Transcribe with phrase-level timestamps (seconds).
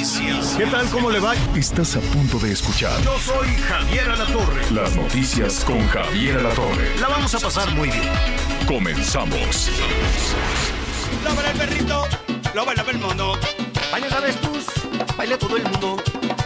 [0.00, 0.54] Noticias.
[0.56, 0.88] ¿Qué tal?
[0.88, 1.34] ¿Cómo le va?
[1.54, 4.62] Estás a punto de escuchar Yo soy Javier Alatorre.
[4.72, 6.98] las noticias con Javier Alatorre.
[6.98, 8.08] La vamos a pasar muy bien.
[8.66, 9.70] Comenzamos.
[11.22, 12.06] Lo baila el perrito,
[12.54, 13.32] lo baila el mono,
[13.92, 14.66] Baila avestruz,
[15.18, 15.96] baila todo el mundo.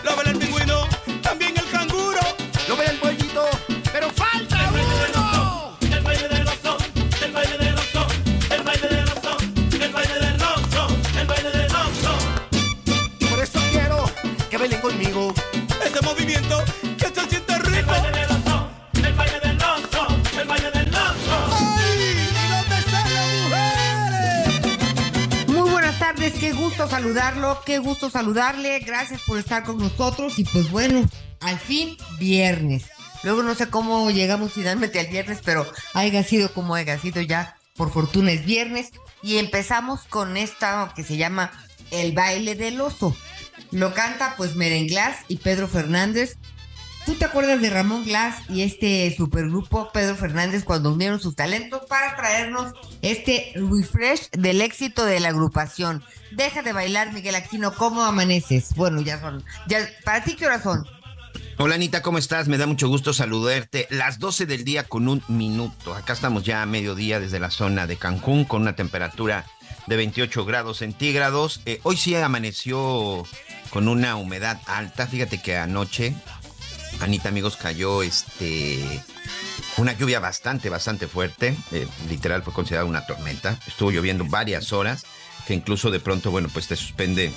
[0.03, 0.89] lo baila el pingüino,
[1.23, 1.64] también el
[26.89, 31.09] saludarlo, qué gusto saludarle, gracias por estar con nosotros y pues bueno,
[31.41, 32.85] al fin viernes.
[33.23, 37.57] Luego no sé cómo llegamos finalmente al viernes, pero haya sido como haya sido ya,
[37.75, 38.91] por fortuna es viernes
[39.23, 41.51] y empezamos con esta que se llama
[41.91, 43.17] El baile del oso.
[43.71, 46.37] Lo canta pues Merenglás y Pedro Fernández.
[47.07, 51.83] ¿Tú te acuerdas de Ramón Glass y este supergrupo Pedro Fernández cuando unieron sus talentos
[51.87, 56.03] para traernos este refresh del éxito de la agrupación?
[56.31, 58.75] Deja de bailar, Miguel Aquino, ¿cómo amaneces?
[58.75, 59.45] Bueno, ya son.
[59.69, 60.87] Ya, ¿Para ti qué horas son?
[61.59, 62.49] Hola Anita, ¿cómo estás?
[62.49, 63.87] Me da mucho gusto saludarte.
[63.91, 65.95] Las 12 del día con un minuto.
[65.95, 69.45] Acá estamos ya a mediodía desde la zona de Cancún con una temperatura
[69.87, 71.61] de 28 grados centígrados.
[71.67, 73.25] Eh, hoy sí amaneció
[73.71, 75.07] con una humedad alta.
[75.07, 76.15] Fíjate que anoche,
[77.01, 79.03] Anita, amigos, cayó este
[79.77, 81.57] una lluvia bastante, bastante fuerte.
[81.73, 83.59] Eh, literal fue considerada una tormenta.
[83.67, 85.05] Estuvo lloviendo varias horas,
[85.47, 87.33] que incluso de pronto, bueno, pues te suspende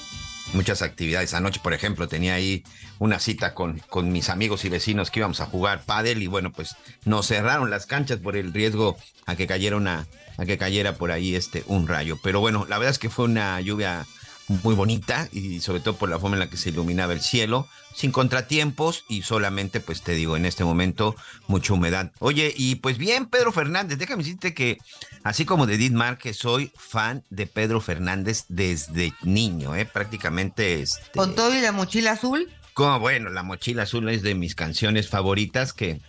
[0.53, 1.33] muchas actividades.
[1.33, 2.63] Anoche, por ejemplo, tenía ahí
[2.99, 6.51] una cita con, con mis amigos y vecinos que íbamos a jugar pádel y bueno,
[6.51, 6.75] pues
[7.05, 10.07] nos cerraron las canchas por el riesgo a que cayera una,
[10.37, 12.17] a que cayera por ahí este un rayo.
[12.23, 14.05] Pero bueno, la verdad es que fue una lluvia
[14.47, 17.67] muy bonita y sobre todo por la forma en la que se iluminaba el cielo,
[17.93, 21.15] sin contratiempos y solamente, pues te digo, en este momento
[21.47, 22.11] mucha humedad.
[22.19, 24.77] Oye, y pues bien, Pedro Fernández, déjame decirte que
[25.23, 29.85] así como de Edith Márquez, soy fan de Pedro Fernández desde niño, ¿eh?
[29.85, 30.81] prácticamente.
[30.81, 32.49] Este, Con todo y la mochila azul.
[32.73, 35.99] como bueno, la mochila azul es de mis canciones favoritas que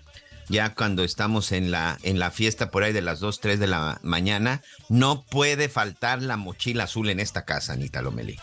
[0.48, 3.66] ya cuando estamos en la, en la fiesta por ahí de las 2, 3 de
[3.66, 8.38] la mañana, no puede faltar la mochila azul en esta casa, Anita Lomelí.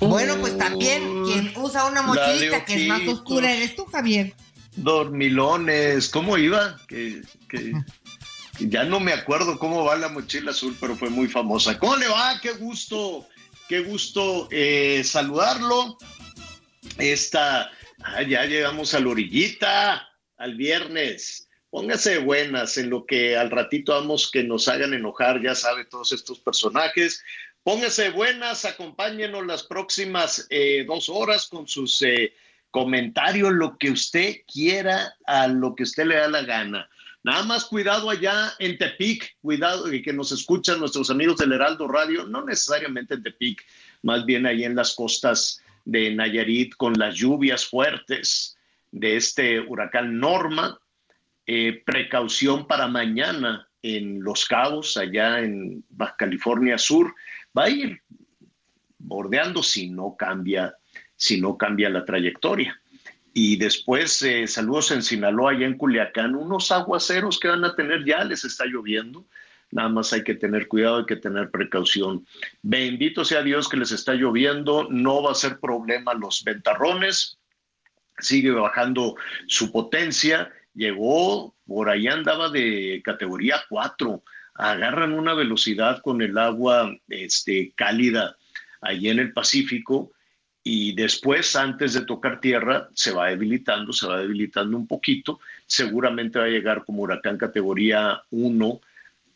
[0.00, 4.34] Bueno, pues también quien usa una mochilita que es más oscura eres tú, Javier.
[4.76, 6.78] Dormilones, ¿cómo iba?
[6.86, 7.72] Que, que-
[8.60, 11.78] ya no me acuerdo cómo va la mochila azul, pero fue muy famosa.
[11.78, 12.40] ¿Cómo le va?
[12.40, 13.26] Qué gusto,
[13.68, 15.96] qué gusto eh, saludarlo.
[16.98, 17.70] Esta,
[18.02, 21.48] ah, ya llegamos a la orillita, al viernes.
[21.70, 26.12] Póngase buenas en lo que al ratito vamos que nos hagan enojar, ya sabe, todos
[26.12, 27.22] estos personajes.
[27.62, 32.32] Póngase buenas, acompáñenos las próximas eh, dos horas con sus eh,
[32.70, 36.88] comentarios, lo que usted quiera, a lo que usted le da la gana.
[37.22, 41.88] Nada más cuidado allá en Tepic, cuidado y que nos escuchan nuestros amigos del Heraldo
[41.88, 43.62] Radio, no necesariamente en Tepic,
[44.02, 48.57] más bien ahí en las costas de Nayarit con las lluvias fuertes
[48.90, 50.78] de este huracán Norma.
[51.46, 57.14] Eh, precaución para mañana en Los Cabos, allá en Baja California Sur.
[57.56, 58.02] Va a ir
[58.98, 60.76] bordeando si no cambia,
[61.16, 62.78] si no cambia la trayectoria.
[63.32, 68.04] Y después, eh, saludos en Sinaloa, allá en Culiacán, unos aguaceros que van a tener,
[68.04, 69.26] ya les está lloviendo.
[69.70, 72.26] Nada más hay que tener cuidado, hay que tener precaución.
[72.62, 77.37] Bendito sea Dios que les está lloviendo, no va a ser problema los ventarrones,
[78.18, 79.16] sigue bajando
[79.46, 84.22] su potencia, llegó, por ahí andaba de categoría 4,
[84.54, 88.36] agarran una velocidad con el agua este, cálida
[88.80, 90.12] allí en el Pacífico
[90.70, 96.38] y después, antes de tocar tierra, se va debilitando, se va debilitando un poquito, seguramente
[96.38, 98.80] va a llegar como huracán categoría 1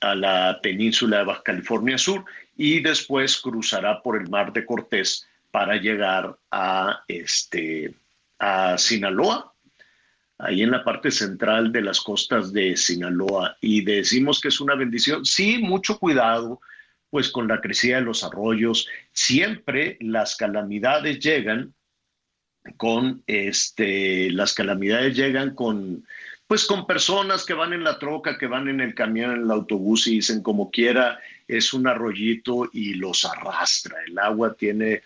[0.00, 2.25] a la península de Baja California Sur
[2.56, 7.94] y después cruzará por el mar de Cortés para llegar a, este,
[8.43, 9.55] a Sinaloa,
[10.39, 13.56] ahí en la parte central de las costas de Sinaloa.
[13.61, 15.25] Y decimos que es una bendición.
[15.25, 16.61] Sí, mucho cuidado,
[17.09, 21.73] pues con la crecida de los arroyos, siempre las calamidades llegan
[22.77, 26.05] con este, las calamidades llegan con,
[26.49, 29.50] pues con personas que van en la troca, que van en el camión, en el
[29.53, 33.99] autobús y dicen como quiera, es un arroyito y los arrastra.
[34.06, 35.03] El agua tiene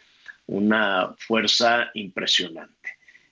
[0.47, 2.76] una fuerza impresionante.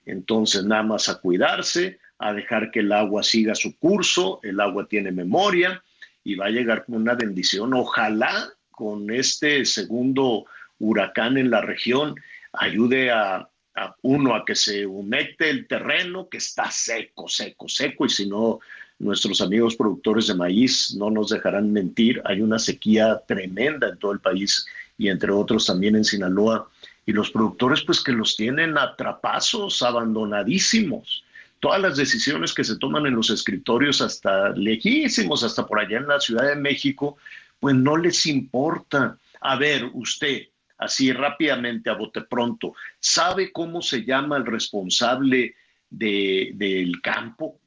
[0.05, 4.87] Entonces, nada más a cuidarse, a dejar que el agua siga su curso, el agua
[4.87, 5.83] tiene memoria
[6.23, 7.73] y va a llegar con una bendición.
[7.73, 10.45] Ojalá con este segundo
[10.79, 12.15] huracán en la región
[12.53, 13.49] ayude a,
[14.03, 18.59] uno a que se humecte el terreno que está seco, seco, seco y si no
[18.99, 24.13] nuestros amigos productores de maíz no nos dejarán mentir, hay una sequía tremenda en todo
[24.13, 24.65] el país
[24.97, 26.69] y entre otros también en Sinaloa
[27.05, 31.23] y los productores pues que los tienen atrapazos, abandonadísimos.
[31.59, 36.07] Todas las decisiones que se toman en los escritorios hasta lejísimos, hasta por allá en
[36.07, 37.17] la Ciudad de México,
[37.59, 39.17] pues no les importa.
[39.41, 40.47] A ver, usted,
[40.77, 45.55] así rápidamente, a bote pronto, ¿sabe cómo se llama el responsable
[45.89, 47.59] del campo?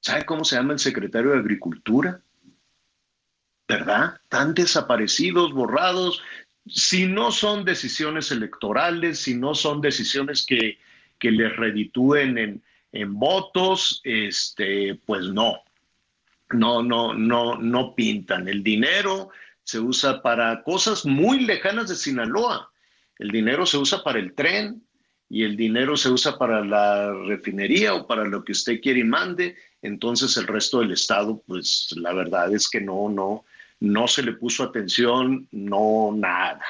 [0.00, 2.20] ¿Sabe cómo se llama el secretario de Agricultura?
[3.68, 4.20] ¿Verdad?
[4.22, 6.22] Están desaparecidos, borrados.
[6.66, 10.78] Si no son decisiones electorales, si no son decisiones que,
[11.18, 12.62] que les reditúen en,
[12.92, 15.60] en votos, este, pues no,
[16.50, 18.48] no, no, no, no pintan.
[18.48, 19.30] El dinero
[19.64, 22.70] se usa para cosas muy lejanas de Sinaloa.
[23.18, 24.82] El dinero se usa para el tren
[25.28, 29.04] y el dinero se usa para la refinería o para lo que usted quiere y
[29.04, 29.56] mande.
[29.80, 33.44] Entonces el resto del estado, pues la verdad es que no, no,
[33.82, 36.64] no se le puso atención, no nada.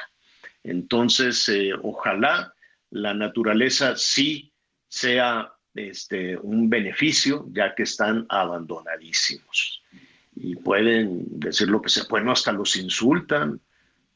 [0.63, 2.53] Entonces, eh, ojalá
[2.89, 4.51] la naturaleza sí
[4.87, 9.83] sea este, un beneficio, ya que están abandonadísimos.
[10.35, 13.61] Y pueden decir lo que se bueno, hasta los insultan.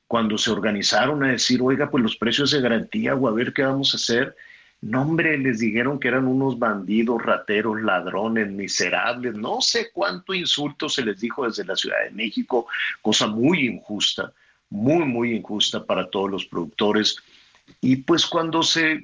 [0.08, 3.62] Cuando se organizaron a decir, oiga, pues los precios de garantía, o a ver qué
[3.62, 4.36] vamos a hacer.
[4.82, 9.34] No, hombre, les dijeron que eran unos bandidos, rateros, ladrones, miserables.
[9.34, 12.68] No sé cuánto insulto se les dijo desde la Ciudad de México,
[13.02, 14.32] cosa muy injusta,
[14.70, 17.18] muy, muy injusta para todos los productores.
[17.82, 19.04] Y pues cuando se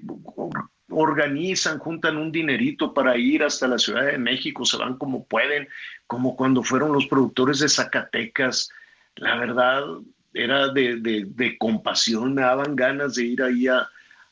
[0.90, 5.68] organizan, juntan un dinerito para ir hasta la Ciudad de México, se van como pueden,
[6.06, 8.70] como cuando fueron los productores de Zacatecas.
[9.16, 9.84] La verdad
[10.34, 13.88] era de, compasión, me daban ganas de ir ahí a,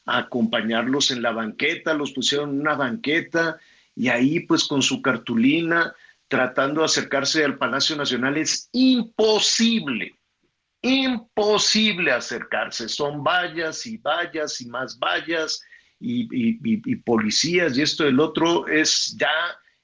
[0.05, 3.59] acompañarlos en la banqueta, los pusieron en una banqueta
[3.95, 5.93] y ahí pues con su cartulina
[6.27, 10.15] tratando de acercarse al Palacio Nacional es imposible,
[10.81, 12.87] imposible acercarse.
[12.87, 15.61] Son vallas y vallas y más vallas
[15.99, 19.27] y, policías y esto del otro es ya,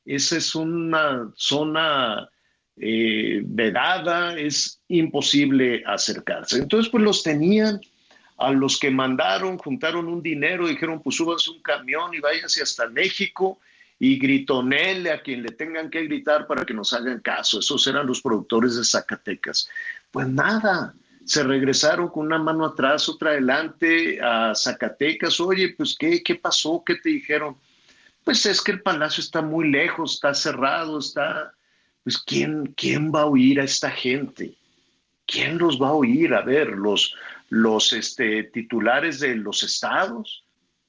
[0.06, 2.30] esa es una zona
[2.78, 6.60] eh, vedada, es imposible acercarse.
[6.60, 7.82] Entonces, pues los tenían
[8.38, 12.88] a los que mandaron, juntaron un dinero, dijeron, pues súbanse un camión y váyanse hasta
[12.88, 13.60] México
[14.00, 17.60] y gritonele a quien le tengan que gritar para que nos hagan caso.
[17.60, 19.68] Esos eran los productores de Zacatecas.
[20.12, 20.94] Pues nada,
[21.26, 25.40] se regresaron con una mano atrás, otra adelante a Zacatecas.
[25.40, 26.84] Oye, pues ¿qué, qué pasó?
[26.86, 27.58] ¿Qué te dijeron?
[28.24, 31.54] Pues es que el palacio está muy lejos, está cerrado, está...
[32.04, 34.54] Pues ¿quién, quién va a oír a esta gente?
[35.26, 36.34] ¿Quién los va a oír?
[36.34, 37.14] A ver, los,
[37.50, 40.44] los este, titulares de los estados,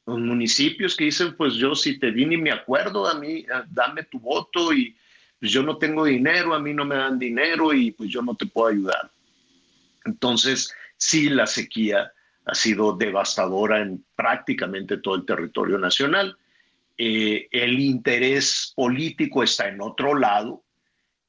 [0.07, 4.05] los municipios que dicen, pues yo si te vi ni me acuerdo, a mí dame
[4.05, 4.97] tu voto y
[5.39, 8.35] pues yo no tengo dinero, a mí no me dan dinero y pues yo no
[8.35, 9.11] te puedo ayudar.
[10.05, 12.13] Entonces, sí, la sequía
[12.45, 16.37] ha sido devastadora en prácticamente todo el territorio nacional.
[16.97, 20.65] Eh, el interés político está en otro lado,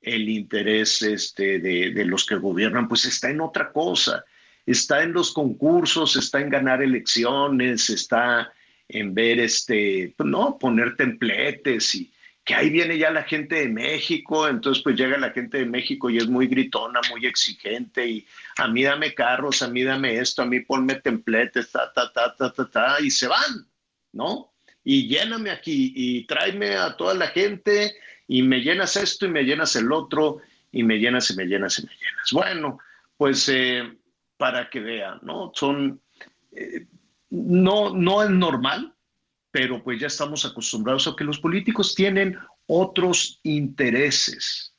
[0.01, 4.23] el interés este, de, los que gobiernan pues está en otra cosa,
[4.71, 8.51] está en los concursos, está en ganar elecciones, está
[8.87, 12.11] en ver, este, no, poner templetes y,
[12.49, 16.09] que ahí viene ya la gente de México, entonces pues llega la gente de México
[16.09, 18.25] y es muy gritona, muy exigente y
[18.57, 22.35] a mí dame carros, a mí dame esto, a mí ponme templetes, ta, ta, ta,
[22.35, 23.67] ta, ta, y se van,
[24.13, 24.51] ¿no?
[24.83, 27.93] Y lléname aquí y tráeme a toda la gente
[28.27, 30.39] y me llenas esto y me llenas el otro
[30.71, 32.31] y me llenas y me llenas y me llenas.
[32.31, 32.79] Bueno,
[33.15, 33.95] pues eh,
[34.39, 35.51] para que vean, ¿no?
[35.53, 36.01] Son,
[36.53, 36.87] eh,
[37.29, 38.95] no, no es normal,
[39.51, 44.73] pero pues ya estamos acostumbrados a que los políticos tienen otros intereses.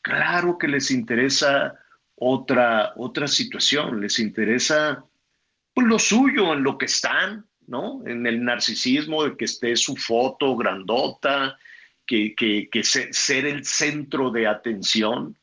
[0.00, 1.74] Claro que les interesa
[2.14, 5.04] otra, otra situación, les interesa
[5.74, 8.00] pues, lo suyo, en lo que están, ¿no?
[8.06, 11.58] En el narcisismo de que esté su foto grandota,
[12.06, 15.36] que, que, que ser el centro de atención.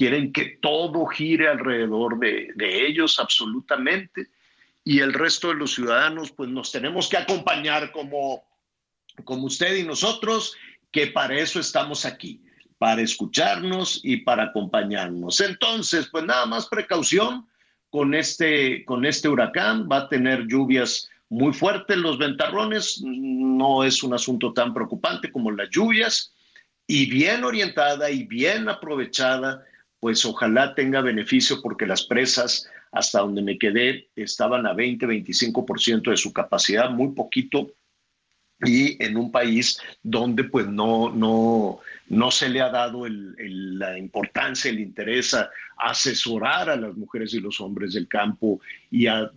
[0.00, 4.30] Quieren que todo gire alrededor de, de ellos absolutamente
[4.82, 8.42] y el resto de los ciudadanos pues nos tenemos que acompañar como,
[9.24, 10.56] como usted y nosotros,
[10.90, 12.40] que para eso estamos aquí,
[12.78, 15.38] para escucharnos y para acompañarnos.
[15.40, 17.46] Entonces, pues nada más precaución
[17.90, 24.02] con este, con este huracán, va a tener lluvias muy fuertes, los ventarrones, no es
[24.02, 26.32] un asunto tan preocupante como las lluvias,
[26.86, 29.62] y bien orientada y bien aprovechada,
[30.00, 36.10] pues ojalá tenga beneficio porque las presas hasta donde me quedé, estaban a 20, 25%
[36.10, 37.72] de su capacidad, muy poquito,
[38.62, 44.70] y en un país donde pues no, no, no se le ha dado la importancia,
[44.70, 45.50] el interés a,
[45.82, 49.30] asesorar a las mujeres y los hombres del campo y a,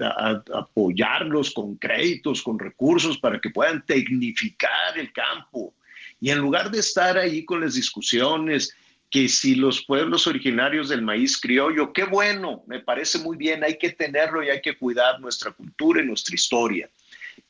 [0.53, 5.73] apoyarlos con créditos, con recursos para que puedan tecnificar el campo.
[6.19, 8.75] Y en lugar de estar ahí con las discusiones
[9.13, 13.77] que si los pueblos originarios del maíz criollo, qué bueno, me parece muy bien, hay
[13.77, 16.89] que tenerlo y hay que cuidar nuestra cultura y nuestra historia.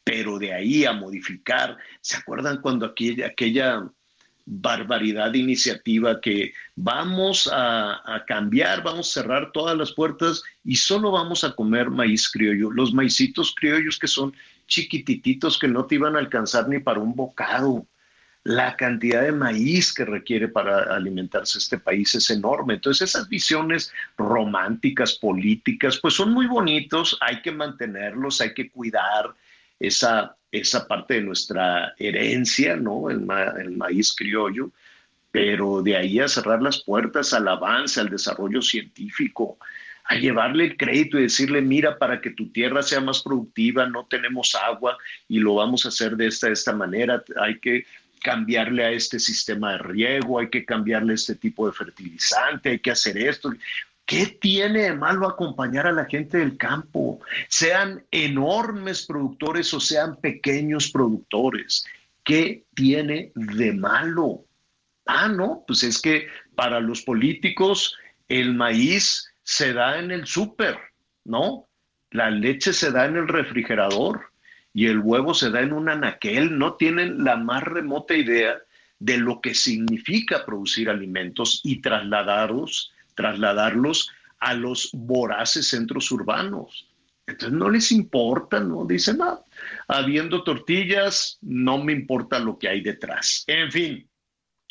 [0.03, 3.89] Pero de ahí a modificar, ¿se acuerdan cuando aquella,
[4.45, 11.11] barbaridad iniciativa que vamos a, a, cambiar, vamos a cerrar todas las puertas y solo
[11.11, 12.71] vamos a comer maíz criollo?
[12.71, 14.35] Los maicitos criollos que son
[14.67, 17.87] chiquitititos que no te iban a alcanzar ni para un bocado
[18.43, 22.73] la cantidad de maíz que requiere para alimentarse este país es enorme.
[22.75, 29.33] Entonces esas visiones románticas, políticas, pues son muy bonitos, hay que mantenerlos, hay que cuidar
[29.79, 33.09] esa, esa parte de nuestra herencia, ¿no?
[33.09, 33.25] El,
[33.59, 34.71] el maíz criollo,
[35.31, 39.57] pero de ahí a cerrar las puertas al avance, al desarrollo científico,
[40.05, 44.05] a llevarle el crédito y decirle, mira, para que tu tierra sea más productiva, no
[44.05, 44.97] tenemos agua
[45.29, 47.85] y lo vamos a hacer de esta, de esta manera, hay que
[48.23, 52.91] cambiarle a este sistema de riego, hay que cambiarle este tipo de fertilizante, hay que
[52.91, 53.53] hacer esto.
[54.05, 57.19] ¿Qué tiene de malo acompañar a la gente del campo?
[57.47, 61.85] Sean enormes productores o sean pequeños productores.
[62.23, 64.45] ¿Qué tiene de malo?
[65.05, 67.97] Ah, no, pues es que para los políticos
[68.29, 70.77] el maíz se da en el súper,
[71.25, 71.67] ¿no?
[72.11, 74.32] La leche se da en el refrigerador
[74.73, 78.57] y el huevo se da en un anaquel, no tienen la más remota idea
[78.99, 86.87] de lo que significa producir alimentos y trasladarlos, trasladarlos a los voraces centros urbanos.
[87.27, 89.43] Entonces no les importa, no dicen nada.
[89.87, 93.43] Habiendo tortillas, no me importa lo que hay detrás.
[93.47, 94.09] En fin,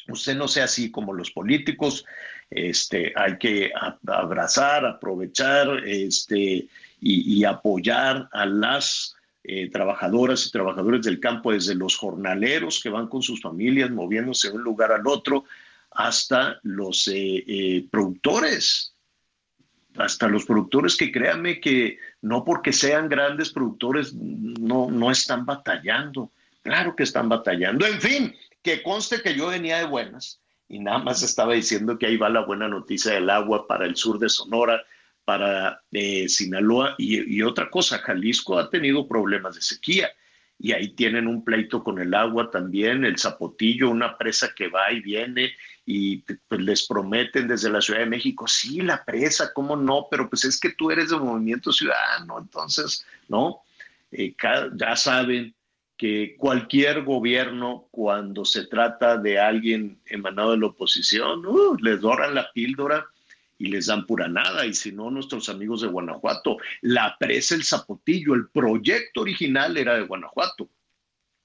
[0.09, 2.04] usted no sea así como los políticos,
[2.50, 3.71] este, hay que
[4.06, 6.68] abrazar, aprovechar este,
[7.00, 12.90] y, y apoyar a las eh, trabajadoras y trabajadores del campo, desde los jornaleros que
[12.90, 15.44] van con sus familias moviéndose de un lugar al otro,
[15.90, 18.94] hasta los eh, eh, productores,
[19.96, 26.30] hasta los productores que créanme que no porque sean grandes productores no, no están batallando,
[26.62, 30.99] claro que están batallando, en fin, que conste que yo venía de buenas y nada
[30.99, 34.28] más estaba diciendo que ahí va la buena noticia del agua para el sur de
[34.28, 34.82] Sonora,
[35.25, 40.11] para eh, Sinaloa y, otra cosa, Jalisco ha tenido problemas de sequía
[40.59, 44.93] y ahí tienen un pleito con el agua también, el Zapotillo, una presa que va
[44.93, 45.52] y viene
[45.85, 50.07] y pues, les prometen desde la Ciudad de México, sí, la presa, ¿cómo no?
[50.11, 53.62] Pero pues es que tú eres de Movimiento Ciudadano, entonces, ¿no?
[54.12, 54.37] Eh,
[54.76, 55.55] ya saben
[55.97, 62.35] que cualquier gobierno, cuando se trata de alguien emanado de la oposición, uh, les doran
[62.35, 63.07] la píldora
[63.59, 67.64] y les dan pura nada, y si no, nuestros amigos de Guanajuato, la presa El
[67.64, 70.68] Zapotillo, el proyecto original era de Guanajuato.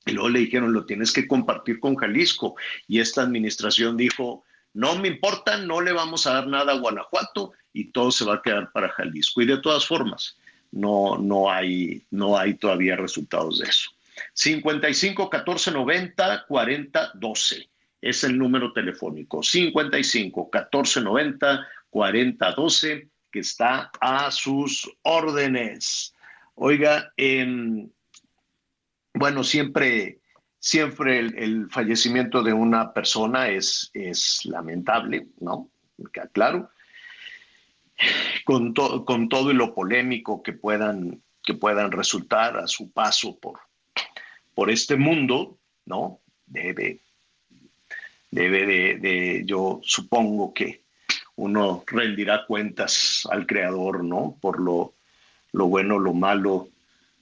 [0.06, 2.56] Y luego le dijeron, lo tienes que compartir con Jalisco.
[2.88, 7.52] Y esta administración dijo, no me importa, no le vamos a dar nada a Guanajuato
[7.74, 9.42] y todo se va a quedar para Jalisco.
[9.42, 10.38] Y de todas formas,
[10.72, 13.92] no, no, hay, no hay todavía resultados de eso.
[14.34, 17.70] 55 14 90 40 12
[18.02, 19.44] es el número telefónico.
[19.44, 26.14] 55 14 90 4012, que está a sus órdenes.
[26.56, 27.14] Oiga,
[29.14, 30.20] bueno, siempre,
[30.60, 35.70] siempre el, fallecimiento de una persona es, es lamentable, ¿no?
[36.32, 36.70] Claro.
[38.46, 43.60] Con, con todo y lo polémico que puedan, que puedan resultar a su paso por,
[44.54, 46.22] por este mundo, ¿no?
[46.46, 47.02] Debe,
[48.30, 50.87] debe de yo supongo que,
[51.38, 54.38] uno rendirá cuentas al Creador, ¿no?
[54.42, 54.94] Por lo,
[55.54, 56.68] lo bueno, lo malo,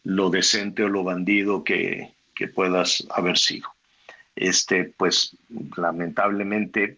[0.03, 3.69] lo decente o lo bandido que, que puedas haber sido.
[4.35, 5.37] Este, pues,
[5.75, 6.97] lamentablemente,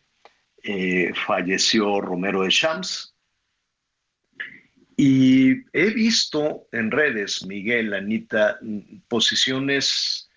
[0.64, 3.14] eh, falleció Romero de Shams.
[4.96, 8.60] Y he visto en redes, Miguel, Anita,
[9.08, 10.30] posiciones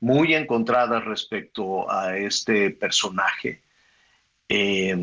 [0.00, 3.62] muy encontradas respecto a este personaje.
[4.48, 4.96] Eh,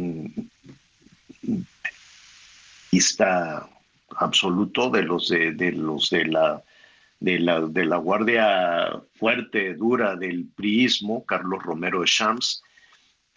[4.18, 6.64] absoluto de los de, los de la
[7.20, 12.64] de la, de la guardia fuerte, dura del priismo, Carlos Romero de Shams,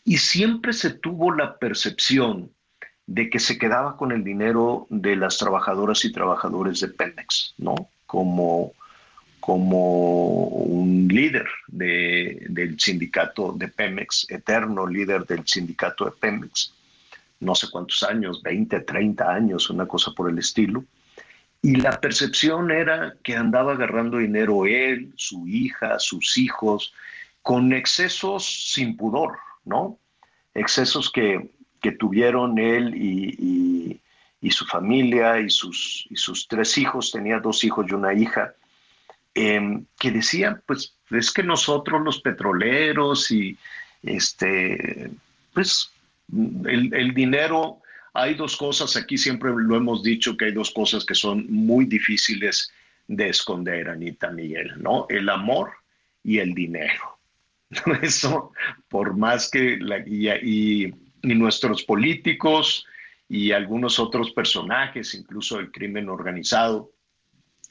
[0.05, 2.51] y siempre se tuvo la percepción
[3.07, 7.75] de que se quedaba con el dinero de las trabajadoras y trabajadores de Pemex, ¿no?
[8.07, 8.73] Como,
[9.41, 16.73] como un líder de, del sindicato de Pemex, eterno líder del sindicato de Pemex,
[17.45, 20.85] no sé cuántos años, 20, 30 años, una cosa por el estilo.
[21.63, 26.93] Y la percepción era que andaba agarrando dinero él, su hija, sus hijos,
[27.41, 29.99] con excesos sin pudor, ¿no?
[30.53, 34.01] Excesos que, que tuvieron él y,
[34.41, 38.55] y, su familia y sus, sus tres hijos, tenía dos hijos y una hija,
[39.35, 43.57] em, que decían, pues es que nosotros los petroleros y
[44.03, 45.11] este,
[45.55, 45.94] pues
[46.33, 47.81] el, dinero
[48.13, 51.85] hay dos cosas, aquí siempre lo hemos dicho que hay dos cosas que son muy
[51.85, 52.73] difíciles
[53.09, 55.07] de esconder, Anita Miguel, ¿no?
[55.09, 55.73] El amor
[56.23, 57.19] y el dinero.
[58.03, 58.53] Eso,
[58.89, 62.87] por más que la, y, y, nuestros políticos
[63.29, 66.93] y algunos otros personajes, incluso el crimen organizado,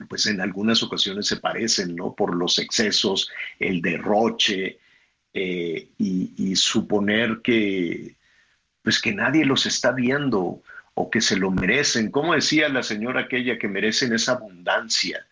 [0.10, 2.14] pues en algunas ocasiones se parecen, ¿no?
[2.16, 3.30] Por los excesos,
[3.60, 4.80] el derroche
[5.34, 8.16] eh, y suponer que
[8.84, 10.62] pues que nadie los está viendo
[10.94, 12.12] o que se lo merecen.
[12.12, 15.25] Como decía la señora aquella que merecen esa abundancia?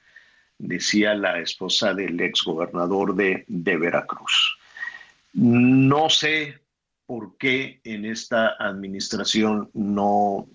[0.58, 4.58] Decía la esposa del ex gobernador de, de Veracruz.
[5.34, 6.60] No sé
[7.06, 10.48] por qué en esta administración no,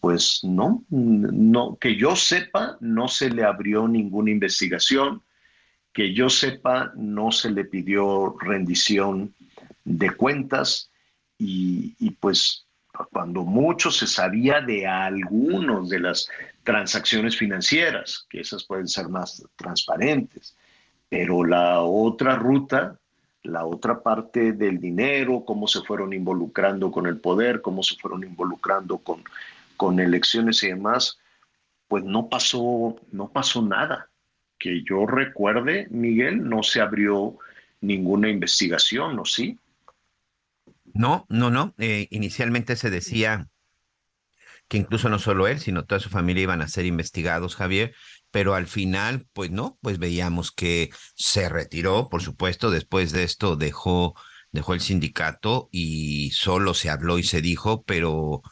[0.00, 5.22] pues no, no, que yo sepa, no se le abrió ninguna investigación,
[5.92, 9.34] que yo sepa, no se le pidió rendición
[9.84, 10.90] de cuentas
[11.38, 12.66] y, pues
[13.10, 16.28] cuando mucho se sabía de algunos de las
[16.62, 20.56] transacciones financieras, que esas pueden ser más transparentes,
[21.08, 22.98] pero la otra ruta,
[23.42, 28.22] la otra parte del dinero, cómo se fueron involucrando con el poder, cómo se fueron
[28.24, 29.24] involucrando con,
[29.76, 31.18] con elecciones y demás,
[31.88, 34.08] pues no pasó, no pasó nada.
[34.58, 37.36] Que yo recuerde, Miguel, no se abrió
[37.80, 39.58] ninguna investigación, ¿o sí?
[40.94, 41.74] No, no, no.
[41.78, 43.48] Eh, inicialmente se decía
[44.68, 47.94] que incluso no solo él, sino toda su familia iban a ser investigados, Javier,
[48.30, 53.56] pero al final, pues no, pues veíamos que se retiró, por supuesto, después de esto
[53.56, 54.14] dejó,
[54.52, 58.42] dejó el sindicato y solo se habló y se dijo, pero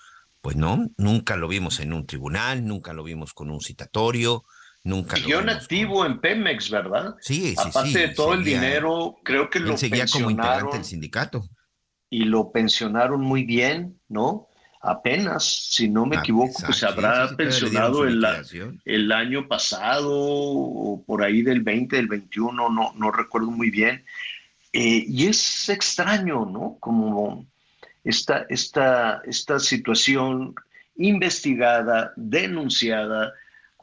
[0.41, 4.45] pues no, nunca lo vimos en un tribunal, nunca lo vimos con un citatorio,
[4.83, 7.15] nunca Siguió lo en activo en Pemex, ¿verdad?
[7.21, 11.49] Sí, sí, Aparte de todo el dinero, creo que lo seguía como integrante del sindicato
[12.13, 14.47] y lo pensionaron muy bien, ¿no?
[14.83, 18.23] Apenas, si no me ah, equivoco, pues se habrá pensionado el,
[18.85, 24.05] el, año pasado o por ahí del 20, del 21, no, no recuerdo muy bien.
[24.75, 26.77] Eh, y es extraño, ¿no?
[26.81, 27.47] Como
[28.05, 30.55] esta, esta, esta situación
[30.97, 33.33] investigada, denunciada,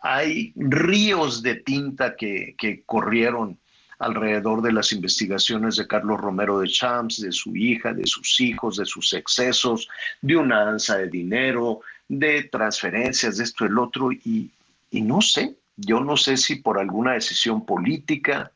[0.03, 3.57] hay ríos de tinta que, que corrieron
[3.99, 8.77] alrededor de las investigaciones de Carlos Romero de Champs, de su hija, de sus hijos,
[8.77, 9.89] de sus excesos,
[10.21, 14.51] de una danza de dinero, de transferencias, de esto, el otro, y,
[14.91, 18.51] no sé, yo no sé si por alguna decisión política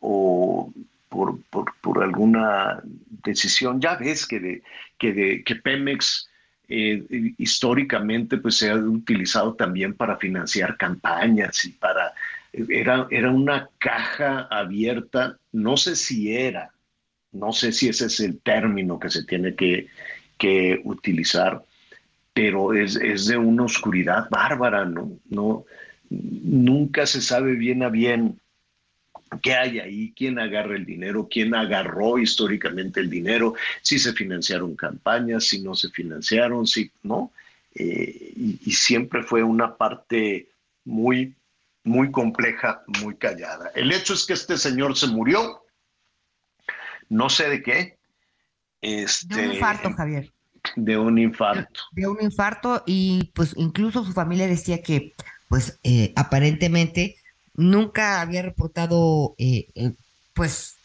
[0.00, 0.72] o
[1.08, 1.38] por,
[1.80, 2.82] por, alguna
[3.24, 4.62] decisión, ya ves que, de,
[4.98, 6.28] que, de, que Pemex
[6.68, 7.04] eh,
[7.38, 12.05] históricamente pues se ha utilizado también para financiar campañas y para
[12.68, 16.72] era, era una caja abierta, no sé si era,
[17.32, 19.88] no sé si ese es el término que se tiene que,
[20.38, 21.62] que utilizar,
[22.32, 25.18] pero es, es, de una oscuridad bárbara, ¿no?
[25.28, 25.64] no
[26.08, 28.38] nunca se sabe bien a bien
[29.42, 34.76] qué hay ahí, quién agarra el dinero, quién agarró históricamente el dinero, si se financiaron
[34.76, 37.32] campañas, si no se financiaron, si no.
[37.74, 40.48] Eh, y, y, siempre fue una parte
[40.84, 41.34] muy
[41.86, 43.70] muy compleja, muy callada.
[43.74, 45.64] El hecho es que este señor se murió,
[47.08, 47.98] no sé de qué.
[48.80, 50.32] Este, de un infarto, Javier.
[50.74, 51.80] De un infarto.
[51.92, 55.14] De, un infarto y pues incluso su familia decía que
[55.48, 57.16] pues eh, aparentemente
[57.54, 59.92] nunca había reportado eh, eh,
[60.34, 60.76] pues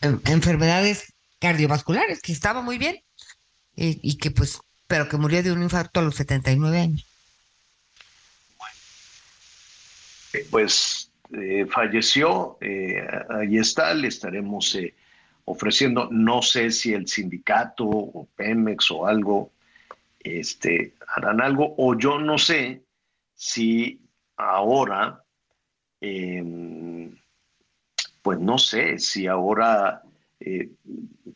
[0.00, 3.02] enfermedades cardiovasculares, que estaba muy bien.
[3.76, 7.07] eh, y que pues, pero que murió de un infarto a los 79 años.
[10.50, 14.94] Pues eh, falleció, eh, ahí está, le estaremos eh,
[15.44, 19.52] ofreciendo, no sé si el sindicato o Pemex o algo,
[20.20, 22.82] este, harán algo, o yo no sé
[23.34, 24.00] si
[24.36, 25.22] ahora,
[26.00, 27.14] em,
[28.22, 30.02] pues no sé si ahora,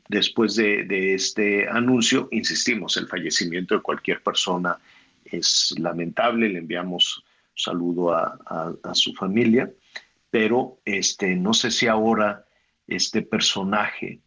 [0.09, 4.79] después de, este anuncio, insistimos, el fallecimiento de cualquier persona
[5.25, 8.39] es lamentable, le enviamos saludo a,
[8.95, 9.71] su familia,
[10.31, 12.45] pero este, no sé si ahora
[12.87, 14.21] este personaje,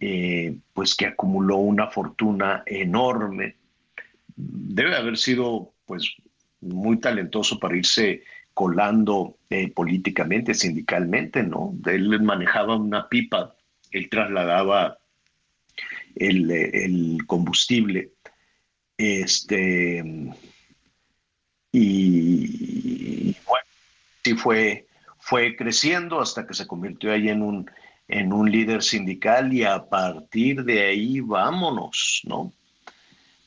[0.00, 3.56] eh, pues que acumuló una fortuna enorme,
[4.36, 6.10] debe haber sido pues
[6.60, 8.22] muy talentoso para irse
[8.54, 11.74] colando eh, políticamente, sindicalmente, ¿no?
[11.86, 13.54] Él manejaba una pipa,
[13.90, 14.98] él trasladaba
[16.14, 18.12] el, el combustible,
[18.98, 20.04] este,
[21.72, 23.66] y, bueno,
[24.24, 24.86] sí fue,
[25.18, 27.70] fue creciendo hasta que se convirtió ahí en un,
[28.08, 32.52] en un líder sindical y a partir de ahí vámonos, ¿no?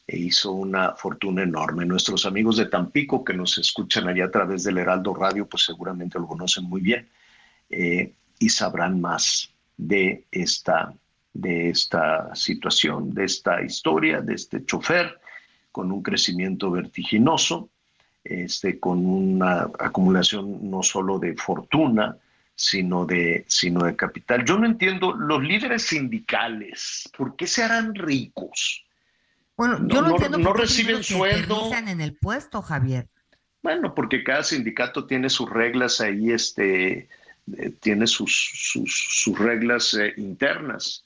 [0.07, 1.85] E hizo una fortuna enorme.
[1.85, 6.19] Nuestros amigos de Tampico que nos escuchan allá a través del Heraldo Radio, pues seguramente
[6.19, 7.09] lo conocen muy bien
[7.69, 10.93] eh, y sabrán más de esta,
[11.33, 15.19] de esta situación, de esta historia, de este chofer
[15.71, 17.69] con un crecimiento vertiginoso
[18.23, 22.17] este, con una acumulación no solo de fortuna,
[22.55, 24.45] sino de, sino de capital.
[24.45, 28.85] Yo no entiendo, los líderes sindicales, ¿por qué se harán ricos?
[29.55, 31.71] Bueno, yo no, entiendo no reciben sueldo.
[31.73, 33.07] en el puesto, Javier.
[33.61, 37.07] Bueno, porque cada sindicato tiene sus reglas ahí, este,
[37.57, 38.33] eh, tiene sus,
[38.85, 41.05] sus, reglas eh, internas.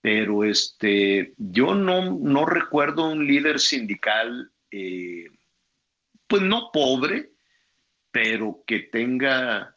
[0.00, 5.26] Pero este, yo no, no recuerdo un líder sindical eh,
[6.30, 7.32] pues no pobre,
[8.12, 9.74] pero que tenga,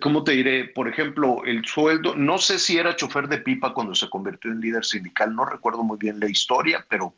[0.00, 0.66] ¿cómo te diré?
[0.66, 4.60] Por ejemplo, el sueldo, no sé si era chofer de pipa cuando se convirtió en
[4.60, 7.16] líder sindical, no recuerdo muy bien la historia, pero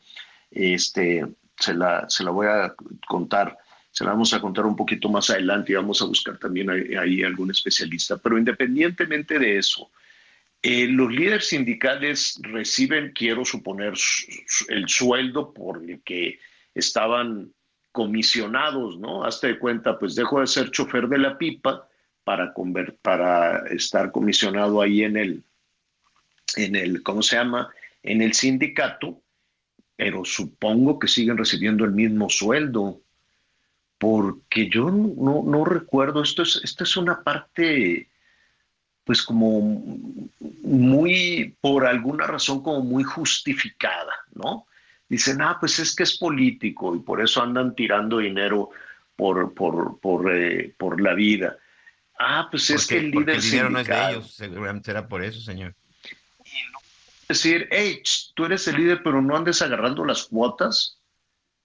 [0.51, 1.27] este,
[1.59, 2.75] se, la, se la voy a
[3.07, 3.59] contar,
[3.91, 7.23] se la vamos a contar un poquito más adelante y vamos a buscar también ahí,
[7.23, 8.17] algún especialista.
[8.17, 9.91] Pero independientemente de eso,
[10.63, 13.93] eh, los líderes sindicales reciben, quiero suponer,
[14.69, 16.39] el sueldo por el que
[16.81, 17.53] estaban
[17.93, 19.25] comisionados, ¿no?
[19.25, 21.89] Hazte de cuenta, pues dejo de ser chofer de la pipa
[22.25, 25.43] para, estar comisionado ahí en el,
[26.57, 27.71] en el, ¿cómo se llama?
[28.03, 29.21] En el sindicato,
[29.97, 33.01] pero supongo que siguen recibiendo el mismo sueldo,
[33.99, 38.09] porque yo no, no recuerdo, esto es, esto es una parte,
[39.05, 39.61] pues como
[40.63, 44.67] muy, por alguna razón, como muy justificada, ¿no?
[45.11, 48.71] Dicen, ah, pues es que es político y por eso andan tirando dinero
[49.17, 51.59] por, por, por, eh, por la vida.
[52.19, 55.23] Ah, pues es que el líder el dinero no es de ellos, seguramente será por
[55.23, 55.75] eso, señor.
[56.45, 56.79] Y no
[57.29, 58.03] decir, hey,
[58.35, 60.99] tú eres el líder, pero no andes agarrando las cuotas,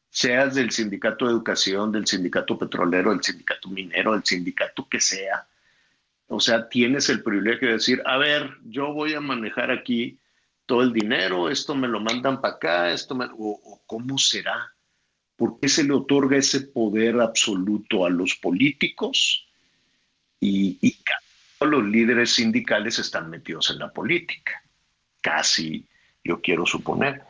[0.10, 5.48] seas del sindicato de educación, del sindicato petrolero, del sindicato minero, del sindicato que sea.
[6.28, 10.18] O sea, tienes el privilegio de decir, a ver, yo voy a manejar aquí
[10.66, 14.74] todo el dinero, esto me lo mandan para acá, esto o, cómo será.
[15.36, 19.48] ¿Por qué se le otorga ese poder absoluto a los políticos?
[20.40, 20.98] Y, y
[21.62, 24.62] los líderes sindicales están metidos en la política,
[25.22, 25.86] casi,
[26.24, 27.24] yo quiero suponer.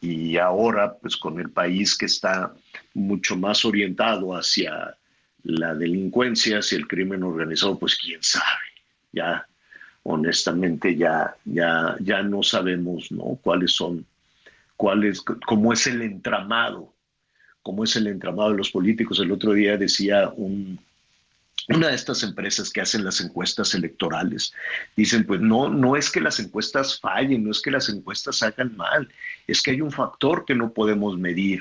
[0.00, 2.54] Y ahora, pues con el país que está
[2.94, 4.96] mucho más orientado hacia
[5.42, 8.68] la delincuencia, hacia el crimen organizado, pues quién sabe,
[9.12, 9.46] ya
[10.02, 13.38] honestamente ya, ya, ya no sabemos ¿no?
[13.42, 14.06] cuáles son,
[14.76, 16.92] cuáles, cómo es el entramado,
[17.62, 19.20] cómo es el entramado de los políticos.
[19.20, 20.78] El otro día decía un,
[21.68, 24.54] una de estas empresas que hacen las encuestas electorales,
[24.96, 28.76] dicen, pues no, no es que las encuestas fallen, no es que las encuestas hagan
[28.76, 29.08] mal,
[29.46, 31.60] es que hay un factor que no podemos medir,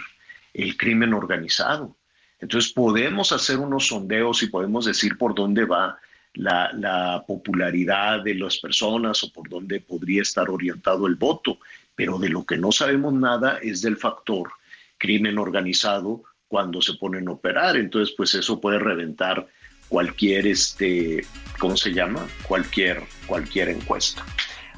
[0.53, 1.95] el crimen organizado.
[2.39, 5.97] Entonces podemos hacer unos sondeos y podemos decir por dónde va
[6.33, 11.59] la, popularidad de las personas o por dónde podría estar orientado el voto,
[11.95, 14.49] pero de lo que no sabemos nada es del factor
[14.97, 17.75] crimen organizado cuando se ponen a operar.
[17.75, 19.47] Entonces, pues eso puede reventar
[19.89, 21.25] cualquier, este,
[21.59, 22.25] ¿cómo se llama?
[22.47, 24.23] Cualquier, cualquier encuesta.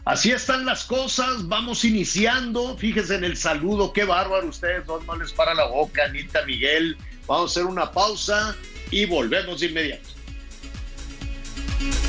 [0.06, 2.78] Así están las cosas, vamos iniciando.
[2.78, 6.98] Fíjense en el saludo, qué bárbaro ustedes, dos no les para la boca, Anita Miguel.
[7.28, 8.56] Vamos a hacer una pausa
[8.90, 10.19] y volvemos de inmediato.
[11.80, 12.09] Bye.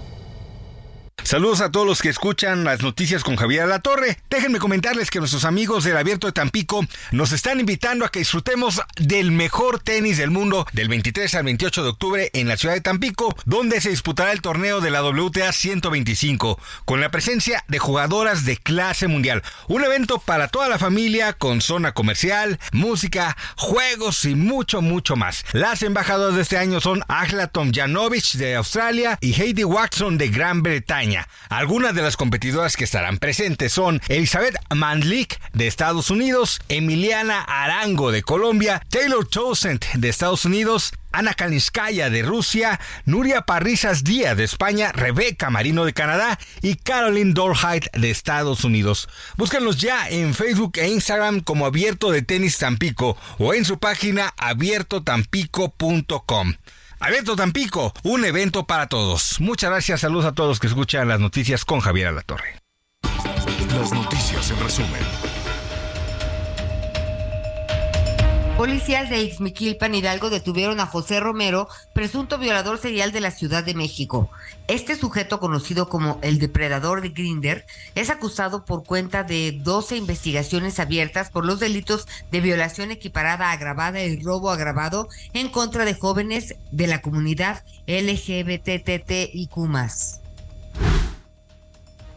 [1.23, 4.17] Saludos a todos los que escuchan las noticias con Javier La Torre.
[4.29, 8.81] Déjenme comentarles que nuestros amigos del Abierto de Tampico nos están invitando a que disfrutemos
[8.97, 12.81] del mejor tenis del mundo del 23 al 28 de octubre en la ciudad de
[12.81, 18.43] Tampico, donde se disputará el torneo de la WTA 125 con la presencia de jugadoras
[18.43, 19.43] de clase mundial.
[19.67, 25.45] Un evento para toda la familia con zona comercial, música, juegos y mucho, mucho más.
[25.53, 30.63] Las embajadoras de este año son Agla Tomjanovic de Australia y Heidi Watson de Gran
[30.63, 31.10] Bretaña.
[31.49, 38.11] Algunas de las competidoras que estarán presentes son Elizabeth Mandlik de Estados Unidos, Emiliana Arango
[38.11, 44.45] de Colombia, Taylor Towsend de Estados Unidos, Ana Kalinskaya de Rusia, Nuria Parrizas Díaz de
[44.45, 49.09] España, Rebeca Marino de Canadá y Caroline Dorheit de Estados Unidos.
[49.35, 54.33] Búscanlos ya en Facebook e Instagram como Abierto de Tenis Tampico o en su página
[54.37, 56.53] abiertotampico.com.
[57.03, 59.41] Abierto Tampico, un evento para todos.
[59.41, 62.61] Muchas gracias, saludos a todos que escuchan las noticias con Javier Alatorre.
[63.73, 65.30] Las noticias en resumen.
[68.61, 73.73] Policías de Ixmiquilpan, Hidalgo, detuvieron a José Romero, presunto violador serial de la Ciudad de
[73.73, 74.29] México.
[74.67, 80.79] Este sujeto, conocido como el depredador de Grinder, es acusado por cuenta de 12 investigaciones
[80.79, 86.53] abiertas por los delitos de violación equiparada agravada y robo agravado en contra de jóvenes
[86.69, 89.57] de la comunidad LGBTTIQ.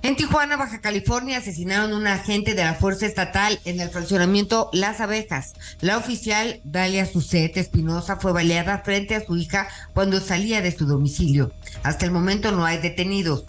[0.05, 4.69] En Tijuana, Baja California, asesinaron a un agente de la Fuerza Estatal en el fraccionamiento
[4.75, 5.55] Las Abejas.
[5.81, 10.85] La oficial Dalia Sucet Espinosa fue baleada frente a su hija cuando salía de su
[10.85, 11.53] domicilio.
[11.85, 13.47] Hasta el momento no hay detenidos.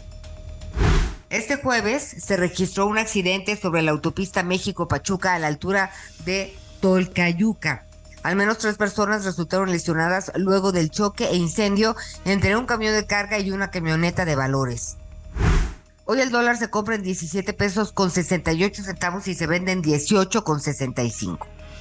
[1.29, 5.91] Este jueves se registró un accidente sobre la autopista México-Pachuca a la altura
[6.23, 7.85] de Tolcayuca.
[8.23, 13.05] Al menos tres personas resultaron lesionadas luego del choque e incendio entre un camión de
[13.05, 14.95] carga y una camioneta de valores.
[16.07, 19.81] Hoy el dólar se compra en 17 pesos con 68 centavos y se vende en
[19.81, 21.47] 18 con 65.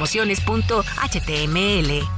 [0.00, 2.08] promociones.html.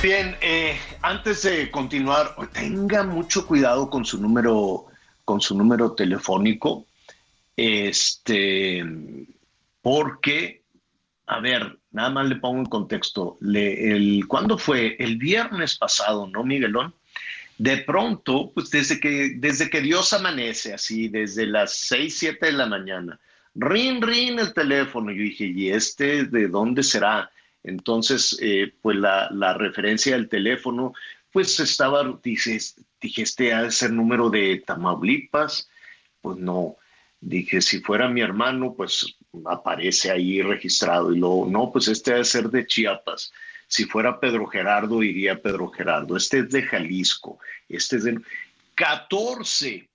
[0.00, 4.86] Bien, eh, antes de continuar, tenga mucho cuidado con su número,
[5.24, 6.86] con su número telefónico,
[7.56, 8.84] este,
[9.82, 10.62] porque,
[11.26, 13.38] a ver, nada más le pongo en contexto.
[13.40, 14.94] Le, el, ¿Cuándo fue?
[15.00, 16.94] El viernes pasado, ¿no, Miguelón?
[17.58, 22.52] De pronto, pues desde que, desde que Dios amanece, así, desde las 6, 7 de
[22.52, 23.18] la mañana,
[23.54, 25.10] rin, rin el teléfono.
[25.10, 27.30] Yo dije, ¿y este de dónde será?
[27.64, 30.92] Entonces, eh, pues la, referencia del teléfono,
[31.32, 32.58] pues estaba, dije,
[33.00, 35.68] dije, este ha de ser número de Tamaulipas.
[36.20, 36.76] Pues no,
[37.20, 39.16] dije, si fuera mi hermano, pues
[39.46, 41.12] aparece ahí registrado.
[41.12, 43.32] Y luego, no, pues este ha de ser de Chiapas.
[43.68, 46.16] Si fuera Pedro Gerardo, iría Pedro Gerardo.
[46.16, 47.38] Este es de Jalisco.
[47.68, 48.20] Este es de
[48.74, 49.88] 14.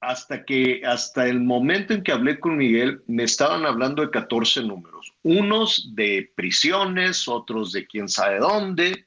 [0.00, 4.64] Hasta que, hasta el momento en que hablé con Miguel, me estaban hablando de 14
[4.64, 5.12] números.
[5.22, 9.06] Unos de prisiones, otros de quién sabe dónde.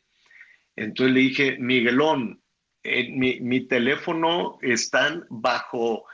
[0.77, 2.41] Entonces le dije, Miguelón,
[2.83, 6.05] en mi, mi teléfono están bajo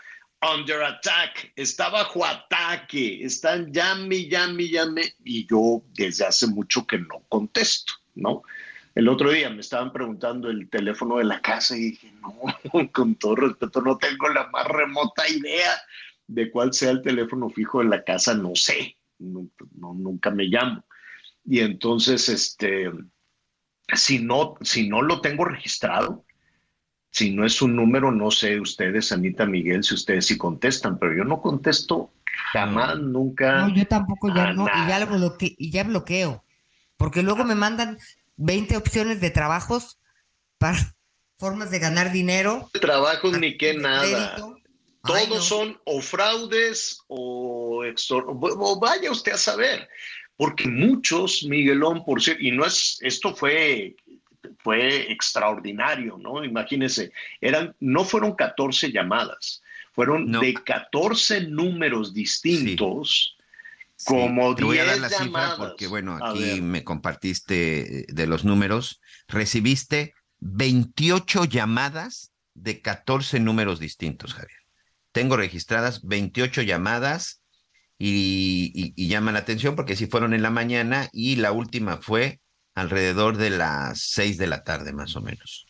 [0.41, 6.97] under attack, está bajo ataque, están llame, llame, llame, y yo desde hace mucho que
[6.97, 8.41] no contesto, ¿no?
[8.95, 13.15] El otro día me estaban preguntando el teléfono de la casa y dije, no, con
[13.15, 15.79] todo respeto, no tengo la más remota idea
[16.27, 20.83] de cuál sea el teléfono fijo de la casa, no sé, no, nunca me llamo.
[21.45, 22.91] Y entonces, este,
[23.93, 26.25] si no, si no lo tengo registrado,
[27.11, 31.13] Si no es un número, no sé ustedes, Anita Miguel, si ustedes sí contestan, pero
[31.13, 32.11] yo no contesto
[32.53, 33.67] jamás, nunca.
[33.67, 36.43] No, yo tampoco ya no, y ya, lo bloque, y ya bloqueo.
[36.95, 37.97] Porque luego me mandan
[38.37, 39.99] 20 opciones de trabajos
[40.57, 40.77] para
[41.37, 42.69] formas de ganar dinero.
[42.79, 44.37] Trabajos ni qué nada.
[45.03, 49.89] Todos son o fraudes o, o vaya usted a saber,
[50.37, 53.95] porque muchos, Miguelón, por cierto, y no es, esto fue
[54.59, 56.43] fue extraordinario, ¿no?
[56.43, 59.61] Imagínense, eran, no fueron 14 llamadas,
[59.93, 63.37] fueron de 14 números distintos.
[64.03, 68.43] Como Te voy a dar la cifra porque, bueno, aquí me compartiste eh, de los
[68.43, 68.99] números.
[69.27, 74.57] Recibiste 28 llamadas de 14 números distintos, Javier.
[75.11, 77.43] Tengo registradas 28 llamadas
[77.99, 82.40] y, y, llama la atención porque sí fueron en la mañana y la última fue
[82.75, 85.65] alrededor de las 6 de la tarde, más o menos.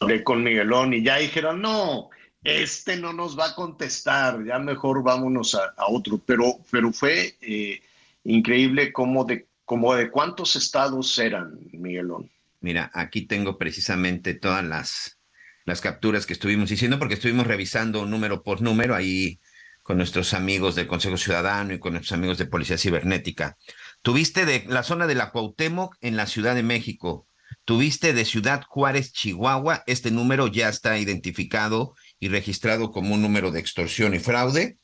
[0.00, 2.10] Hablé con Miguelón y ya dijeron, no,
[2.42, 6.18] este no nos va a contestar, ya mejor vámonos a, otro.
[6.18, 7.80] Pero, pero fue eh,
[8.24, 12.30] increíble cómo de, cómo de cuántos estados eran, Miguelón.
[12.60, 15.18] Mira, aquí tengo precisamente todas las,
[15.64, 19.38] las capturas que estuvimos diciendo, porque estuvimos revisando número por número ahí
[19.82, 23.58] con nuestros amigos del Consejo Ciudadano y con nuestros amigos de Policía Cibernética.
[24.04, 27.26] Tuviste de la zona de la Cuauhtémoc en la Ciudad de México.
[27.64, 29.82] Tuviste de Ciudad Juárez, Chihuahua.
[29.86, 34.76] Este número ya está identificado y registrado como un número de extorsión y fraude,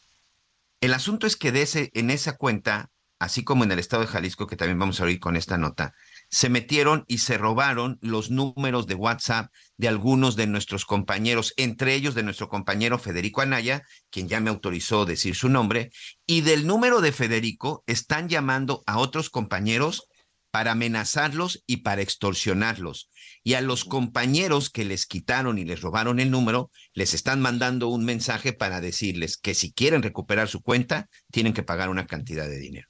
[0.80, 4.08] El asunto es que de ese, en esa cuenta, así como en el estado de
[4.08, 5.94] Jalisco, que también vamos a oír con esta nota,
[6.28, 11.94] se metieron y se robaron los números de WhatsApp de algunos de nuestros compañeros, entre
[11.94, 15.90] ellos de nuestro compañero Federico Anaya, quien ya me autorizó decir su nombre,
[16.26, 20.08] y del número de Federico están llamando a otros compañeros
[20.50, 23.10] para amenazarlos y para extorsionarlos.
[23.42, 27.88] Y a los compañeros que les quitaron y les robaron el número, les están mandando
[27.88, 32.48] un mensaje para decirles que si quieren recuperar su cuenta, tienen que pagar una cantidad
[32.48, 32.88] de dinero.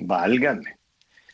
[0.00, 0.78] Válgame.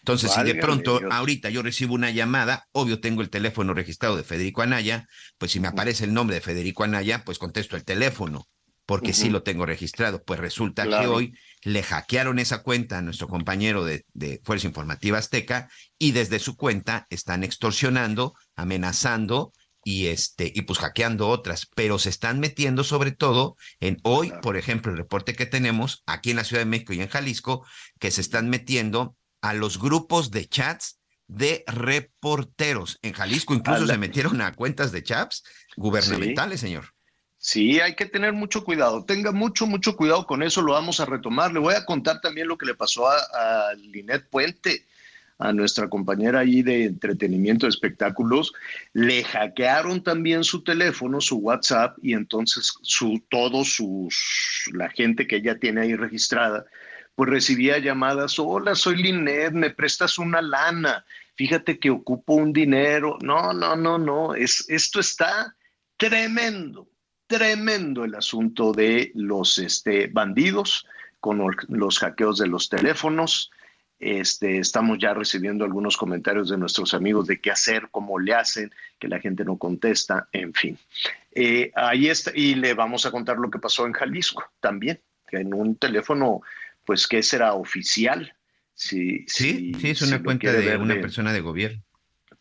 [0.02, 4.24] Entonces, si de pronto ahorita yo recibo una llamada, obvio tengo el teléfono registrado de
[4.24, 5.06] Federico Anaya,
[5.38, 8.48] pues si me aparece el nombre de Federico Anaya, pues contesto el teléfono,
[8.84, 10.24] porque sí lo tengo registrado.
[10.24, 15.18] Pues resulta que hoy le hackearon esa cuenta a nuestro compañero de, de Fuerza Informativa
[15.18, 19.52] Azteca y desde su cuenta están extorsionando, amenazando
[19.84, 24.56] y este y pues hackeando otras, pero se están metiendo sobre todo en hoy, por
[24.56, 27.64] ejemplo, el reporte que tenemos aquí en la Ciudad de México y en Jalisco,
[28.00, 32.98] que se están metiendo a los grupos de chats de reporteros.
[33.02, 35.44] En Jalisco incluso se metieron a cuentas de chats
[35.76, 36.86] gubernamentales, señor.
[37.38, 39.04] Sí, hay que tener mucho cuidado.
[39.04, 40.62] Tenga mucho, mucho cuidado con eso.
[40.62, 41.52] Lo vamos a retomar.
[41.52, 44.86] Le voy a contar también lo que le pasó a, a Linet Puente,
[45.38, 48.52] a nuestra compañera ahí de entretenimiento de espectáculos.
[48.92, 55.36] Le hackearon también su teléfono, su WhatsApp, y entonces su, todos sus, la gente que
[55.36, 56.64] ella tiene ahí registrada,
[57.14, 61.04] pues recibía llamadas, hola, soy Linet, me prestas una lana,
[61.34, 63.18] fíjate que ocupo un dinero.
[63.22, 65.54] No, no, no, no, es, esto está
[65.96, 66.88] tremendo,
[67.26, 70.86] tremendo el asunto de los este, bandidos
[71.20, 73.50] con los hackeos de los teléfonos.
[74.00, 78.72] Este, estamos ya recibiendo algunos comentarios de nuestros amigos de qué hacer, cómo le hacen,
[78.98, 80.76] que la gente no contesta, en fin.
[81.30, 85.36] Eh, ahí está, y le vamos a contar lo que pasó en Jalisco también, que
[85.36, 86.42] en un teléfono
[86.84, 88.34] pues que será oficial.
[88.74, 91.82] sí, sí, es una cuenta de una persona de gobierno.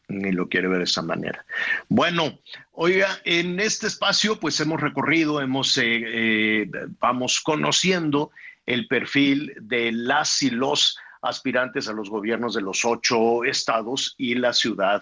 [0.07, 1.45] Ni lo quiere ver de esa manera.
[1.87, 2.39] Bueno,
[2.71, 6.69] oiga, en este espacio pues hemos recorrido, hemos, eh, eh,
[6.99, 8.31] vamos conociendo
[8.65, 14.35] el perfil de las y los aspirantes a los gobiernos de los ocho estados y
[14.35, 15.01] la ciudad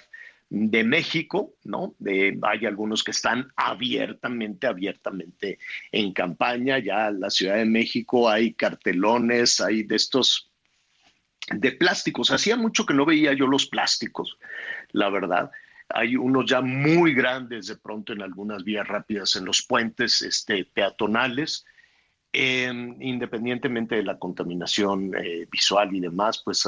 [0.49, 1.95] de México, ¿no?
[2.41, 5.59] hay algunos que están abiertamente, abiertamente
[5.91, 6.79] en campaña.
[6.79, 10.51] Ya en la Ciudad de México hay cartelones, hay de estos
[11.51, 12.31] de plásticos.
[12.31, 14.37] Hacía mucho que no veía yo los plásticos,
[14.91, 15.51] la verdad.
[15.89, 20.65] Hay unos ya muy grandes de pronto en algunas vías rápidas, en los puentes este,
[20.65, 21.65] peatonales.
[22.33, 26.67] independientemente de la contaminación eh, visual y demás, pues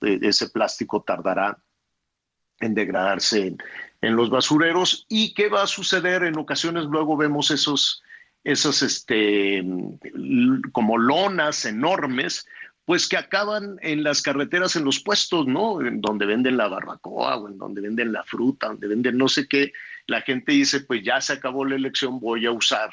[0.00, 1.58] ese plástico tardará
[2.64, 3.54] en degradarse
[4.00, 5.06] en, los basureros.
[5.08, 6.24] ¿Y qué va a suceder?
[6.24, 8.02] En ocasiones luego vemos esos,
[8.42, 9.64] esos este,
[10.72, 12.46] como lonas enormes,
[12.84, 15.80] pues que acaban en las carreteras, en los puestos, ¿no?
[15.80, 19.48] En donde venden la barbacoa o en donde venden la fruta, donde venden no sé
[19.48, 19.72] qué.
[20.06, 22.90] La gente dice, pues ya se acabó la elección, voy a usar.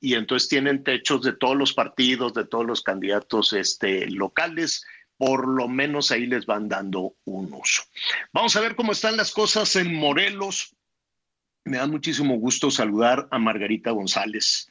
[0.00, 4.84] Y entonces tienen techos de todos los partidos, de todos los candidatos este, locales
[5.20, 7.82] por lo menos ahí les van dando un uso.
[8.32, 10.74] Vamos a ver cómo están las cosas en Morelos.
[11.66, 14.70] Me da muchísimo gusto saludar a Margarita González,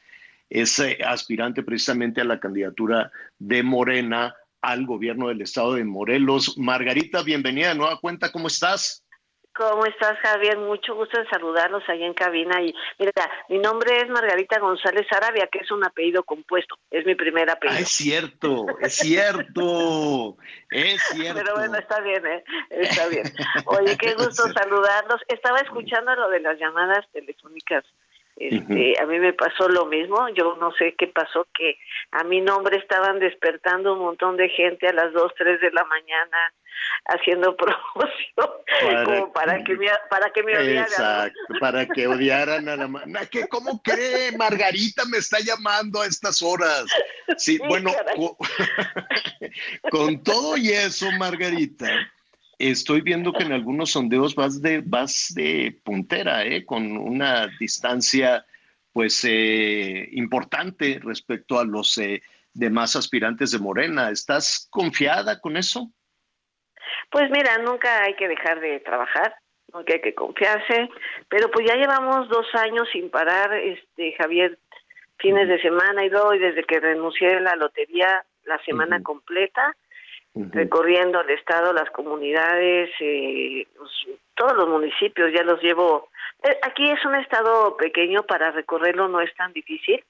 [0.49, 6.57] es eh, aspirante precisamente a la candidatura de Morena al gobierno del estado de Morelos.
[6.57, 9.05] Margarita, bienvenida de nueva cuenta, ¿cómo estás?
[9.59, 10.57] ¿Cómo estás, Javier?
[10.57, 12.61] Mucho gusto en saludarlos ahí en cabina.
[12.61, 16.75] Y mira, mi nombre es Margarita González Arabia, que es un apellido compuesto.
[16.89, 17.77] Es mi primer apellido.
[17.77, 20.37] Ah, es cierto, es cierto,
[20.71, 21.41] es cierto.
[21.43, 22.43] Pero bueno, está bien, ¿eh?
[22.69, 23.25] Está bien.
[23.65, 25.19] Oye, qué gusto saludarlos.
[25.27, 27.83] Estaba escuchando lo de las llamadas telefónicas.
[28.39, 30.29] Este, A mí me pasó lo mismo.
[30.29, 31.77] Yo no sé qué pasó, que
[32.11, 35.83] a mi nombre estaban despertando un montón de gente a las 2, 3 de la
[35.83, 36.37] mañana
[37.05, 38.49] haciendo promoción
[38.81, 40.85] para, como para que me para que me odiaran.
[40.85, 46.41] Exacto para que odiaran a la que cómo cree Margarita me está llamando a estas
[46.41, 46.85] horas.
[47.37, 47.91] Sí, bueno
[49.91, 51.89] con, todo y eso Margarita
[52.59, 58.45] estoy viendo que en algunos sondeos vas de vas de puntera eh con una distancia
[58.93, 62.21] pues eh, importante respecto a los eh,
[62.53, 64.09] demás aspirantes de Morena.
[64.09, 65.91] Estás confiada con eso
[67.11, 69.35] pues mira, nunca hay que dejar de trabajar,
[69.73, 70.89] nunca hay que confiarse,
[71.27, 74.57] pero pues ya llevamos dos años sin parar, este Javier,
[75.17, 79.75] fines de semana y luego y desde que renuncié a la lotería la semana completa,
[80.51, 83.91] recorriendo el estado, las comunidades, eh, pues,
[84.35, 86.09] todos los municipios, ya los llevo.
[86.43, 90.03] Eh, aquí es un estado pequeño, para recorrerlo no es tan difícil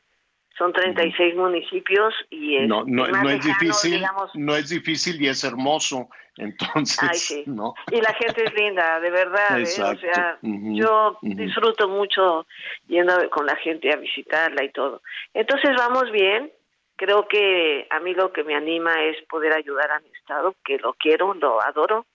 [0.59, 4.03] son 36 municipios y es no, no, no es difícil,
[4.35, 7.73] no es difícil y es hermoso, entonces, ¿no?
[7.91, 9.63] Y la gente es linda, de verdad, ¿eh?
[9.63, 12.45] o sea, yo disfruto mucho
[12.87, 15.01] yendo con la gente a visitarla y todo.
[15.33, 16.51] Entonces vamos bien,
[16.99, 20.77] creo que a mí lo que me anima es poder ayudar a mi estado, que
[20.79, 22.05] lo quiero, lo adoro,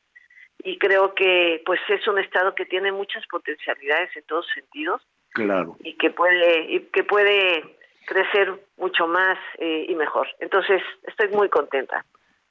[0.62, 5.00] y creo que pues es un estado que tiene muchas potencialidades en todos sentidos.
[5.30, 5.76] Claro.
[5.80, 7.76] Y que puede, y que puede
[8.06, 10.28] crecer mucho más eh, y mejor.
[10.38, 12.04] Entonces, estoy muy contenta.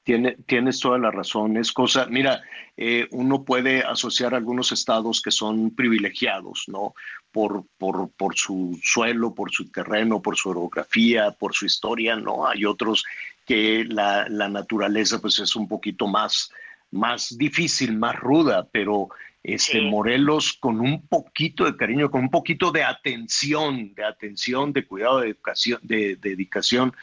[0.04, 1.58] Tiene, tienes toda la razón.
[1.58, 2.42] Es cosa, mira,
[2.76, 6.94] eh, uno puede asociar algunos estados que son privilegiados, ¿no?
[7.32, 12.46] Por, por, por su suelo, por su terreno, por su orografía, por su historia, ¿no?
[12.46, 13.04] Hay otros
[13.46, 16.52] que la, la naturaleza pues es un poquito más,
[16.92, 19.10] más difícil, más ruda, pero
[19.44, 24.86] este, Morelos con un poquito de cariño, con un poquito de atención, de atención, de
[24.86, 26.94] cuidado, de educación, de, dedicación,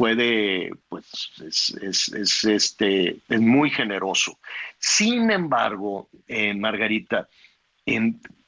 [0.00, 4.38] puede, pues, es, este, es muy generoso.
[4.78, 7.28] Sin embargo, eh, Margarita,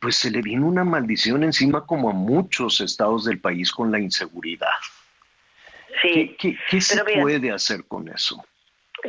[0.01, 3.99] pues se le vino una maldición encima como a muchos estados del país con la
[3.99, 4.69] inseguridad.
[6.01, 6.37] Sí.
[6.39, 8.43] ¿Qué, se puede hacer con eso?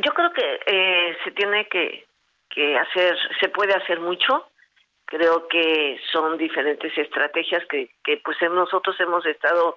[0.04, 2.04] Yo creo que eh, se tiene que
[2.54, 4.48] que hacer, se puede hacer mucho.
[5.06, 9.76] Creo que son diferentes estrategias que, que pues nosotros hemos estado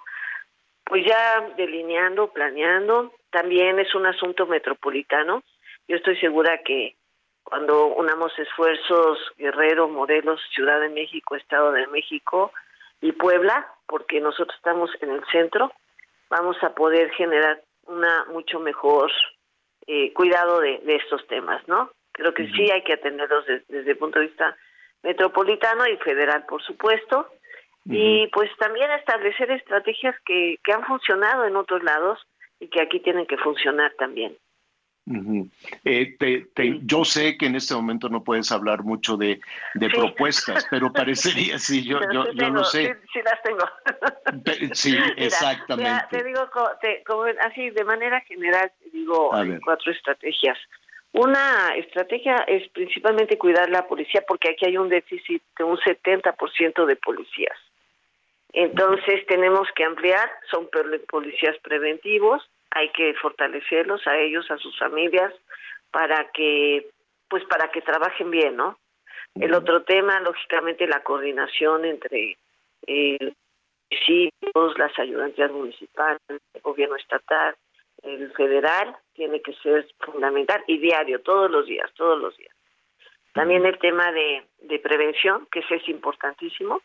[0.87, 3.13] pues ya delineando, planeando.
[3.29, 5.43] También es un asunto metropolitano.
[5.87, 6.95] Yo estoy segura que
[7.43, 12.51] cuando unamos esfuerzos Guerrero, Morelos, Ciudad de México, Estado de México
[13.01, 15.71] y Puebla, porque nosotros estamos en el centro,
[16.29, 19.11] vamos a poder generar una mucho mejor
[19.85, 21.91] eh, cuidado de, de, estos temas, ¿no?
[22.11, 24.57] Creo que sí hay que atenderlos desde, el punto de vista
[25.03, 27.29] metropolitano y federal, por supuesto.
[27.89, 32.19] Y pues también establecer estrategias que, que han funcionado en otros lados
[32.59, 34.37] y que aquí tienen que funcionar también.
[35.85, 36.17] Eh,
[36.83, 39.39] yo sé que en este momento no puedes hablar mucho de,
[39.93, 42.97] propuestas, pero parecería, sí, yo, yo, lo sé.
[43.13, 44.73] Sí, las tengo.
[44.73, 46.17] sí, exactamente.
[46.17, 46.49] te digo,
[47.41, 49.31] así de manera general, te digo,
[49.63, 50.57] cuatro estrategias.
[51.13, 56.85] Una estrategia es principalmente cuidar la policía porque aquí hay un déficit de un 70%
[56.85, 57.57] de policías.
[58.53, 60.69] Entonces tenemos que ampliar, son
[61.09, 65.33] policías preventivos, hay que fortalecerlos a ellos, a sus familias,
[65.91, 66.87] para que,
[67.29, 68.77] pues para que trabajen bien, ¿no?
[69.35, 72.37] El otro tema, lógicamente, la coordinación entre
[72.87, 73.33] eh,
[73.91, 77.55] municipios, las ayudantías municipales, el gobierno estatal,
[78.03, 82.53] el federal, tiene que ser fundamental y diario, todos los días, todos los días.
[83.33, 86.81] También el tema de, de prevención, que ese es importantísimo,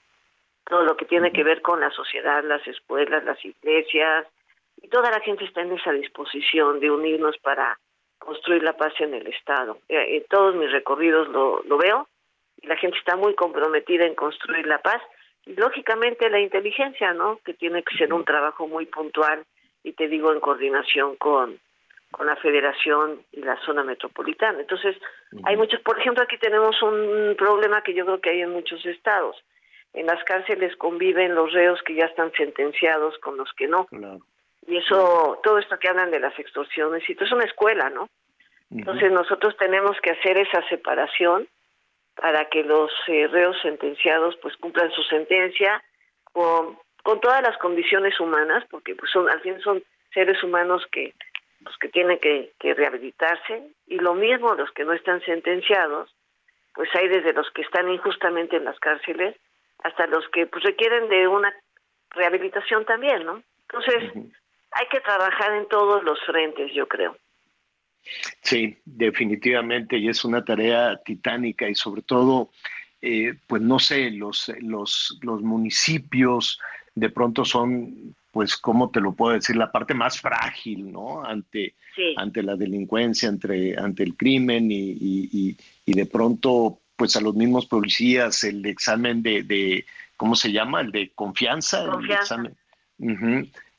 [0.65, 4.27] todo lo que tiene que ver con la sociedad, las escuelas, las iglesias,
[4.81, 7.79] y toda la gente está en esa disposición de unirnos para
[8.19, 9.79] construir la paz en el Estado.
[9.89, 12.09] Eh, en todos mis recorridos lo, lo veo,
[12.61, 15.03] y la gente está muy comprometida en construir la paz,
[15.45, 17.41] y lógicamente la inteligencia, ¿no?
[17.45, 19.45] Que tiene que ser un trabajo muy puntual,
[19.83, 21.59] y te digo en coordinación con,
[22.13, 24.61] con la federación y la zona metropolitana.
[24.61, 24.97] Entonces,
[25.45, 28.87] hay muchos, por ejemplo, aquí tenemos un problema que yo creo que hay en muchos
[28.87, 29.37] estados
[29.95, 33.87] en las cárceles conviven los reos que ya están sentenciados con los que no.
[34.67, 38.09] Y eso, todo esto que hablan de las extorsiones, y todo es una escuela, ¿no?
[38.71, 41.47] Entonces nosotros tenemos que hacer esa separación
[42.15, 45.83] para que los eh, reos sentenciados pues cumplan su sentencia
[46.33, 49.83] con, con todas las condiciones humanas, porque pues son, al fin son
[50.15, 51.15] seres humanos que
[51.63, 56.13] pues que tienen que, que rehabilitarse, y lo mismo los que no están sentenciados,
[56.75, 59.37] pues hay desde los que están injustamente en las cárceles
[59.85, 61.53] hasta los que pues requieren de una
[62.11, 63.43] rehabilitación también, ¿no?
[63.69, 64.13] Entonces,
[64.73, 67.17] hay que trabajar en todos los frentes, yo creo.
[68.43, 72.51] Sí, definitivamente, y es una tarea titánica y sobre todo,
[73.01, 76.59] eh, pues no sé, los, los, los municipios
[76.95, 79.57] de pronto son, pues, ¿cómo te lo puedo decir?
[79.57, 81.25] La parte más frágil, ¿no?
[81.25, 81.75] Ante,
[82.17, 85.57] ante la delincuencia, entre, ante el crimen y, y,
[85.87, 89.87] y de pronto pues a los mismos policías el examen de, de
[90.17, 90.81] ¿cómo se llama?
[90.81, 91.85] El de confianza.
[91.85, 92.57] El examen.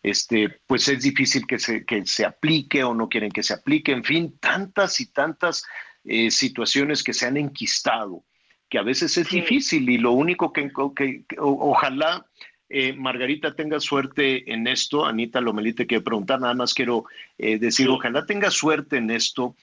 [0.04, 3.94] Este, pues es difícil que se, que se aplique o no quieren que se aplique,
[3.94, 5.64] en fin, tantas y tantas
[6.04, 8.26] eh, situaciones que se han enquistado,
[8.70, 12.26] que a veces es difícil y lo único que, que, ojalá
[12.68, 17.06] eh, Margarita tenga suerte en esto, Anita Lomelí te quiero preguntar, nada más quiero
[17.38, 19.56] eh, decir, ojalá tenga suerte en esto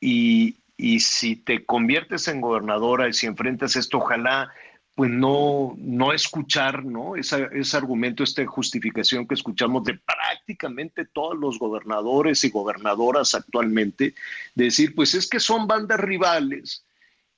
[0.00, 4.52] y, y si te conviertes en gobernadora y si enfrentas esto, ojalá
[4.94, 7.16] pues no, no escuchar ¿no?
[7.16, 14.14] Esa, ese argumento, esta justificación que escuchamos de prácticamente todos los gobernadores y gobernadoras actualmente,
[14.54, 16.84] de decir, pues es que son bandas rivales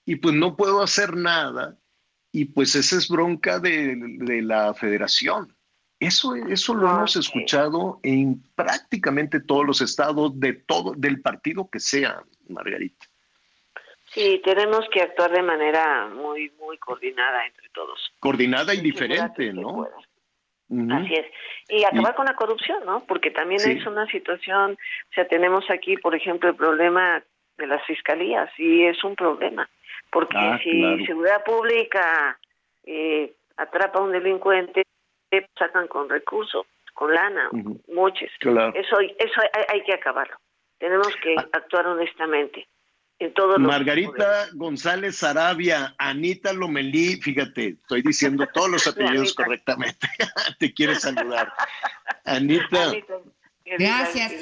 [0.04, 1.78] y pues no puedo hacer nada
[2.30, 5.56] y pues esa es bronca de, de la federación.
[5.98, 11.80] Eso, eso lo hemos escuchado en prácticamente todos los estados de todo, del partido que
[11.80, 13.06] sea, Margarita.
[14.16, 18.00] Sí, tenemos que actuar de manera muy, muy coordinada entre todos.
[18.18, 19.86] Coordinada y diferente, ¿no?
[20.90, 21.26] Así es.
[21.68, 23.04] Y acabar con la corrupción, ¿no?
[23.06, 27.22] Porque también es una situación, o sea, tenemos aquí, por ejemplo, el problema
[27.58, 29.68] de las fiscalías, y es un problema.
[30.10, 32.38] Porque ah, si seguridad pública
[32.84, 34.86] eh, atrapa a un delincuente,
[35.58, 36.64] sacan con recursos,
[36.94, 37.50] con lana,
[37.92, 38.30] muchos.
[38.40, 40.36] Eso, eso hay, hay, que acabarlo.
[40.78, 41.46] Tenemos que ah.
[41.52, 42.66] actuar honestamente.
[43.58, 50.06] Margarita González Arabia, Anita Lomelí, fíjate, estoy diciendo todos los apellidos correctamente.
[50.58, 51.52] Te quiero saludar.
[52.24, 52.92] Anita.
[53.78, 54.32] Gracias.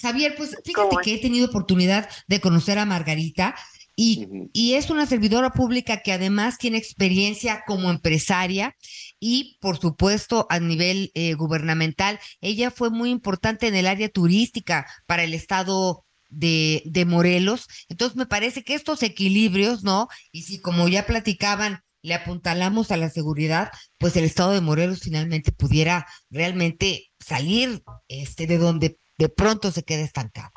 [0.00, 3.54] Javier, pues fíjate que he tenido oportunidad de conocer a Margarita
[3.94, 8.74] y, y, es una servidora pública que además tiene experiencia como empresaria
[9.18, 12.18] y, por supuesto, a nivel eh, gubernamental.
[12.40, 17.68] Ella fue muy importante en el área turística para el Estado de, de Morelos.
[17.88, 20.08] Entonces me parece que estos equilibrios, ¿no?
[20.32, 25.00] Y si como ya platicaban, le apuntalamos a la seguridad, pues el estado de Morelos
[25.04, 30.50] finalmente pudiera realmente salir este de donde de pronto se quede estancado.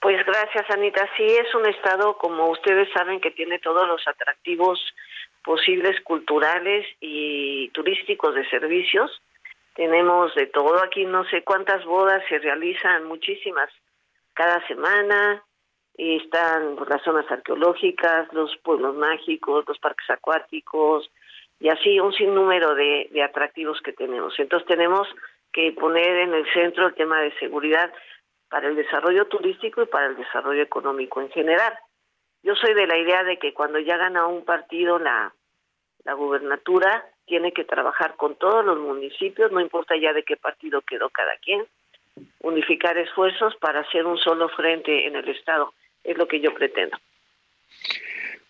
[0.00, 1.08] Pues gracias, Anita.
[1.16, 4.80] Sí, es un estado, como ustedes saben, que tiene todos los atractivos
[5.44, 9.10] posibles culturales y turísticos de servicios.
[9.74, 13.70] Tenemos de todo aquí, no sé cuántas bodas se realizan, muchísimas
[14.34, 15.44] cada semana.
[15.94, 21.10] Están las zonas arqueológicas, los pueblos mágicos, los parques acuáticos
[21.60, 24.34] y así un sinnúmero de, de atractivos que tenemos.
[24.38, 25.06] Entonces tenemos
[25.52, 27.92] que poner en el centro el tema de seguridad
[28.48, 31.72] para el desarrollo turístico y para el desarrollo económico en general.
[32.42, 35.32] Yo soy de la idea de que cuando ya gana un partido la,
[36.04, 40.82] la gubernatura, tiene que trabajar con todos los municipios, no importa ya de qué partido
[40.82, 41.64] quedó cada quien,
[42.40, 45.72] unificar esfuerzos para hacer un solo frente en el Estado.
[46.04, 46.96] es lo que yo pretendo.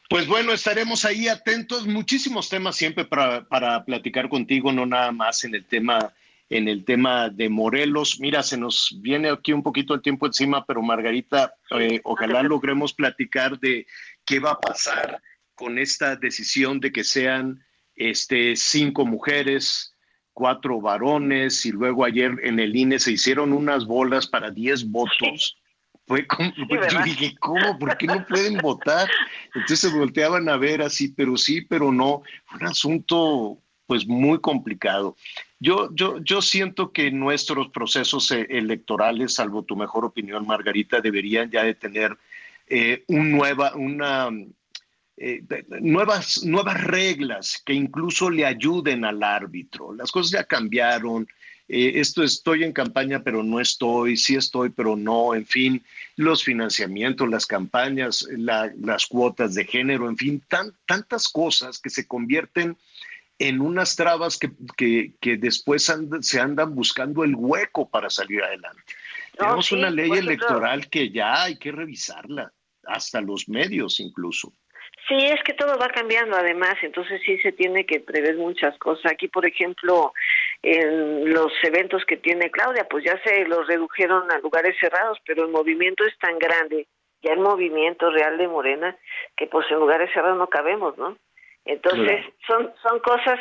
[0.09, 1.87] Pues bueno, estaremos ahí atentos.
[1.87, 6.13] Muchísimos temas siempre para, para platicar contigo, no nada más en el tema
[6.53, 8.21] en el tema de Morelos.
[8.21, 12.93] Mira, se nos viene aquí un poquito el tiempo encima, pero Margarita, eh, ojalá logremos
[12.93, 13.87] platicar de
[14.27, 15.23] qué va a pasar
[15.55, 17.65] con esta decisión de que sean
[17.97, 19.92] este, cinco mujeres,
[20.33, 25.57] cuatro varones, y luego ayer en el INE se hicieron unas bolas para diez votos.
[26.07, 27.79] Fue como, yo dije, ¿cómo?
[27.79, 29.09] ¿Por qué no pueden votar?
[29.55, 32.23] Entonces se volteaban a ver así, pero sí, pero no.
[32.47, 35.17] Fue un asunto pues muy complicado.
[35.61, 41.51] Yo, yo, yo siento que nuestros procesos eh, electorales, salvo tu mejor opinión, Margarita, deberían
[41.51, 42.17] ya de tener
[42.67, 44.29] eh, un nueva, una,
[45.25, 49.95] eh, nuevas, nuevas reglas que incluso le ayuden al árbitro.
[49.95, 51.29] Las cosas ya cambiaron.
[51.69, 55.81] esto estoy en campaña, pero no estoy, sí estoy, pero no, en fin,
[56.17, 62.05] los financiamientos, las campañas, las cuotas de género, en fin, tan, tantas cosas que se
[62.07, 62.77] convierten
[63.39, 68.83] en unas trabas que, que, después se andan buscando el hueco para salir adelante.
[69.39, 72.53] Tenemos una ley electoral que ya hay que revisarla,
[72.85, 74.53] hasta los medios incluso.
[75.09, 79.13] Sí, es que todo va cambiando además, entonces sí se tiene que prever muchas cosas.
[79.13, 80.13] Aquí, por ejemplo,
[80.63, 85.45] en los eventos que tiene Claudia, pues ya se los redujeron a lugares cerrados, pero
[85.45, 86.87] el movimiento es tan grande,
[87.21, 88.97] ya el movimiento real de Morena,
[89.37, 91.17] que pues en lugares cerrados no cabemos, ¿no?
[91.65, 93.39] Entonces, son, son cosas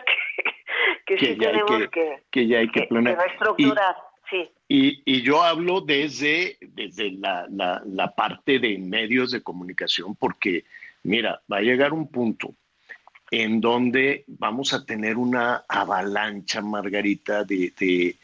[1.05, 3.17] que, sí tenemos que, que, ya hay que, planear.
[3.17, 3.95] reestructurar.
[4.29, 4.49] sí.
[4.67, 10.63] Y, y, yo hablo desde, desde la, la, la, parte de medios de comunicación, porque,
[11.03, 12.55] mira, va a llegar un punto
[13.31, 18.17] en donde vamos a tener una avalancha, Margarita, de, de,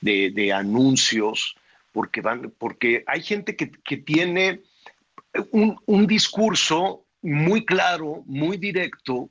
[0.00, 1.54] de, de anuncios,
[1.92, 4.62] porque, van, porque hay gente que, que tiene
[5.52, 9.30] un, un discurso muy claro, muy directo,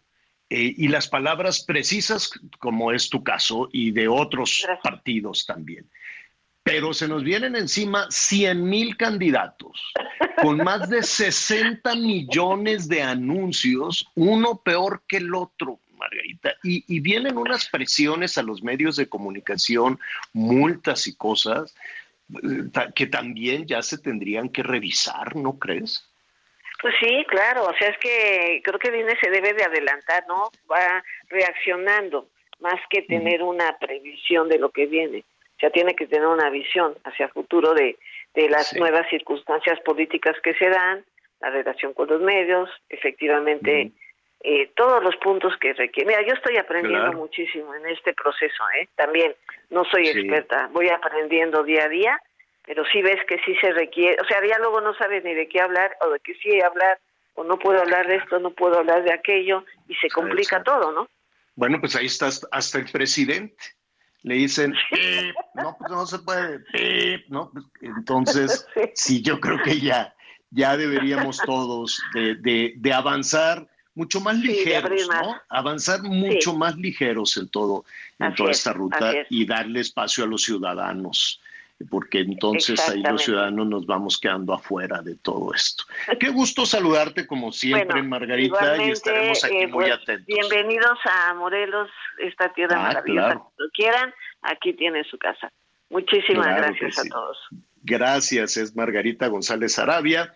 [0.49, 5.89] eh, y las palabras precisas, como es tu caso, y de otros partidos también.
[6.67, 9.93] Pero se nos vienen encima 100 mil candidatos
[10.41, 16.53] con más de 60 millones de anuncios, uno peor que el otro, Margarita.
[16.63, 19.97] Y, y vienen unas presiones a los medios de comunicación,
[20.33, 21.73] multas y cosas
[22.29, 26.05] eh, que también ya se tendrían que revisar, ¿no crees?
[26.81, 30.51] Pues sí, claro, o sea, es que creo que viene se debe de adelantar, ¿no?
[30.69, 32.27] Va reaccionando
[32.59, 35.23] más que tener una previsión de lo que viene.
[35.57, 37.97] O sea, tiene que tener una visión hacia el futuro de,
[38.35, 41.03] de las nuevas circunstancias políticas que se dan,
[41.41, 43.91] la relación con los medios, efectivamente,
[44.43, 46.09] eh, todos los puntos que requiere.
[46.09, 48.87] Mira, yo estoy aprendiendo muchísimo en este proceso, ¿eh?
[48.95, 49.33] También
[49.69, 52.21] no soy experta, voy aprendiendo día a día
[52.67, 55.47] pero sí ves que sí se requiere, o sea, ya luego no sabes ni de
[55.47, 56.99] qué hablar o de qué sí hablar,
[57.35, 60.91] o no puedo hablar de esto, no puedo hablar de aquello, y se complica todo,
[60.91, 61.07] ¿no?
[61.55, 63.55] Bueno, pues ahí está hasta el presidente.
[64.23, 64.73] Le dicen,
[65.55, 66.63] no, pues no se puede,
[67.29, 67.51] ¿no?
[67.51, 69.21] Pues, entonces, sí.
[69.21, 70.13] yo creo que ya,
[70.51, 75.35] ya deberíamos todos de, de, avanzar mucho más ligeros, ¿no?
[75.49, 77.85] Avanzar mucho más ligeros en todo,
[78.19, 81.41] en toda esta ruta y darle espacio a los ciudadanos
[81.89, 85.83] porque entonces ahí los ciudadanos nos vamos quedando afuera de todo esto.
[86.19, 90.25] Qué gusto saludarte como siempre, Margarita, y estaremos aquí eh, muy pues, atentos.
[90.25, 93.35] Bienvenidos a Morelos, esta tierra ah, maravillosa.
[93.35, 95.51] Cuando quieran, aquí tienen su casa.
[95.89, 97.37] Muchísimas gracias a todos.
[97.83, 100.33] Gracias, es Margarita González Arabia,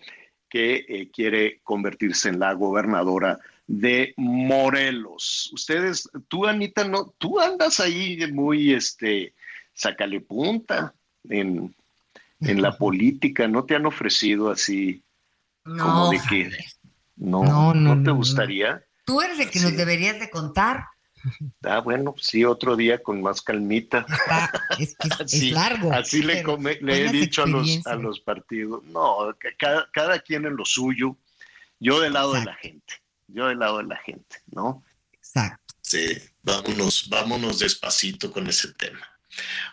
[0.47, 5.49] que eh, quiere convertirse en la gobernadora de Morelos.
[5.53, 9.33] Ustedes, tú, Anita, no, tú andas ahí muy, este,
[9.73, 10.93] sácale punta
[11.29, 11.75] en,
[12.39, 13.47] en la política?
[13.47, 15.03] ¿No te han ofrecido así
[15.65, 16.51] no, como de que
[17.15, 18.83] no, no, te gustaría?
[19.05, 20.85] Tú eres el que nos deberías de contar.
[21.63, 24.05] Ah, bueno, sí, otro día con más calmita.
[24.79, 25.93] es, es, largo.
[25.93, 26.43] Así le,
[26.81, 28.83] le he dicho a los, a los partidos.
[28.85, 31.15] No, cada, cada quien en lo suyo.
[31.79, 32.95] Yo del lado de la gente.
[33.27, 34.83] Yo del lado de la gente, ¿no?
[35.13, 35.75] Exacto.
[35.81, 39.10] Sí, vámonos, vámonos despacito con ese tema.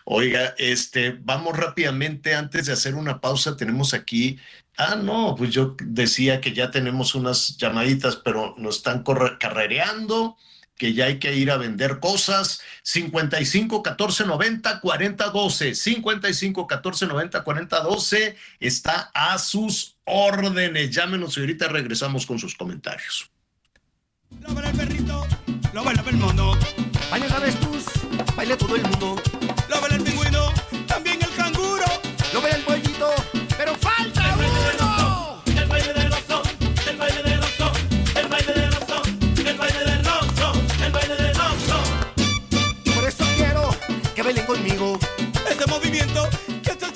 [0.05, 4.39] Oiga, este, vamos rápidamente, antes de hacer una pausa, tenemos aquí,
[4.77, 9.03] ah, no, pues yo decía que ya tenemos unas llamaditas, pero nos están
[9.39, 10.37] carrereando,
[10.79, 17.05] que ya hay que ir a vender cosas, 55 14 90 40 12, 55 14
[17.05, 20.89] 90 40 12, está a sus órdenes.
[20.89, 23.29] Llámenos y ahorita regresamos con sus comentarios.
[24.41, 25.27] Lo el perrito,
[25.73, 26.57] lo baila el mundo.
[27.11, 27.27] Baila
[27.59, 27.98] tus,
[28.35, 29.15] baile todo el mundo.
[29.69, 30.51] Lo baila el pingüino,
[30.87, 31.85] también el canguro.
[32.33, 33.09] Lo baila el bueyito,
[33.57, 35.41] pero falta el baile uno.
[35.45, 36.41] El baile del oso,
[36.89, 37.71] el baile del oso,
[38.15, 39.01] el baile del oso,
[39.45, 40.53] el baile del oso,
[40.85, 41.81] el baile del oso.
[42.95, 43.69] Por eso quiero
[44.15, 44.99] que bailen conmigo.
[45.49, 46.27] este movimiento
[46.63, 46.89] que estoy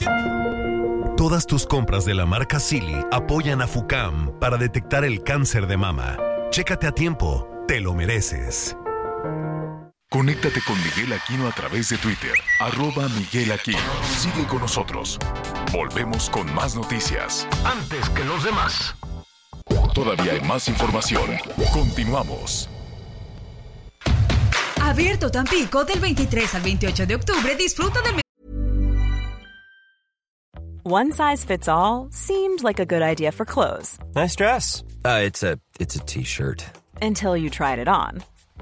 [1.18, 5.78] Todas tus compras de la marca Silly apoyan a FUCAM para detectar el cáncer de
[5.78, 6.18] mama.
[6.52, 8.76] Chécate a tiempo, te lo mereces.
[10.14, 13.80] Conéctate con Miguel Aquino a través de Twitter, arroba Miguel Aquino.
[14.16, 15.18] Sigue con nosotros.
[15.72, 17.48] Volvemos con más noticias.
[17.66, 18.94] Antes que los demás.
[19.96, 21.32] Todavía hay más información.
[21.74, 22.70] Continuamos.
[24.80, 27.56] Abierto Tampico del 23 al 28 de octubre.
[27.56, 28.22] Disfruta del
[30.84, 33.98] One size fits all seemed like a good idea for clothes.
[34.14, 34.84] Nice dress.
[35.04, 36.64] Uh, it's a it's a t-shirt.
[37.02, 38.22] Until you tried it on.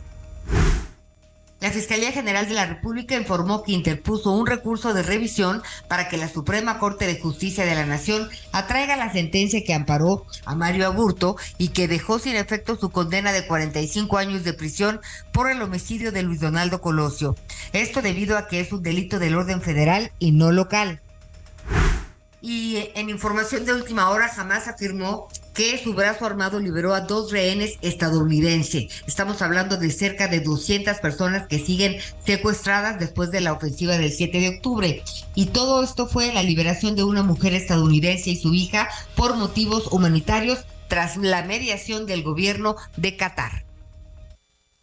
[1.59, 6.17] La Fiscalía General de la República informó que interpuso un recurso de revisión para que
[6.17, 10.85] la Suprema Corte de Justicia de la Nación atraiga la sentencia que amparó a Mario
[10.85, 15.01] Aburto y que dejó sin efecto su condena de 45 años de prisión
[15.31, 17.35] por el homicidio de Luis Donaldo Colosio.
[17.73, 21.01] Esto debido a que es un delito del orden federal y no local.
[22.39, 25.27] Y en información de última hora, jamás afirmó
[25.57, 29.01] que su brazo armado liberó a dos rehenes estadounidenses.
[29.07, 34.11] Estamos hablando de cerca de 200 personas que siguen secuestradas después de la ofensiva del
[34.11, 35.03] 7 de octubre.
[35.33, 39.87] Y todo esto fue la liberación de una mujer estadounidense y su hija por motivos
[39.91, 43.66] humanitarios tras la mediación del gobierno de Qatar.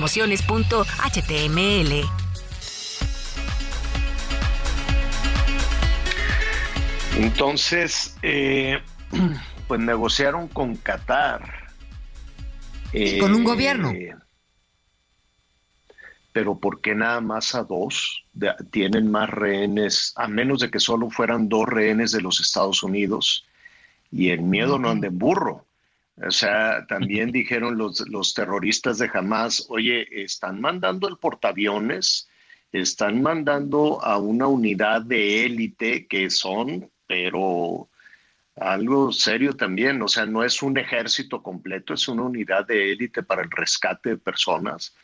[0.00, 2.08] promociones.html.
[7.18, 8.80] Entonces, eh,
[9.68, 11.68] pues negociaron con Qatar.
[12.94, 13.90] Y con un gobierno.
[13.90, 14.14] Eh,
[16.32, 18.24] pero ¿por qué nada más a dos?
[18.32, 22.82] De- tienen más rehenes, a menos de que solo fueran dos rehenes de los Estados
[22.82, 23.44] Unidos.
[24.10, 25.66] Y el miedo no anda en burro.
[26.26, 32.28] O sea, también dijeron los, los terroristas de Hamas, oye, están mandando el portaaviones,
[32.72, 37.88] están mandando a una unidad de élite que son, pero
[38.56, 43.22] algo serio también, o sea, no es un ejército completo, es una unidad de élite
[43.22, 44.94] para el rescate de personas.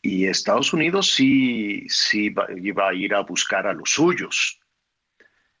[0.00, 4.58] Y Estados Unidos sí, sí va- iba a ir a buscar a los suyos.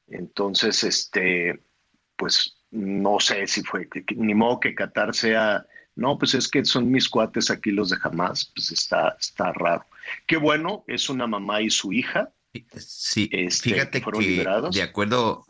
[0.06, 1.60] Entonces, este,
[2.16, 5.64] pues no sé si fue, que- que- ni modo que Qatar sea,
[5.96, 9.84] no, pues es que son mis cuates aquí los de Hamas, pues está, está raro.
[10.26, 12.32] Qué bueno, es una mamá y su hija.
[12.76, 14.74] Sí, este, fíjate fueron que liberados.
[14.74, 15.44] de acuerdo,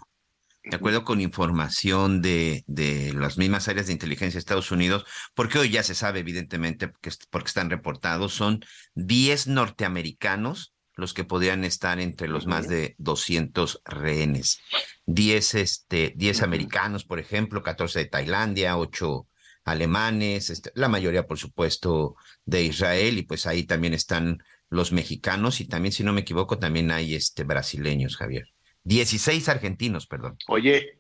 [0.65, 5.05] de acuerdo con información de, de las mismas áreas de inteligencia de Estados Unidos,
[5.35, 8.61] porque hoy ya se sabe evidentemente porque, porque están reportados, son
[8.95, 14.61] 10 norteamericanos los que podrían estar entre los más de 200 rehenes.
[15.07, 19.29] 10, este, 10 americanos, por ejemplo, 14 de Tailandia, 8
[19.65, 25.61] alemanes, este, la mayoría, por supuesto, de Israel, y pues ahí también están los mexicanos,
[25.61, 28.49] y también, si no me equivoco, también hay este, brasileños, Javier.
[28.83, 30.37] 16 argentinos, perdón.
[30.49, 30.99] Oye,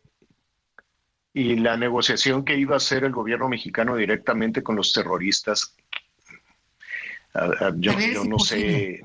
[1.34, 5.74] y la negociación que iba a hacer el gobierno mexicano directamente con los terroristas,
[7.76, 7.93] yo,
[8.24, 9.01] no sé.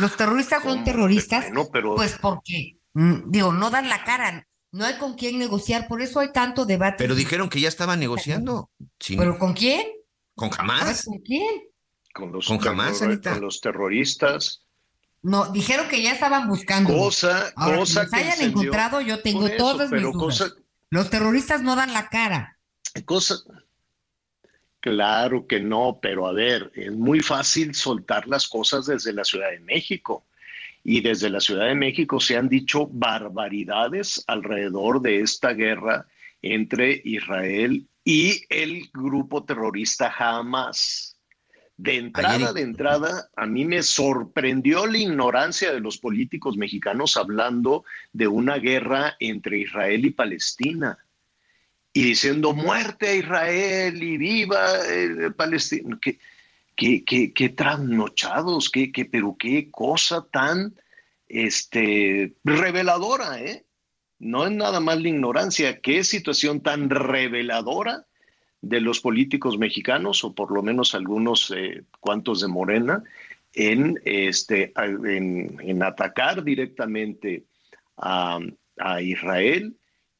[0.00, 1.94] Los terroristas son terroristas, pero...
[1.94, 6.20] pues porque, mm, digo, no dan la cara, no hay con quién negociar, por eso
[6.20, 6.96] hay tanto debate.
[6.98, 8.70] Pero dijeron que ya estaban negociando.
[9.06, 9.86] ¿Pero con quién?
[10.34, 11.04] ¿Con jamás?
[11.04, 11.62] ¿Con quién?
[12.12, 14.64] Con los, ¿Con jamás, con los terroristas.
[15.22, 16.92] No, dijeron que ya estaban buscando.
[16.92, 20.54] Cosa, cosa que hayan encontrado, yo tengo todas mis dudas.
[20.90, 22.58] Los terroristas no dan la cara.
[23.04, 23.36] Cosa,
[24.84, 29.50] Claro que no, pero a ver, es muy fácil soltar las cosas desde la Ciudad
[29.50, 30.26] de México.
[30.82, 36.06] Y desde la Ciudad de México se han dicho barbaridades alrededor de esta guerra
[36.42, 41.16] entre Israel y el grupo terrorista Hamas.
[41.78, 47.86] De entrada, de entrada, a mí me sorprendió la ignorancia de los políticos mexicanos hablando
[48.12, 50.98] de una guerra entre Israel y Palestina
[51.96, 55.96] y diciendo muerte a Israel y viva el Palestina.
[56.02, 60.74] Qué, qué, qué, trasnochados, qué, qué, pero qué cosa tan
[61.28, 63.64] este, reveladora, ¿eh?
[64.18, 68.06] No es nada más la ignorancia, qué situación tan reveladora
[68.60, 73.04] de los políticos mexicanos, o por lo menos algunos eh, cuantos de Morena,
[73.52, 77.44] en, este, en atacar directamente
[77.96, 78.40] a,
[78.78, 79.76] a Israel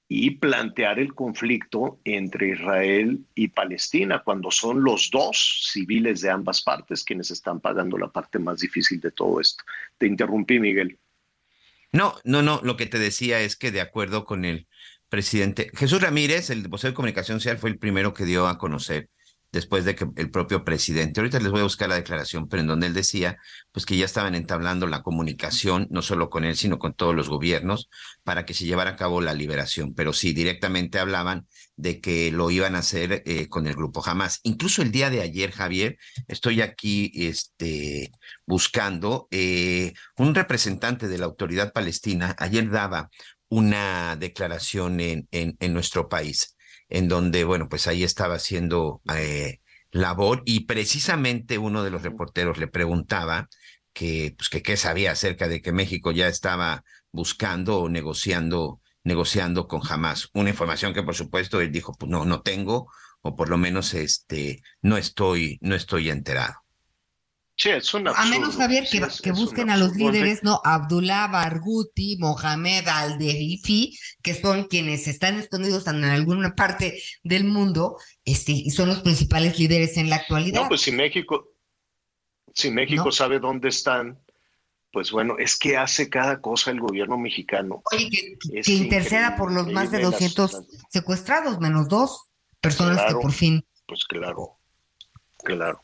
[0.08, 6.62] y plantear el conflicto entre Israel y Palestina, cuando son los dos civiles de ambas
[6.62, 9.64] partes quienes están pagando la parte más difícil de todo esto.
[9.96, 10.98] Te interrumpí, Miguel.
[11.92, 14.66] No, no, no, lo que te decía es que de acuerdo con el
[15.08, 19.08] presidente Jesús Ramírez, el vocero de comunicación social, fue el primero que dio a conocer
[19.54, 22.66] después de que el propio presidente, ahorita les voy a buscar la declaración, pero en
[22.66, 23.38] donde él decía,
[23.70, 27.28] pues que ya estaban entablando la comunicación, no solo con él, sino con todos los
[27.28, 27.88] gobiernos,
[28.24, 29.94] para que se llevara a cabo la liberación.
[29.94, 31.46] Pero sí, directamente hablaban
[31.76, 34.40] de que lo iban a hacer eh, con el grupo jamás.
[34.42, 38.10] Incluso el día de ayer, Javier, estoy aquí este,
[38.46, 43.08] buscando, eh, un representante de la autoridad palestina ayer daba
[43.48, 46.53] una declaración en, en, en nuestro país
[46.94, 49.58] en donde, bueno, pues ahí estaba haciendo eh,
[49.90, 53.48] labor y precisamente uno de los reporteros le preguntaba
[53.92, 59.66] que, pues, que qué sabía acerca de que México ya estaba buscando o negociando, negociando
[59.66, 60.30] con Hamas.
[60.34, 62.86] Una información que, por supuesto, él dijo, pues no, no tengo,
[63.22, 66.63] o por lo menos este, no estoy, no estoy enterado.
[67.56, 70.60] Sí, es un A menos, Javier, que, que busquen a los líderes, ¿no?
[70.64, 78.52] Abdullah Barghouti, Mohamed Al-Derifi, que son quienes están escondidos en alguna parte del mundo, este,
[78.52, 80.62] y son los principales líderes en la actualidad.
[80.62, 81.52] No, pues si México,
[82.52, 84.18] si México sabe dónde están,
[84.90, 87.82] pues bueno, es que hace cada cosa el gobierno mexicano.
[87.92, 92.30] Oye, que, interceda por los más de 200 secuestrados, menos dos
[92.60, 93.64] personas que por fin.
[93.86, 94.58] Pues claro.
[95.44, 95.82] Claro.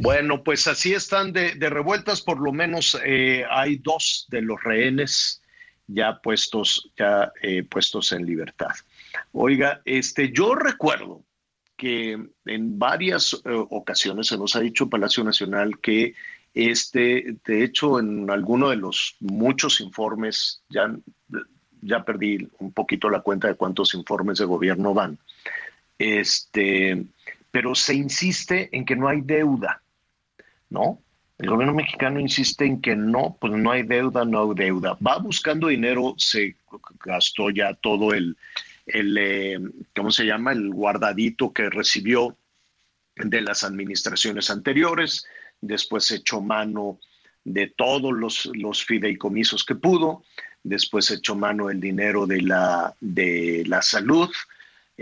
[0.00, 5.42] Bueno, pues así están de, revueltas, por lo menos eh, hay dos de los rehenes
[5.86, 8.72] ya puestos, ya eh, puestos en libertad.
[9.32, 11.24] Oiga, este, yo recuerdo
[11.76, 16.14] que en varias eh, ocasiones se nos ha dicho Palacio Nacional que
[16.54, 20.94] este, de hecho, en alguno de los muchos informes, ya,
[21.80, 25.18] ya perdí un poquito la cuenta de cuántos informes de gobierno van.
[25.98, 27.04] Este,
[27.50, 29.82] pero se insiste en que no hay deuda,
[30.68, 31.00] ¿no?
[31.38, 34.98] El gobierno mexicano insiste en que no, pues no hay deuda, no hay deuda.
[35.04, 36.54] Va buscando dinero, se
[37.02, 38.36] gastó ya todo el,
[38.84, 39.58] el eh,
[39.96, 40.52] ¿cómo se llama?
[40.52, 42.36] El guardadito que recibió
[43.16, 45.26] de las administraciones anteriores,
[45.60, 46.98] después echó mano
[47.44, 50.24] de todos los, los fideicomisos que pudo,
[50.62, 54.30] después echó mano del dinero de la, de la salud,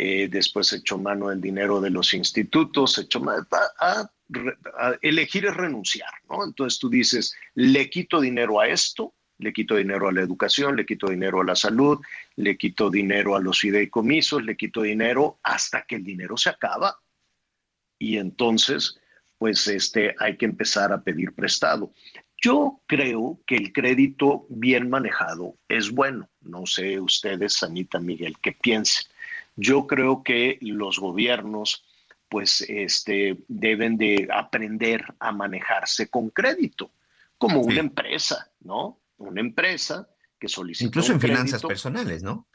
[0.00, 3.44] eh, después echó mano del dinero de los institutos, echó mano,
[3.80, 4.08] a,
[5.02, 6.44] elegir es renunciar, ¿no?
[6.44, 10.86] Entonces tú dices, le quito dinero a esto, le quito dinero a la educación, le
[10.86, 11.98] quito dinero a la salud,
[12.36, 16.96] le quito dinero a los fideicomisos, le quito dinero hasta que el dinero se acaba.
[17.98, 19.00] Y entonces,
[19.36, 21.92] pues este, hay que empezar a pedir prestado.
[22.40, 26.30] Yo creo que el crédito bien manejado es bueno.
[26.40, 29.08] No sé ustedes, Anita Miguel, qué piensen.
[29.60, 31.84] Yo creo que los gobiernos
[32.28, 36.90] pues este, deben de aprender a manejarse con crédito,
[37.38, 39.00] como una empresa, ¿no?
[39.16, 40.86] Una empresa que solicita.
[40.86, 42.46] Incluso en finanzas personales, ¿no?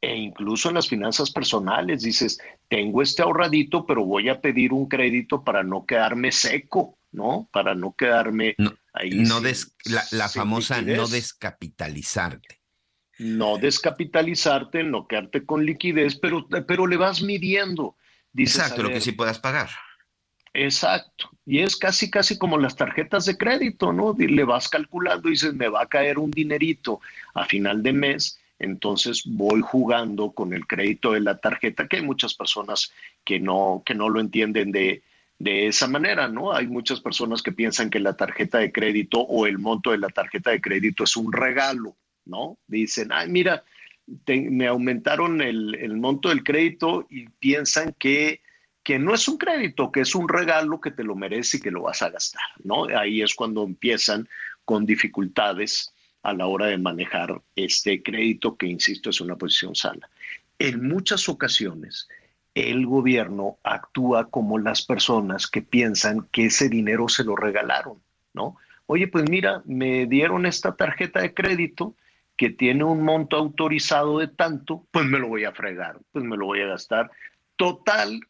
[0.00, 4.86] E incluso en las finanzas personales dices, tengo este ahorradito, pero voy a pedir un
[4.88, 7.48] crédito para no quedarme seco, ¿no?
[7.52, 8.56] Para no quedarme
[8.94, 9.10] ahí.
[9.10, 10.96] No sin- des- la, la sin famosa liquidez.
[10.96, 12.61] no descapitalizarte.
[13.18, 17.96] No descapitalizarte, no quedarte con liquidez, pero, pero le vas midiendo.
[18.32, 19.70] Dices, Exacto, lo que sí puedas pagar.
[20.54, 21.30] Exacto.
[21.46, 24.14] Y es casi, casi como las tarjetas de crédito, ¿no?
[24.18, 27.00] Le vas calculando y dices, me va a caer un dinerito
[27.34, 32.02] a final de mes, entonces voy jugando con el crédito de la tarjeta, que hay
[32.02, 32.92] muchas personas
[33.24, 35.02] que no, que no lo entienden de,
[35.38, 36.52] de esa manera, ¿no?
[36.52, 40.08] Hay muchas personas que piensan que la tarjeta de crédito o el monto de la
[40.08, 42.58] tarjeta de crédito es un regalo, ¿no?
[42.66, 43.64] Dicen, ay, mira,
[44.26, 48.40] me aumentaron el, el monto del crédito y piensan que,
[48.82, 51.70] que no es un crédito, que es un regalo que te lo mereces y que
[51.70, 52.84] lo vas a gastar, ¿no?
[52.84, 54.28] Ahí es cuando empiezan
[54.64, 55.92] con dificultades
[56.22, 60.08] a la hora de manejar este crédito que, insisto, es una posición sana.
[60.58, 62.08] En muchas ocasiones,
[62.54, 67.98] el gobierno actúa como las personas que piensan que ese dinero se lo regalaron,
[68.34, 68.56] ¿no?
[68.86, 71.94] Oye, pues mira, me dieron esta tarjeta de crédito
[72.36, 76.36] que tiene un monto autorizado de tanto, pues me lo voy a fregar, pues me
[76.36, 77.10] lo voy a gastar.
[77.56, 78.20] Total,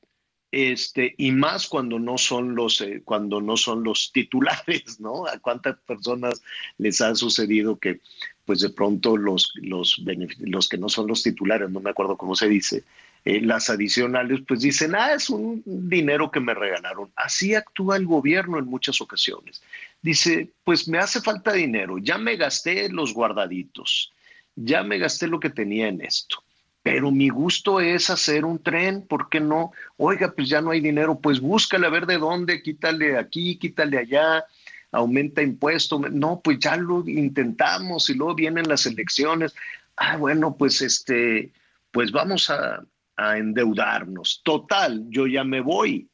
[0.50, 5.26] este, y más cuando no son los, eh, cuando no son los titulares, ¿no?
[5.26, 6.42] ¿A cuántas personas
[6.78, 8.00] les ha sucedido que,
[8.44, 10.02] pues de pronto los, los,
[10.40, 12.84] los que no son los titulares, no me acuerdo cómo se dice,
[13.24, 17.12] eh, las adicionales, pues dicen, ah, es un dinero que me regalaron.
[17.14, 19.62] Así actúa el gobierno en muchas ocasiones.
[20.02, 24.12] Dice, pues me hace falta dinero, ya me gasté los guardaditos,
[24.56, 26.42] ya me gasté lo que tenía en esto
[26.82, 29.72] pero mi gusto es hacer un tren, ¿por qué no?
[29.96, 33.98] Oiga, pues ya no hay dinero, pues búscale a ver de dónde, quítale aquí, quítale
[33.98, 34.44] allá,
[34.90, 36.00] aumenta impuesto.
[36.00, 39.54] No, pues ya lo intentamos y luego vienen las elecciones.
[39.96, 41.52] Ah, bueno, pues este,
[41.92, 42.84] pues vamos a,
[43.16, 44.42] a endeudarnos.
[44.42, 46.08] Total, yo ya me voy.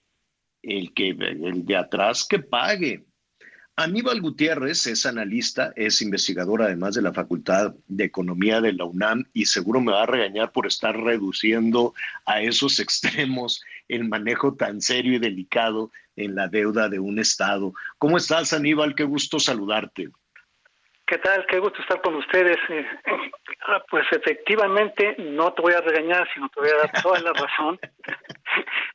[0.62, 3.07] El que el de atrás que pague.
[3.80, 9.26] Aníbal Gutiérrez es analista, es investigador además de la Facultad de Economía de la UNAM
[9.32, 11.94] y seguro me va a regañar por estar reduciendo
[12.26, 17.72] a esos extremos el manejo tan serio y delicado en la deuda de un Estado.
[17.98, 18.96] ¿Cómo estás, Aníbal?
[18.96, 20.08] Qué gusto saludarte.
[21.06, 21.46] ¿Qué tal?
[21.46, 22.58] Qué gusto estar con ustedes.
[22.70, 22.84] Eh,
[23.68, 27.32] ah, Pues efectivamente no te voy a regañar, sino te voy a dar toda la
[27.32, 27.78] razón.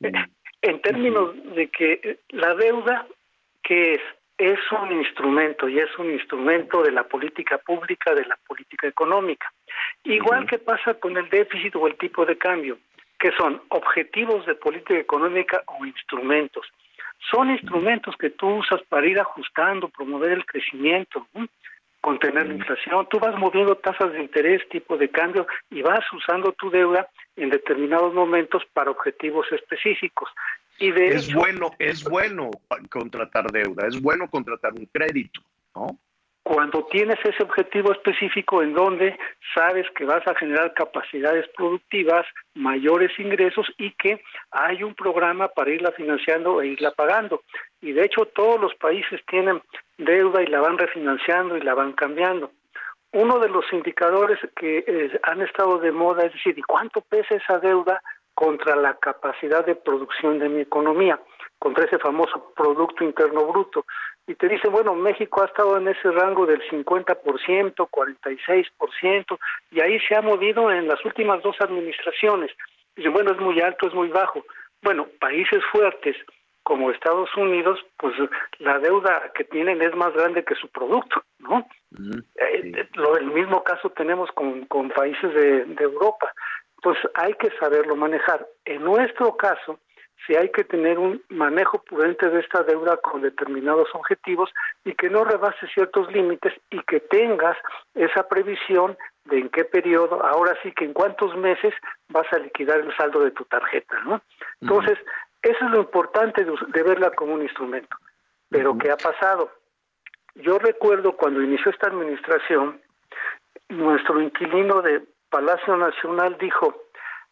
[0.60, 3.06] en términos de que la deuda,
[3.62, 4.02] que es?
[4.36, 9.52] Es un instrumento y es un instrumento de la política pública, de la política económica.
[10.02, 12.78] Igual que pasa con el déficit o el tipo de cambio,
[13.18, 16.66] que son objetivos de política económica o instrumentos.
[17.30, 21.26] Son instrumentos que tú usas para ir ajustando, promover el crecimiento,
[22.00, 23.06] contener la inflación.
[23.08, 27.48] Tú vas moviendo tasas de interés, tipo de cambio y vas usando tu deuda en
[27.48, 30.28] determinados momentos para objetivos específicos.
[30.78, 32.50] Y de Es hecho, bueno, es bueno
[32.90, 35.40] contratar deuda, es bueno contratar un crédito,
[35.74, 35.98] ¿no?
[36.44, 39.18] cuando tienes ese objetivo específico en donde
[39.54, 45.70] sabes que vas a generar capacidades productivas, mayores ingresos y que hay un programa para
[45.70, 47.42] irla financiando e irla pagando.
[47.80, 49.62] Y de hecho todos los países tienen
[49.96, 52.52] deuda y la van refinanciando y la van cambiando.
[53.12, 57.36] Uno de los indicadores que eh, han estado de moda es decir, ¿y cuánto pesa
[57.36, 58.02] esa deuda
[58.34, 61.20] contra la capacidad de producción de mi economía?
[61.64, 63.86] contra ese famoso Producto Interno Bruto.
[64.26, 69.38] Y te dicen, bueno, México ha estado en ese rango del 50%, 46%,
[69.70, 72.50] y ahí se ha movido en las últimas dos administraciones.
[72.94, 74.44] Dicen, bueno, es muy alto, es muy bajo.
[74.82, 76.16] Bueno, países fuertes
[76.62, 78.14] como Estados Unidos, pues
[78.58, 81.66] la deuda que tienen es más grande que su producto, ¿no?
[82.36, 86.30] Eh, lo, el mismo caso tenemos con, con países de, de Europa.
[86.84, 88.46] Entonces hay que saberlo manejar.
[88.66, 89.78] En nuestro caso,
[90.26, 94.50] si hay que tener un manejo prudente de esta deuda con determinados objetivos
[94.84, 97.56] y que no rebase ciertos límites y que tengas
[97.94, 101.72] esa previsión de en qué periodo, ahora sí que en cuántos meses
[102.10, 104.20] vas a liquidar el saldo de tu tarjeta, ¿no?
[104.60, 104.98] Entonces,
[105.42, 107.96] eso es lo importante de, de verla como un instrumento.
[108.50, 109.50] Pero ¿qué ha pasado?
[110.34, 112.82] Yo recuerdo cuando inició esta administración,
[113.70, 115.02] nuestro inquilino de
[115.34, 116.84] Palacio Nacional dijo,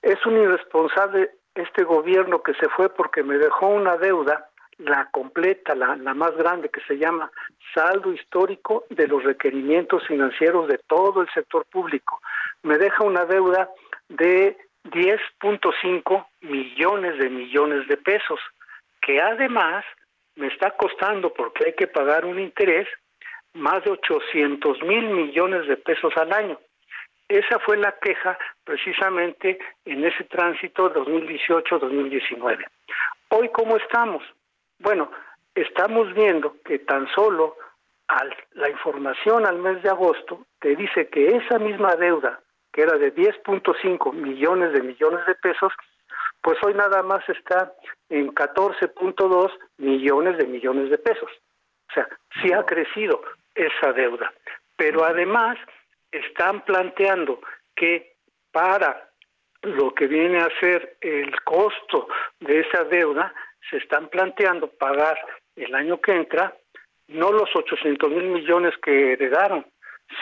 [0.03, 4.49] es un irresponsable este gobierno que se fue porque me dejó una deuda,
[4.79, 7.31] la completa, la, la más grande, que se llama
[7.73, 12.21] saldo histórico de los requerimientos financieros de todo el sector público.
[12.65, 13.71] Me deja una deuda
[14.09, 18.41] de 10.5 millones de millones de pesos,
[19.01, 19.85] que además
[20.35, 22.89] me está costando, porque hay que pagar un interés,
[23.55, 26.59] más de 800 mil millones de pesos al año.
[27.33, 32.63] Esa fue la queja precisamente en ese tránsito 2018-2019.
[33.31, 34.23] Hoy, ¿cómo estamos?
[34.79, 35.11] Bueno,
[35.55, 37.57] estamos viendo que tan solo
[38.53, 42.39] la información al mes de agosto te dice que esa misma deuda,
[42.71, 45.73] que era de 10.5 millones de millones de pesos,
[46.43, 47.73] pues hoy nada más está
[48.11, 51.31] en 14.2 millones de millones de pesos.
[51.89, 52.07] O sea,
[52.43, 53.23] sí ha crecido
[53.55, 54.31] esa deuda.
[54.77, 55.57] Pero además
[56.13, 57.41] están planteando
[57.75, 58.15] que
[58.53, 59.09] para
[59.63, 62.09] lo que viene a ser el costo
[62.41, 63.33] de esa deuda,
[63.71, 65.19] se están planteando pagar
[65.57, 66.55] el año que entra
[67.09, 69.67] no los 800 mil millones que heredaron,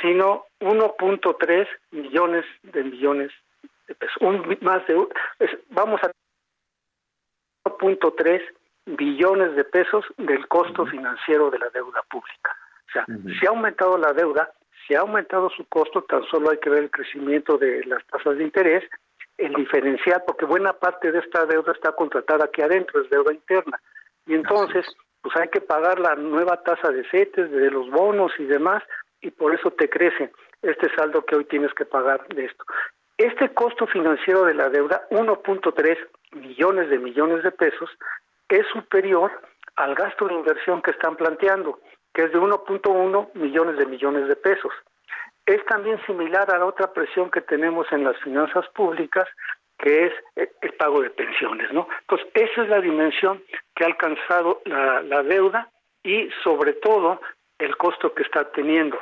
[0.01, 3.33] sino 1.3 millones de millones
[3.87, 4.17] de pesos.
[4.21, 5.07] Un, más de,
[5.71, 6.11] vamos a
[7.65, 8.43] 1.3
[8.87, 12.57] billones de pesos del costo financiero de la deuda pública.
[12.89, 13.07] O sea,
[13.39, 14.53] si ha aumentado la deuda,
[14.91, 18.37] si ha aumentado su costo, tan solo hay que ver el crecimiento de las tasas
[18.37, 18.83] de interés,
[19.39, 23.81] el diferencial, porque buena parte de esta deuda está contratada aquí adentro, es deuda interna.
[24.27, 24.85] Y entonces,
[25.23, 28.83] pues hay que pagar la nueva tasa de CETES, de los bonos y demás,
[29.21, 32.65] y por eso te crece este saldo que hoy tienes que pagar de esto.
[33.17, 35.99] Este costo financiero de la deuda, 1.3
[36.33, 37.91] millones de millones de pesos,
[38.49, 39.31] es superior
[39.77, 41.79] al gasto de inversión que están planteando,
[42.15, 44.73] que es de 1.1 millones de millones de pesos.
[45.47, 49.29] Es también similar a la otra presión que tenemos en las finanzas públicas,
[49.79, 50.13] que es
[50.61, 51.89] el pago de pensiones, ¿no?
[52.01, 53.43] Entonces, esa es la dimensión
[53.75, 55.71] que ha alcanzado la, la deuda
[56.03, 57.21] y, sobre todo,
[57.59, 58.99] el costo que está teniendo.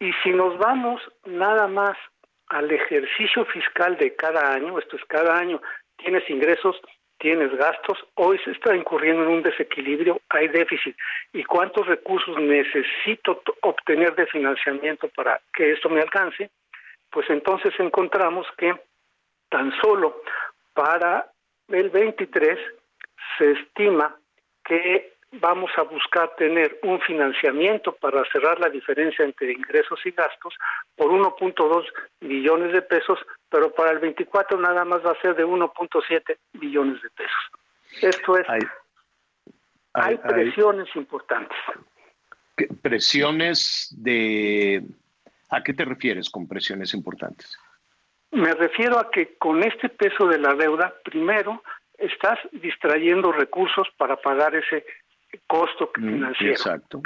[0.00, 1.96] Y si nos vamos nada más
[2.48, 5.60] al ejercicio fiscal de cada año, esto es cada año,
[5.96, 6.80] tienes ingresos
[7.18, 10.96] tienes gastos, hoy se está incurriendo en un desequilibrio, hay déficit.
[11.32, 16.50] ¿Y cuántos recursos necesito obtener de financiamiento para que esto me alcance?
[17.10, 18.74] Pues entonces encontramos que
[19.48, 20.22] tan solo
[20.74, 21.26] para
[21.68, 22.58] el 23
[23.36, 24.16] se estima
[24.64, 30.54] que vamos a buscar tener un financiamiento para cerrar la diferencia entre ingresos y gastos
[30.96, 31.84] por 1.2
[32.20, 33.18] billones de pesos,
[33.50, 37.50] pero para el 24 nada más va a ser de 1.7 billones de pesos.
[38.00, 38.46] Esto es,
[39.94, 41.58] hay, presiones importantes.
[42.82, 44.82] ¿Presiones de...
[45.50, 47.56] ¿A qué te refieres con presiones importantes?
[48.30, 51.62] Me refiero a que con este peso de la deuda, primero,
[51.96, 54.84] estás distrayendo recursos para pagar ese
[55.46, 56.52] costo mm, financiero.
[56.52, 57.00] Exacto,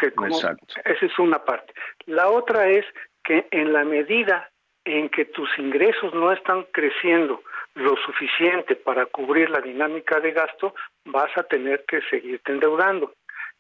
[0.85, 1.73] Esa es una parte.
[2.07, 2.85] La otra es
[3.25, 4.51] que en la medida
[4.85, 7.43] en que tus ingresos no están creciendo
[7.75, 13.15] lo suficiente para cubrir la dinámica de gasto, vas a tener que seguirte endeudando.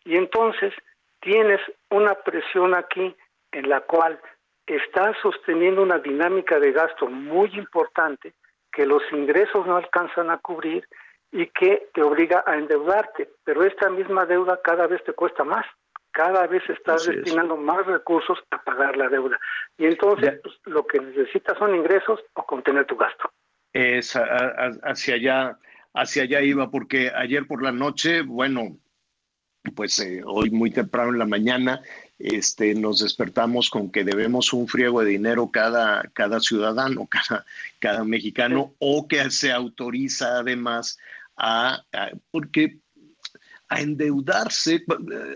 [0.04, 0.74] Y entonces
[1.20, 1.60] tienes
[1.90, 3.14] una presión aquí
[3.52, 4.20] en la cual
[4.66, 8.32] estás sosteniendo una dinámica de gasto muy importante
[8.72, 10.86] que los ingresos no alcanzan a cubrir
[11.32, 15.64] y que te obliga a endeudarte, pero esta misma deuda cada vez te cuesta más,
[16.12, 19.40] cada vez estás destinando más recursos a pagar la deuda.
[19.78, 23.30] Y entonces pues, lo que necesitas son ingresos o contener tu gasto.
[23.72, 25.58] Es hacia allá,
[25.94, 28.76] hacia allá iba, porque ayer por la noche, bueno,
[29.74, 31.80] pues eh, hoy muy temprano en la mañana,
[32.18, 37.46] este, nos despertamos con que debemos un friego de dinero cada, cada ciudadano, cada,
[37.78, 40.98] cada mexicano, o que se autoriza además
[41.36, 41.82] a,
[42.30, 42.78] porque
[43.68, 44.84] a endeudarse,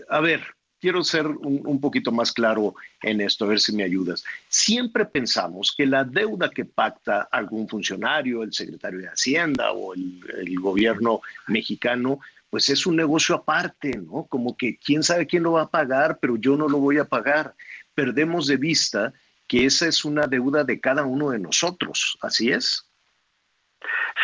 [0.09, 0.43] a ver,
[0.79, 4.23] quiero ser un, poquito más claro en esto, a ver si me ayudas.
[4.47, 10.21] Siempre pensamos que la deuda que pacta algún funcionario, el secretario de Hacienda o el,
[10.37, 12.19] el, gobierno mexicano,
[12.49, 14.25] pues es un negocio aparte, ¿no?
[14.29, 17.05] Como que quién sabe quién lo va a pagar, pero yo no lo voy a
[17.05, 17.55] pagar.
[17.93, 19.13] Perdemos de vista
[19.47, 22.86] que esa es una deuda de cada uno de nosotros, ¿así es?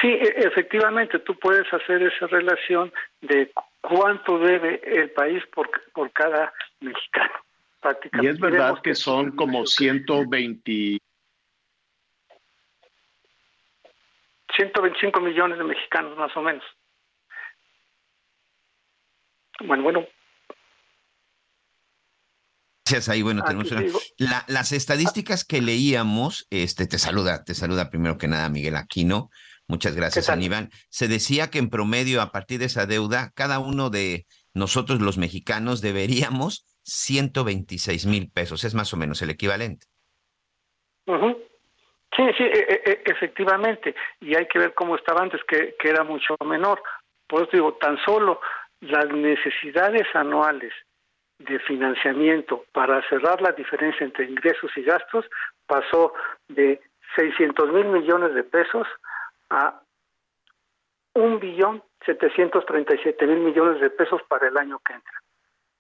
[0.01, 3.51] Sí, e, efectivamente, tú puedes hacer esa relación de
[3.81, 7.33] cuánto debe el país por, por cada mexicano.
[8.21, 10.99] Y es verdad que son como 120...
[14.55, 16.63] 125 millones de mexicanos más o menos.
[19.59, 20.07] Bueno, bueno.
[22.85, 24.43] Gracias, ahí bueno, tenemos una...
[24.47, 29.29] las estadísticas que leíamos, este te saluda, te saluda primero que nada Miguel Aquino,
[29.67, 30.69] Muchas gracias, Aníbal.
[30.89, 35.17] Se decía que en promedio, a partir de esa deuda, cada uno de nosotros los
[35.17, 38.65] mexicanos deberíamos 126 mil pesos.
[38.65, 39.87] Es más o menos el equivalente.
[41.05, 43.95] Sí, sí, e, e, e, efectivamente.
[44.19, 46.83] Y hay que ver cómo estaba antes, que, que era mucho menor.
[47.27, 48.41] Por eso digo, tan solo
[48.81, 50.73] las necesidades anuales
[51.39, 55.25] de financiamiento para cerrar la diferencia entre ingresos y gastos
[55.65, 56.13] pasó
[56.47, 56.81] de
[57.15, 58.87] 600 mil millones de pesos
[59.49, 59.81] a
[61.15, 65.21] un billón 737 mil millones de pesos para el año que entra.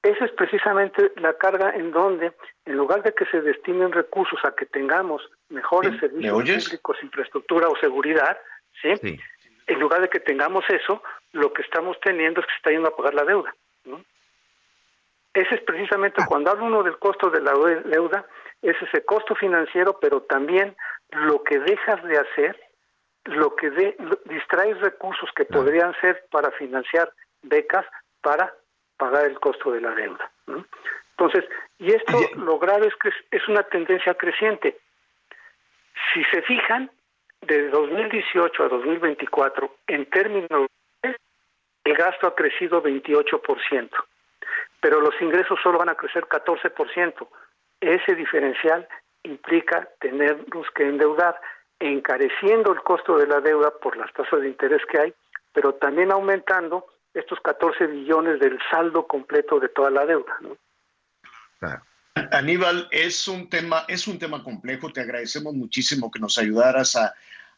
[0.03, 2.33] Esa es precisamente la carga en donde,
[2.65, 7.75] en lugar de que se destinen recursos a que tengamos mejores servicios públicos, infraestructura o
[7.77, 8.37] seguridad,
[8.81, 9.17] ¿sí?
[9.65, 11.01] en lugar de que tengamos eso,
[11.31, 13.55] lo que estamos teniendo es que se está yendo a pagar la deuda.
[15.33, 16.25] Ese es precisamente ah.
[16.27, 17.53] cuando habla uno del costo de la
[17.85, 18.25] deuda,
[18.61, 20.75] es ese costo financiero, pero también
[21.11, 22.59] lo que dejas de hacer,
[23.25, 27.11] lo que de, distraes recursos que podrían ser para financiar
[27.41, 27.85] becas
[28.21, 28.53] para
[28.97, 30.31] pagar el costo de la deuda.
[31.17, 31.45] Entonces,
[31.77, 34.77] y esto lo grave es que es una tendencia creciente.
[36.13, 36.89] Si se fijan,
[37.47, 40.67] de 2018 a 2024, en términos
[41.83, 43.89] el gasto ha crecido 28%,
[44.83, 47.27] pero los ingresos solo van a crecer 14%.
[47.79, 48.85] Ese diferencial
[49.23, 51.39] implica tenernos que endeudar,
[51.79, 55.13] encareciendo el costo de la deuda por las tasas de interés que hay,
[55.53, 60.37] pero también aumentando estos 14 billones del saldo completo de toda la deuda.
[60.41, 60.57] ¿no?
[62.31, 64.91] Aníbal, es un tema, es un tema complejo.
[64.91, 67.13] Te agradecemos muchísimo que nos ayudaras a,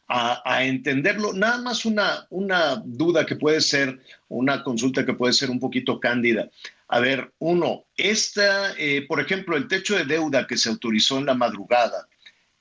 [0.06, 1.32] a, entenderlo.
[1.32, 3.98] Nada más una, una duda que puede ser,
[4.28, 6.48] una consulta que puede ser un poquito cándida.
[6.88, 11.26] A ver, uno, esta, eh, por ejemplo, el techo de deuda que se autorizó en
[11.26, 12.06] la madrugada,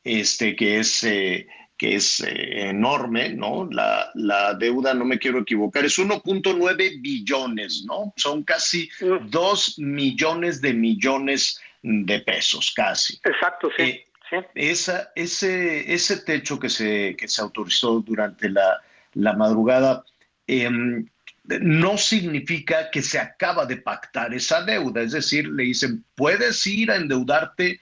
[0.03, 1.47] este, que es, eh,
[1.77, 3.67] que es eh, enorme, ¿no?
[3.71, 8.13] La, la, deuda, no me quiero equivocar, es 1.9 billones, ¿no?
[8.15, 8.89] Son casi
[9.29, 13.19] 2 millones de millones de pesos, casi.
[13.23, 14.01] Exacto, sí.
[14.55, 18.81] Esa, ese, ese techo que se, que se autorizó durante la,
[19.13, 20.03] la madrugada
[20.47, 21.07] em,
[21.61, 25.01] no significa que se acaba de pactar esa deuda.
[25.01, 27.79] Es decir, le dicen, puedes ir a endeudarte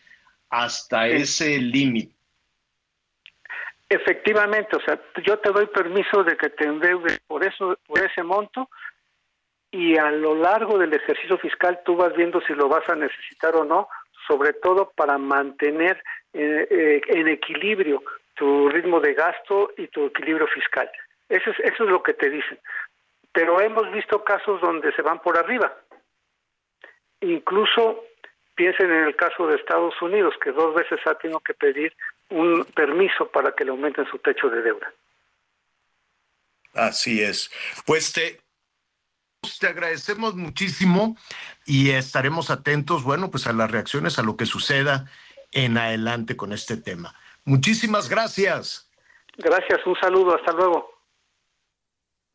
[0.50, 2.14] hasta ese límite.
[3.90, 8.24] Efectivamente, o sea, yo te doy permiso de que te endeudes por eso, por ese
[8.24, 8.70] monto,
[9.72, 13.56] y a lo largo del ejercicio fiscal tú vas viendo si lo vas a necesitar
[13.56, 13.88] o no,
[14.28, 16.02] sobre todo para mantener
[16.34, 18.04] eh, eh, en equilibrio
[18.36, 20.90] tu ritmo de gasto y tu equilibrio fiscal.
[21.30, 22.60] Eso es, eso es lo que te dicen.
[23.34, 25.76] Pero hemos visto casos donde se van por arriba.
[27.22, 28.04] Incluso
[28.56, 31.96] piensen en el caso de Estados Unidos, que dos veces ha tenido que pedir
[32.30, 34.94] un permiso para que le aumenten su techo de deuda.
[36.74, 37.52] Así es.
[37.86, 38.40] Pues te,
[39.60, 41.18] te agradecemos muchísimo
[41.66, 45.06] y estaremos atentos, bueno, pues a las reacciones, a lo que suceda
[45.52, 47.16] en adelante con este tema.
[47.46, 48.90] Muchísimas gracias.
[49.38, 50.93] Gracias, un saludo, hasta luego.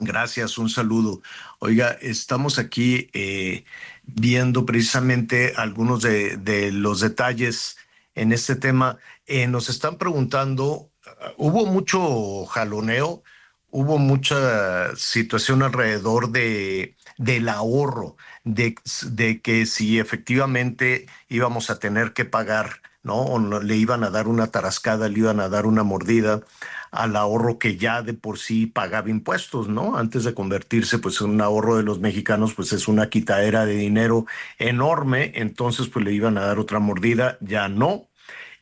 [0.01, 1.23] Gracias, un saludo.
[1.59, 3.65] Oiga, estamos aquí eh,
[4.05, 7.77] viendo precisamente algunos de, los detalles
[8.15, 8.99] en este tema.
[9.27, 10.93] Eh, nos están preguntando,
[11.37, 13.25] hubo mucho jaloneo,
[13.71, 18.77] hubo mucha situación alrededor de, del ahorro, de,
[19.11, 23.23] de que si efectivamente íbamos a tener que pagar ¿no?
[23.23, 26.43] O le iban a dar una tarascada, le iban a dar una mordida
[26.91, 29.97] al ahorro que ya de por sí pagaba impuestos, ¿no?
[29.97, 33.77] Antes de convertirse, pues, en un ahorro de los mexicanos, pues es una quitadera de
[33.77, 34.27] dinero
[34.59, 38.09] enorme, entonces, pues le iban a dar otra mordida, ya no.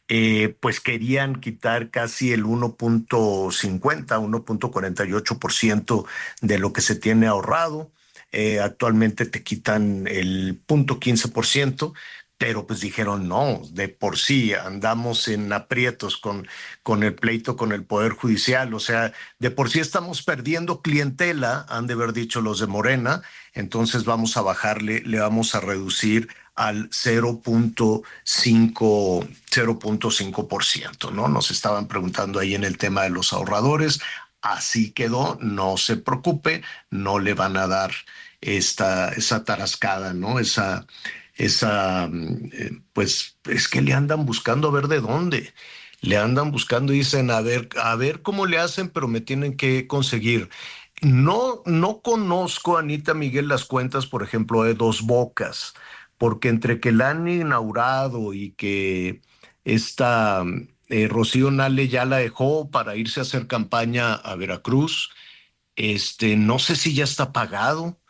[0.08, 6.06] Eh, pues querían quitar casi el 1.50, 1.48%
[6.42, 7.90] de lo que se tiene ahorrado.
[8.32, 11.92] Eh, actualmente te quitan el 0.15%,
[12.38, 16.46] pero pues dijeron no, de por sí andamos en aprietos con,
[16.82, 21.64] con el pleito con el Poder Judicial, o sea, de por sí estamos perdiendo clientela,
[21.68, 23.22] han de haber dicho los de Morena,
[23.54, 28.04] entonces vamos a bajarle, le vamos a reducir al 0.5
[29.50, 31.28] 0.5%, ¿no?
[31.28, 34.00] Nos estaban preguntando ahí en el tema de los ahorradores,
[34.42, 37.92] así quedó, no se preocupe, no le van a dar
[38.40, 40.38] esta esa tarascada, ¿no?
[40.38, 40.86] Esa
[41.36, 45.54] esa, mm, eh, pues es que le andan buscando a ver de dónde.
[46.00, 49.56] Le andan buscando y dicen, a ver, a ver cómo le hacen, pero me tienen
[49.56, 50.50] que conseguir.
[51.02, 55.74] No, no conozco, Anita Miguel, las cuentas, por ejemplo, de Dos Bocas,
[56.18, 59.20] porque entre que la han inaugurado y que
[59.64, 60.44] esta
[60.88, 65.10] eh, Rocío Nale ya la dejó para irse a hacer campaña a Veracruz,
[65.76, 68.00] este, no sé si ya está pagado.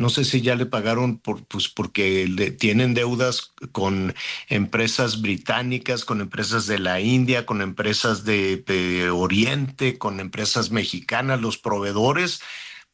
[0.00, 4.14] No sé si ya le pagaron por, pues porque le, tienen deudas con
[4.48, 11.58] empresas británicas, con empresas de la India, con empresas de, Oriente, con empresas mexicanas, los
[11.58, 12.40] proveedores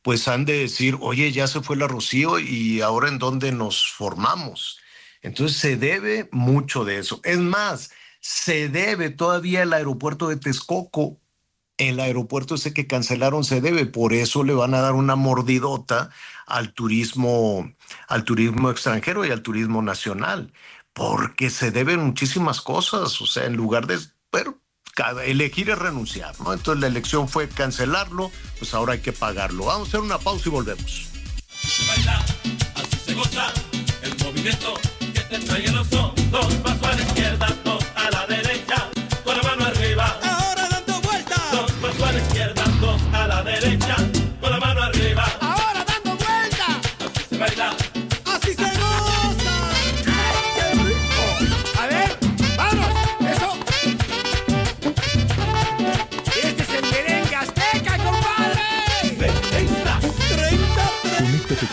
[0.03, 3.89] pues han de decir, oye, ya se fue la Rocío y ahora en dónde nos
[3.89, 4.81] formamos.
[5.23, 7.21] Entonces se debe mucho de eso.
[7.23, 11.21] Es más, se debe todavía el aeropuerto de Texcoco.
[11.79, 16.11] El aeropuerto ese que cancelaron se debe, por eso le van a dar una mordidota
[16.47, 17.73] al turismo,
[18.09, 20.53] al turismo extranjero y al turismo nacional,
[20.93, 23.99] porque se deben muchísimas cosas, o sea, en lugar de,
[24.31, 24.59] pero
[25.25, 26.53] elegir es renunciar, ¿no?
[26.53, 29.67] Entonces la elección fue cancelarlo, pues ahora hay que pagarlo.
[29.67, 31.09] Vamos a hacer una pausa y volvemos.
[31.89, 32.25] Baila,
[32.77, 33.53] así se goza,
[34.03, 36.15] el movimiento que te trae los dos
[36.63, 37.49] pasos a la izquierda,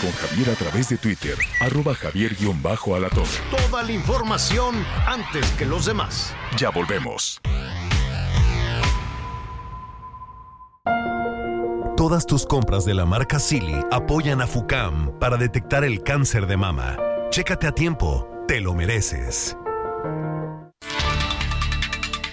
[0.02, 3.30] Con Javier a través de Twitter, arroba javier-alatorre.
[3.52, 4.76] Toda la información
[5.06, 6.34] antes que los demás.
[6.58, 7.42] Ya volvemos.
[11.96, 16.58] Todas tus compras de la marca Silly apoyan a FUCAM para detectar el cáncer de
[16.58, 16.98] mama.
[17.30, 19.56] Chécate a tiempo, te lo mereces.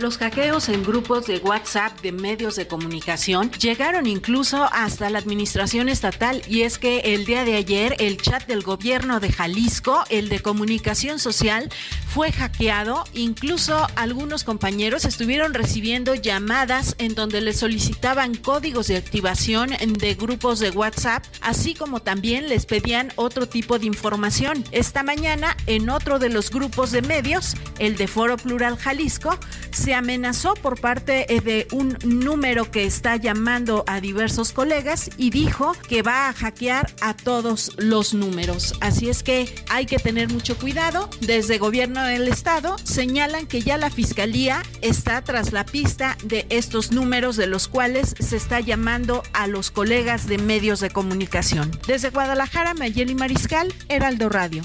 [0.01, 5.91] Los hackeos en grupos de WhatsApp de medios de comunicación llegaron incluso hasta la administración
[5.91, 10.31] estatal y es que el día de ayer el chat del gobierno de Jalisco, el
[10.31, 11.69] de comunicación social,
[12.09, 13.05] fue hackeado.
[13.13, 20.61] Incluso algunos compañeros estuvieron recibiendo llamadas en donde les solicitaban códigos de activación de grupos
[20.61, 24.65] de WhatsApp, así como también les pedían otro tipo de información.
[24.73, 29.39] Esta mañana, en otro de los grupos de medios, el de Foro Plural Jalisco,
[29.71, 35.31] se amenazó por parte eh, de un número que está llamando a diversos colegas y
[35.31, 38.75] dijo que va a hackear a todos los números.
[38.81, 41.09] Así es que hay que tener mucho cuidado.
[41.21, 46.93] Desde gobierno del estado señalan que ya la fiscalía está tras la pista de estos
[46.93, 51.71] números de los cuales se está llamando a los colegas de medios de comunicación.
[51.87, 54.63] Desde Guadalajara, Mayeli Mariscal, Heraldo Radio.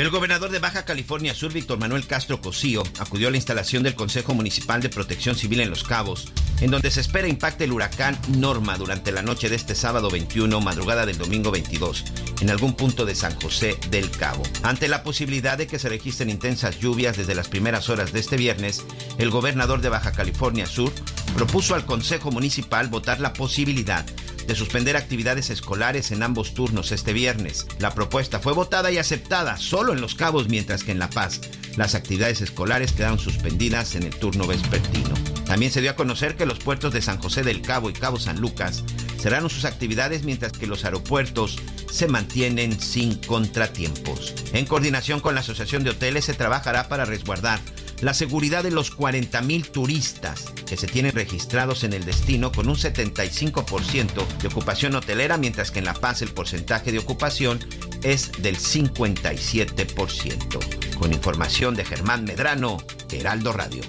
[0.00, 3.94] El gobernador de Baja California Sur, Víctor Manuel Castro Cosío, acudió a la instalación del
[3.94, 6.32] Consejo Municipal de Protección Civil en Los Cabos,
[6.62, 10.58] en donde se espera impacte el huracán Norma durante la noche de este sábado 21,
[10.62, 12.06] madrugada del domingo 22,
[12.40, 14.42] en algún punto de San José del Cabo.
[14.62, 18.38] Ante la posibilidad de que se registren intensas lluvias desde las primeras horas de este
[18.38, 18.86] viernes,
[19.18, 20.94] el gobernador de Baja California Sur
[21.34, 24.06] propuso al Consejo Municipal votar la posibilidad
[24.46, 27.66] de suspender actividades escolares en ambos turnos este viernes.
[27.78, 31.40] La propuesta fue votada y aceptada solo en Los Cabos, mientras que en La Paz
[31.76, 35.14] las actividades escolares quedaron suspendidas en el turno vespertino.
[35.44, 38.18] También se dio a conocer que los puertos de San José del Cabo y Cabo
[38.18, 38.84] San Lucas
[39.18, 41.58] cerraron sus actividades mientras que los aeropuertos
[41.90, 44.34] se mantienen sin contratiempos.
[44.52, 47.60] En coordinación con la Asociación de Hoteles se trabajará para resguardar
[48.00, 52.68] la seguridad de los 40 mil turistas que se tienen registrados en el destino con
[52.68, 57.58] un 75% de ocupación hotelera, mientras que en La Paz el porcentaje de ocupación
[58.02, 60.96] es del 57%.
[60.96, 62.78] Con información de Germán Medrano,
[63.10, 63.82] Heraldo Radio.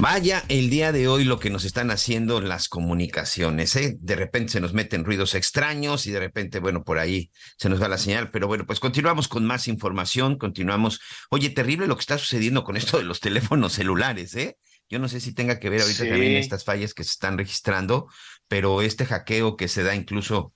[0.03, 3.97] Vaya el día de hoy lo que nos están haciendo las comunicaciones, ¿eh?
[4.01, 7.81] De repente se nos meten ruidos extraños y de repente, bueno, por ahí se nos
[7.81, 10.99] va la señal, pero bueno, pues continuamos con más información, continuamos.
[11.31, 14.59] Oye, terrible lo que está sucediendo con esto de los teléfonos celulares, ¿eh?
[14.91, 16.11] Yo no sé si tenga que ver ahorita Sí.
[16.11, 18.09] también estas fallas que se están registrando,
[18.49, 20.53] pero este hackeo que se da incluso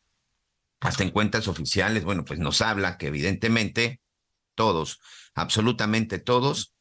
[0.80, 4.00] hasta en cuentas oficiales, bueno, pues nos habla que evidentemente
[4.56, 4.98] todos,
[5.36, 6.72] absolutamente todos,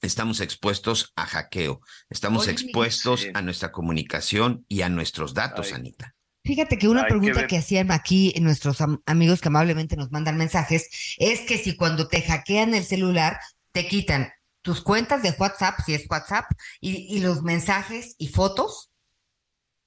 [0.00, 3.28] estamos expuestos a hackeo, estamos Oye, expuestos sí.
[3.34, 5.74] a nuestra comunicación y a nuestros datos, Ay.
[5.74, 6.14] Anita.
[6.42, 10.88] Fíjate que una pregunta que, hacían aquí nuestros am- amigos que amablemente nos mandan mensajes
[11.18, 13.38] es que si cuando te hackean el celular
[13.72, 14.32] te quitan
[14.62, 16.46] tus cuentas de WhatsApp, si es WhatsApp,
[16.80, 18.90] y, y los mensajes y fotos?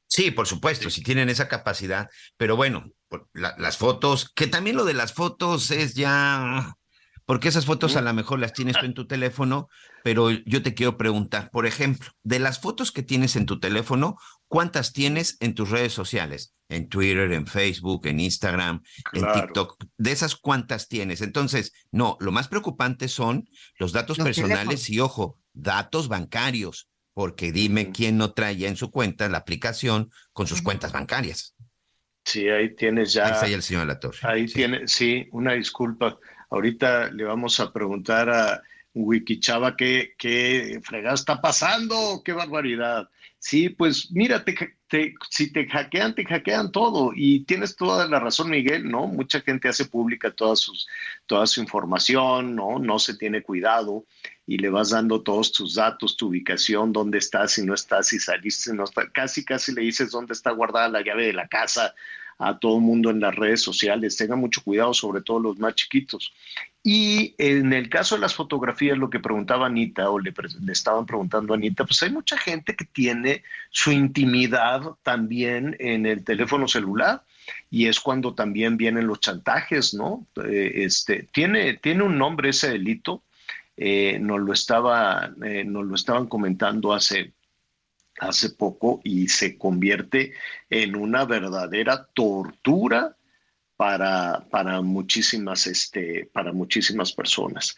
[0.07, 2.07] Sí, por supuesto, si tienen esa capacidad,
[2.37, 2.91] pero bueno,
[3.33, 6.75] las fotos, que también lo de las fotos es ya,
[7.25, 9.69] porque esas fotos a lo mejor las tienes tú en tu teléfono,
[10.03, 14.17] pero yo te quiero preguntar, por ejemplo, de las fotos que tienes en tu teléfono,
[14.47, 16.55] ¿cuántas tienes en tus redes sociales?
[16.69, 18.81] En Twitter, en Facebook, en Instagram,
[19.13, 19.83] en TikTok.
[19.97, 21.21] De esas, ¿cuántas tienes?
[21.21, 23.47] Entonces, no, lo más preocupante son
[23.77, 28.91] los datos personales y, ojo, datos bancarios porque dime quién no trae ya en su
[28.91, 31.55] cuenta la aplicación con sus cuentas bancarias.
[32.25, 33.25] Sí, ahí tienes ya.
[33.25, 34.17] Ahí está ya el señor Latorre.
[34.23, 36.17] Ahí tiene, sí, una disculpa.
[36.53, 38.61] Ahorita le vamos a preguntar a
[38.93, 43.09] Wikichava qué, qué fregada está pasando, qué barbaridad.
[43.39, 44.45] Sí, pues mira,
[45.31, 47.11] si te hackean, te hackean todo.
[47.15, 49.07] Y tienes toda la razón, Miguel, ¿no?
[49.07, 50.87] Mucha gente hace pública toda, sus,
[51.25, 52.77] toda su información, ¿no?
[52.77, 54.05] No se tiene cuidado
[54.45, 58.19] y le vas dando todos tus datos, tu ubicación, dónde estás, si no estás, si
[58.19, 59.07] saliste, no estás.
[59.11, 61.95] Casi, casi le dices dónde está guardada la llave de la casa
[62.47, 64.17] a todo el mundo en las redes sociales.
[64.17, 66.33] Tengan mucho cuidado, sobre todo los más chiquitos.
[66.83, 70.33] Y en el caso de las fotografías, lo que preguntaba Anita o le,
[70.69, 76.25] estaban preguntando a Anita, pues hay mucha gente que tiene su intimidad también en el
[76.25, 77.23] teléfono celular
[77.71, 80.27] y es cuando también vienen los chantajes, ¿no?
[80.45, 83.23] Eh, este, tiene, tiene un nombre ese delito,
[83.77, 87.31] eh, lo estaba, eh, nos lo estaban comentando hace,
[88.19, 90.33] hace poco y se convierte
[90.69, 93.17] en una verdadera tortura
[93.75, 97.75] para, para, muchísimas, este, para muchísimas personas.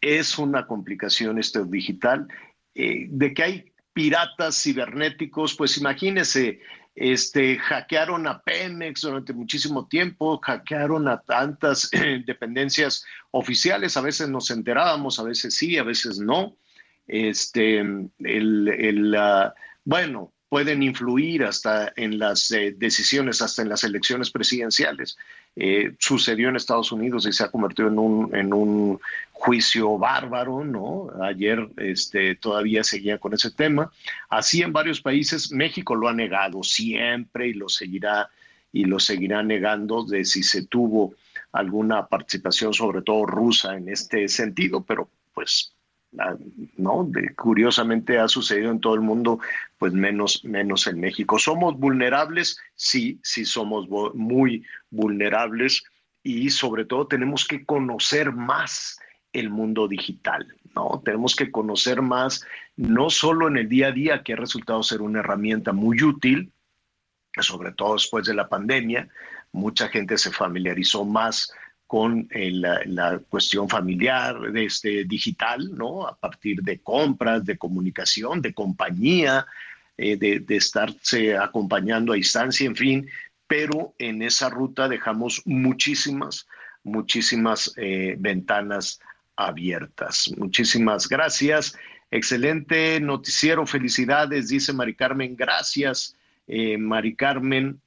[0.00, 2.28] Es una complicación este digital.
[2.74, 6.60] Eh, de que hay piratas cibernéticos, pues imagínese,
[6.94, 11.90] este, hackearon a Pemex durante muchísimo tiempo, hackearon a tantas
[12.26, 16.56] dependencias oficiales, a veces nos enterábamos, a veces sí, a veces no.
[17.06, 19.16] Este, el,
[19.86, 25.16] bueno, pueden influir hasta en las eh, decisiones, hasta en las elecciones presidenciales.
[25.54, 29.00] Eh, sucedió en Estados Unidos y se ha convertido en un, en un
[29.32, 31.08] juicio bárbaro, ¿no?
[31.22, 33.92] Ayer este, todavía seguía con ese tema.
[34.28, 38.28] Así en varios países, México lo ha negado siempre y lo seguirá
[38.72, 41.14] y lo seguirá negando de si se tuvo
[41.52, 45.75] alguna participación, sobre todo rusa, en este sentido, pero pues
[46.76, 47.10] ¿no?
[47.36, 49.38] curiosamente ha sucedido en todo el mundo,
[49.78, 51.38] pues menos, menos en México.
[51.38, 52.58] ¿Somos vulnerables?
[52.74, 55.84] Sí, sí somos muy vulnerables
[56.22, 58.98] y sobre todo tenemos que conocer más
[59.32, 61.02] el mundo digital, ¿no?
[61.04, 62.44] Tenemos que conocer más,
[62.76, 66.52] no solo en el día a día, que ha resultado ser una herramienta muy útil,
[67.38, 69.08] sobre todo después de la pandemia,
[69.52, 71.52] mucha gente se familiarizó más
[71.86, 76.06] con eh, la, cuestión familiar este, digital, ¿no?
[76.06, 79.46] A partir de compras, de comunicación, de compañía,
[79.96, 83.08] eh, de, estarse acompañando a distancia, en fin,
[83.46, 86.48] pero en esa ruta dejamos muchísimas,
[86.82, 89.00] muchísimas eh, ventanas
[89.36, 90.32] abiertas.
[90.36, 91.78] Muchísimas gracias.
[92.10, 95.36] Excelente noticiero, felicidades, dice Mari Carmen.
[95.36, 96.16] Gracias,
[96.78, 97.80] Mari Carmen.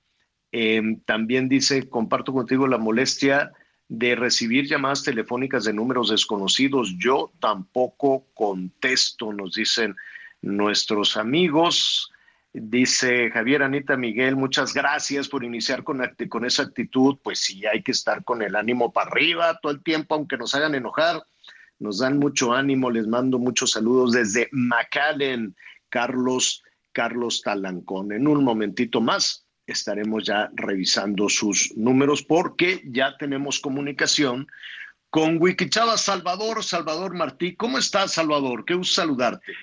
[1.05, 3.53] también dice, comparto contigo la molestia
[3.89, 6.95] de recibir llamadas telefónicas de números desconocidos.
[6.97, 9.95] Yo tampoco contesto, nos dicen
[10.41, 12.11] nuestros amigos.
[12.53, 17.17] Dice Javier Anita Miguel, muchas gracias por iniciar con, con esa actitud.
[17.23, 20.53] Pues sí, hay que estar con el ánimo para arriba todo el tiempo, aunque nos
[20.53, 21.23] hagan enojar.
[21.79, 25.55] Nos dan mucho ánimo, les mando muchos saludos desde McAllen,
[25.89, 28.11] Carlos, Carlos Talancón.
[28.11, 34.47] En un momentito más estaremos ya revisando sus números porque ya tenemos comunicación
[35.09, 37.55] con Wikichava Salvador, Salvador Martí.
[37.55, 38.65] ¿Cómo estás, Salvador?
[38.65, 39.53] Qué gusto saludarte.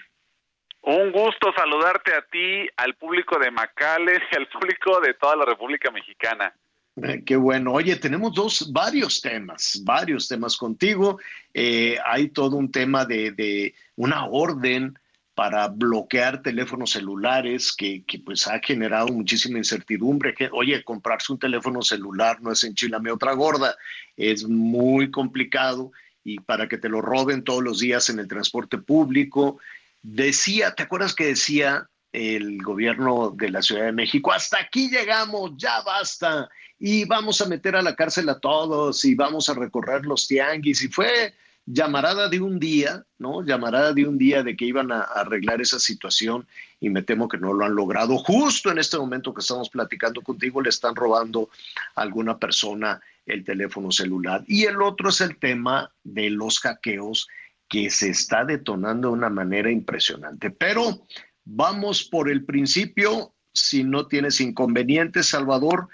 [0.82, 5.44] Un gusto saludarte a ti, al público de Macales y al público de toda la
[5.44, 6.54] República Mexicana.
[7.02, 7.72] Eh, qué bueno.
[7.72, 11.18] Oye, tenemos dos, varios temas, varios temas contigo.
[11.52, 14.96] Eh, hay todo un tema de, de una orden
[15.36, 20.34] para bloquear teléfonos celulares que, pues ha generado muchísima incertidumbre.
[20.34, 23.76] Que, oye, comprarse un teléfono celular no es enchilame otra gorda,
[24.16, 25.92] es muy complicado
[26.24, 29.58] y para que te lo roben todos los días en el transporte público.
[30.00, 35.52] Decía, ¿te acuerdas que decía el gobierno de la Ciudad de México, hasta aquí llegamos,
[35.58, 36.48] ya basta,
[36.78, 40.82] y vamos a meter a la cárcel a todos y vamos a recorrer los tianguis,
[40.82, 41.34] y fue
[41.66, 43.44] llamarada de un día, ¿no?
[43.44, 46.46] Llamarada de un día de que iban a, arreglar esa situación
[46.80, 48.16] y me temo que no lo han logrado.
[48.18, 51.50] Justo en este momento que estamos platicando contigo, le están robando
[51.96, 54.44] a alguna persona el teléfono celular.
[54.46, 57.26] Y el otro es el tema de los hackeos
[57.68, 60.50] que se está detonando de una manera impresionante.
[60.50, 61.04] Pero
[61.44, 65.88] vamos por el principio, si no tienes inconvenientes, Salvador,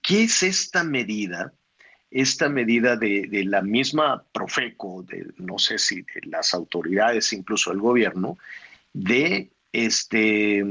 [0.00, 1.52] ¿qué es esta medida?
[2.10, 7.78] Esta medida de, la misma Profeco, de, no sé si de las autoridades, incluso el
[7.78, 8.38] gobierno,
[8.92, 10.64] de este,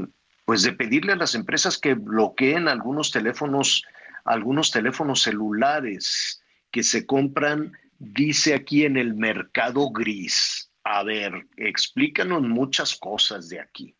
[0.44, 3.84] pues de pedirle a las empresas que bloqueen algunos teléfonos,
[4.24, 10.70] algunos teléfonos celulares que se compran dice aquí en el mercado gris.
[10.84, 13.94] A ver, explícanos muchas cosas de aquí.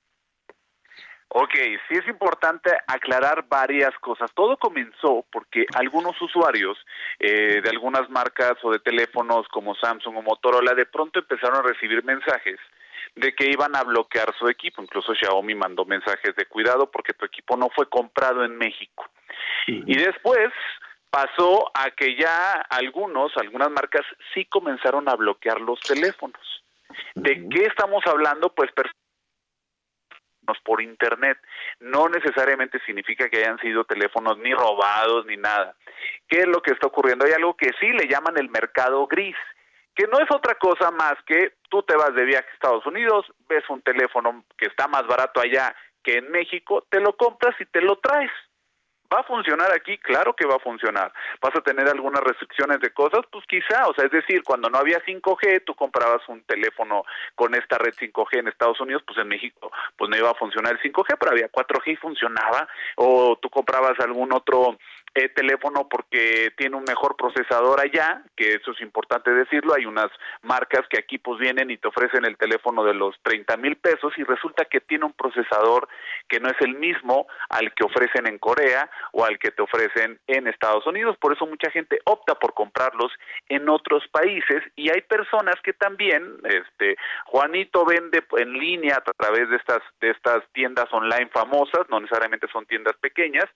[1.31, 1.55] Ok,
[1.89, 4.31] sí es importante aclarar varias cosas.
[4.33, 6.79] Todo comenzó porque algunos usuarios
[7.19, 11.69] eh, de algunas marcas o de teléfonos como Samsung o Motorola de pronto empezaron a
[11.69, 12.59] recibir mensajes
[13.15, 14.81] de que iban a bloquear su equipo.
[14.81, 19.05] Incluso Xiaomi mandó mensajes de cuidado porque tu equipo no fue comprado en México.
[19.67, 20.49] Y después
[21.11, 26.41] pasó a que ya algunos, algunas marcas sí comenzaron a bloquear los teléfonos.
[27.15, 28.49] ¿De qué estamos hablando?
[28.55, 28.71] Pues
[30.65, 31.39] por internet.
[31.81, 35.75] No necesariamente significa que hayan sido teléfonos ni robados ni nada.
[36.29, 37.25] ¿Qué es lo que está ocurriendo?
[37.25, 39.37] Hay algo que sí le llaman el mercado gris,
[39.95, 43.27] que no es otra cosa más que tú te vas de viaje a Estados Unidos,
[43.49, 47.67] ves un teléfono que está más barato allá que en México, te lo compras y
[47.67, 48.31] te lo traes.
[49.13, 49.97] ¿Va a funcionar aquí?
[49.99, 51.13] Claro que va a funcionar.
[51.41, 53.21] ¿Vas a tener algunas restricciones de cosas?
[53.31, 57.05] Pues quizá, o sea, es decir, cuando no había 5G, tú comprabas un teléfono
[57.35, 60.73] con esta red 5G en Estados Unidos, pues en México pues no iba a funcionar
[60.73, 64.79] el 5G, pero había 4G y funcionaba, o tú comprabas algún otro
[65.19, 70.11] eh, teléfono porque tiene un mejor procesador allá, que eso es importante decirlo, hay unas
[70.43, 74.13] marcas que aquí pues vienen y te ofrecen el teléfono de los 30 mil pesos
[74.17, 75.89] y resulta que tiene un procesador
[76.29, 80.21] que no es el mismo al que ofrecen en Corea o al que te ofrecen
[80.29, 83.13] en Estados Unidos, por eso mucha gente opta por comprarlos
[83.49, 84.63] en otros países.
[84.77, 86.97] Y hay personas que también, este,
[87.27, 92.47] Juanito vende en línea a través de estas, de estas tiendas online famosas, no necesariamente
[92.53, 93.47] son tiendas pequeñas,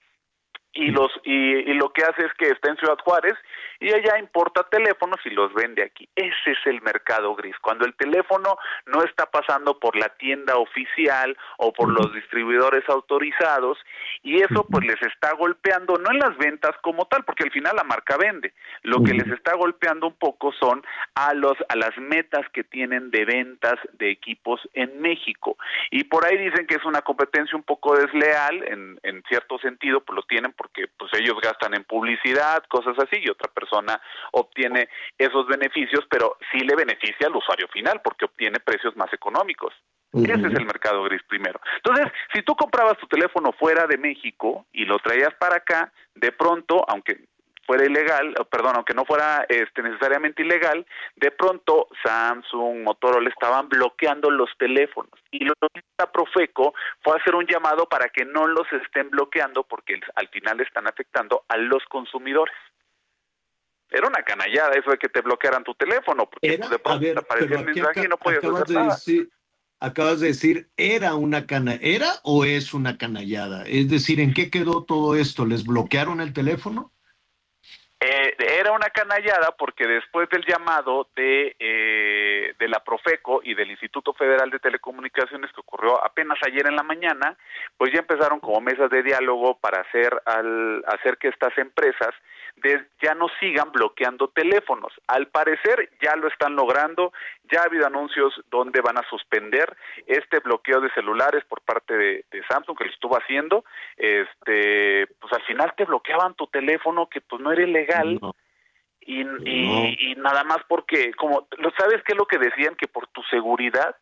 [0.74, 3.34] y los y, lo que hace es que está en Ciudad Juárez
[3.82, 6.08] y ella importa teléfonos y los vende aquí.
[6.14, 7.56] Ese es el mercado gris.
[7.60, 8.56] Cuando el teléfono
[8.86, 13.76] no está pasando por la tienda oficial o por los distribuidores autorizados
[14.22, 17.74] y eso pues les está golpeando no en las ventas como tal, porque al final
[17.74, 18.52] la marca vende.
[18.82, 20.84] Lo que les está golpeando un poco son
[21.16, 25.56] a los a las metas que tienen de ventas de equipos en México.
[25.90, 30.02] Y por ahí dicen que es una competencia un poco desleal en en cierto sentido,
[30.02, 33.71] pues lo tienen porque pues ellos gastan en publicidad, cosas así, y otra persona
[34.32, 34.88] obtiene
[35.18, 39.72] esos beneficios, pero sí le beneficia al usuario final porque obtiene precios más económicos.
[40.12, 41.58] Ese es el mercado gris primero.
[41.76, 46.32] Entonces, si tú comprabas tu teléfono fuera de México y lo traías para acá, de
[46.32, 47.24] pronto, aunque
[47.64, 50.84] fuera ilegal, perdón, aunque no fuera este, necesariamente ilegal,
[51.16, 57.34] de pronto Samsung, Motorola estaban bloqueando los teléfonos y lo que hizo Profeco fue hacer
[57.34, 61.84] un llamado para que no los estén bloqueando porque al final están afectando a los
[61.84, 62.54] consumidores.
[63.92, 67.18] Era una canallada eso de que te bloquearan tu teléfono, porque pues, de pronto te
[67.18, 68.98] aparecía el mensaje y no podías hacer nada.
[69.80, 73.64] acabas de decir, ¿era una cana ¿era o es una canallada?
[73.66, 75.44] Es decir, ¿en qué quedó todo esto?
[75.44, 76.92] ¿Les bloquearon el teléfono?
[78.04, 83.70] Eh, era una canallada porque después del llamado de, eh, de la Profeco y del
[83.70, 87.36] Instituto Federal de Telecomunicaciones que ocurrió apenas ayer en la mañana,
[87.78, 92.12] pues ya empezaron como mesas de diálogo para hacer, al, hacer que estas empresas
[93.00, 94.92] ya no sigan bloqueando teléfonos.
[95.06, 97.12] Al parecer ya lo están logrando,
[97.50, 102.24] ya ha habido anuncios donde van a suspender este bloqueo de celulares por parte de,
[102.48, 103.64] Samsung que lo estuvo haciendo.
[103.96, 108.20] Este, pues al final te bloqueaban tu teléfono que pues no era ilegal.
[109.04, 112.76] Y, y, nada más porque, como, ¿sabes qué es lo que decían?
[112.76, 113.96] Que por tu seguridad,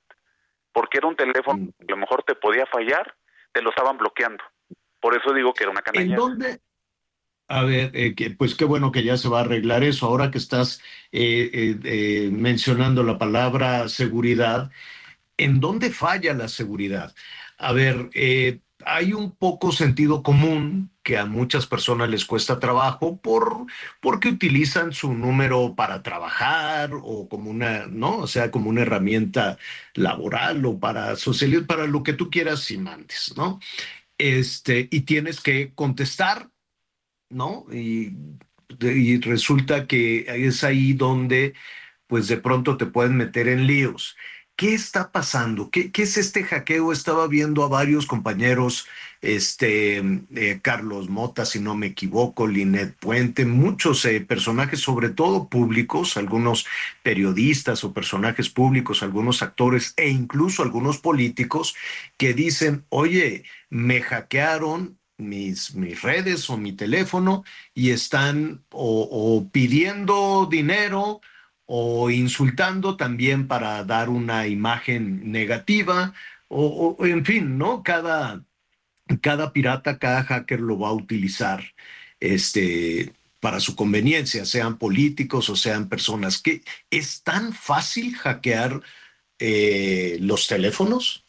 [0.73, 1.87] porque era un teléfono mm.
[1.87, 3.15] que a lo mejor te podía fallar,
[3.53, 4.45] te lo estaban bloqueando.
[5.01, 6.07] Por eso digo que era una canalla.
[6.07, 6.61] ¿En dónde,
[7.51, 10.07] a ver, eh, pues qué bueno que ya se va a arreglar eso.
[10.07, 14.71] Ahora que estás eh, eh, mencionando la palabra seguridad,
[15.37, 17.13] ¿en dónde falla la seguridad?
[17.59, 18.11] A ver,
[18.87, 23.67] hay un poco sentido común que a muchas personas les cuesta trabajo por
[24.01, 28.19] porque utilizan su número para trabajar o como una, ¿no?
[28.19, 29.59] O sea, como una herramienta
[29.95, 33.59] laboral o para socializar, para lo que tú quieras y mandes, ¿no?
[34.19, 36.51] Este, y tienes que contestar
[37.31, 37.67] ¿no?
[37.73, 38.15] Y,
[39.21, 41.55] resulta que es ahí donde,
[42.07, 44.17] pues de pronto te pueden meter en líos.
[44.61, 45.71] ¿Qué está pasando?
[45.71, 46.93] ¿Qué, es este hackeo?
[46.93, 48.87] Estaba viendo a varios compañeros,
[49.23, 50.03] este,
[50.37, 56.19] eh, Carlos Mota, si no me equivoco, Linet Puente, muchos eh, personajes, sobre todo públicos,
[56.19, 56.67] algunos
[57.03, 61.75] periodistas o personajes públicos, algunos actores e incluso algunos políticos
[62.19, 67.45] que dicen, oye, me hackearon, mis, mis, redes o mi teléfono
[67.75, 71.21] y están o, pidiendo dinero
[71.67, 76.13] o insultando también para dar una imagen negativa,
[76.49, 77.83] o, en fin, ¿no?
[77.85, 78.45] Cada,
[79.23, 81.65] cada pirata, cada hacker lo va a utilizar
[82.19, 86.41] este, para su conveniencia, sean políticos o sean personas.
[86.43, 88.83] que ¿Es tan fácil hackear
[89.39, 91.25] eh, los teléfonos?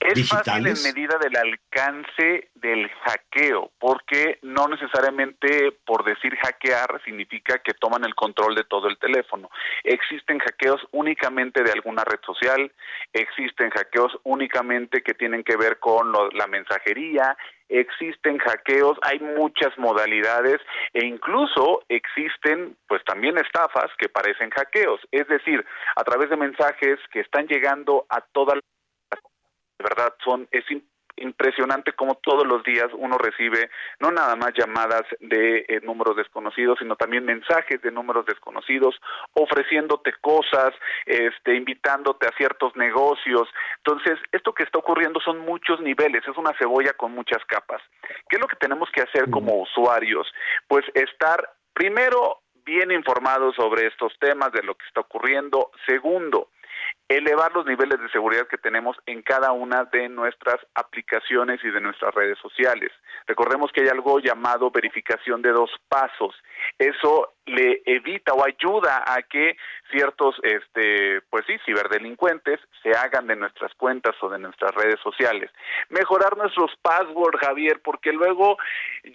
[0.00, 7.58] Es fácil en medida del alcance del hackeo, porque no necesariamente por decir hackear significa
[7.58, 9.50] que toman el control de todo el teléfono.
[9.84, 12.72] Existen hackeos únicamente de alguna red social,
[13.12, 17.36] existen hackeos únicamente que tienen que ver con la mensajería,
[17.68, 20.60] existen hackeos, hay muchas modalidades
[20.94, 25.64] e incluso existen pues también estafas que parecen hackeos, es decir,
[25.94, 28.60] a través de mensajes que están llegando a toda la
[29.80, 30.64] de verdad son es
[31.16, 36.78] impresionante como todos los días uno recibe no nada más llamadas de eh, números desconocidos,
[36.78, 39.00] sino también mensajes de números desconocidos
[39.32, 40.72] ofreciéndote cosas,
[41.06, 43.48] este invitándote a ciertos negocios.
[43.78, 47.82] Entonces, esto que está ocurriendo son muchos niveles, es una cebolla con muchas capas.
[48.28, 50.26] ¿Qué es lo que tenemos que hacer como usuarios?
[50.68, 55.70] Pues estar primero bien informados sobre estos temas, de lo que está ocurriendo.
[55.86, 56.50] Segundo,
[57.10, 61.80] elevar los niveles de seguridad que tenemos en cada una de nuestras aplicaciones y de
[61.80, 62.92] nuestras redes sociales.
[63.26, 66.36] Recordemos que hay algo llamado verificación de dos pasos.
[66.78, 69.56] Eso le evita o ayuda a que
[69.90, 75.50] ciertos, este, pues sí, ciberdelincuentes se hagan de nuestras cuentas o de nuestras redes sociales.
[75.88, 78.56] Mejorar nuestros passwords, Javier, porque luego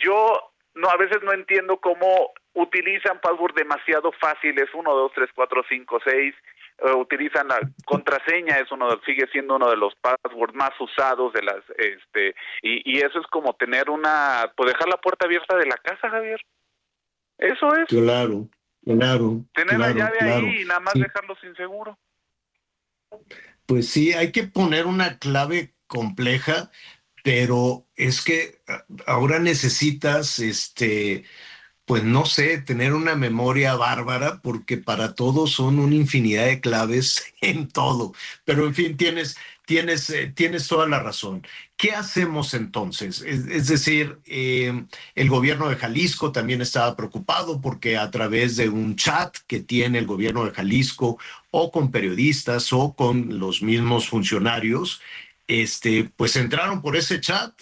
[0.04, 5.64] yo no a veces no entiendo cómo utilizan passwords demasiado fáciles, 1, 2, 3, 4,
[5.70, 6.36] 5, 6,
[6.80, 11.41] eh, utilizan la contraseña es uno sigue siendo uno de los passwords más usados de
[11.43, 15.68] las este y, y eso es como tener una pues dejar la puerta abierta de
[15.68, 16.39] la casa Javier.
[17.38, 17.88] Eso es.
[17.88, 18.49] Claro
[18.84, 21.97] claro tener la llave ahí y nada más dejarlo sin seguro.
[23.65, 26.69] Pues sí hay que poner una clave compleja
[27.26, 28.61] pero es que
[29.07, 31.23] ahora necesitas este
[31.86, 37.24] pues no sé, tener una memoria bárbara, porque para todos son una infinidad de claves
[37.41, 38.14] en todo.
[38.44, 41.45] Pero en fin, tienes, tienes, eh, tienes toda la razón.
[41.78, 43.22] ¿Qué hacemos entonces?
[43.22, 48.95] Es, decir, eh, el gobierno de Jalisco también estaba preocupado porque a través de un
[48.95, 51.20] chat que tiene el gobierno de Jalisco
[51.52, 55.02] o con periodistas o con los mismos funcionarios,
[55.48, 57.53] este, pues entraron por ese chat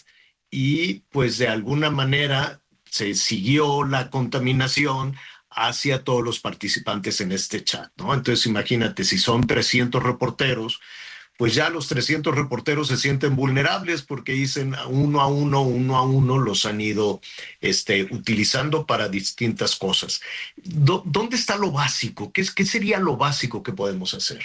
[0.50, 2.63] y pues de alguna manera
[2.94, 5.16] se siguió la contaminación
[5.50, 8.14] hacia todos los participantes en este chat, ¿no?
[8.14, 10.80] Entonces imagínate, si son 300 reporteros,
[11.36, 16.04] pues ya los 300 reporteros se sienten vulnerables porque dicen uno a uno, uno a
[16.04, 17.20] uno los han ido
[17.62, 20.22] este, utilizando para distintas cosas.
[20.56, 22.32] ¿Dónde está lo básico?
[22.32, 24.44] ¿Qué, ¿Qué sería lo básico que podemos hacer?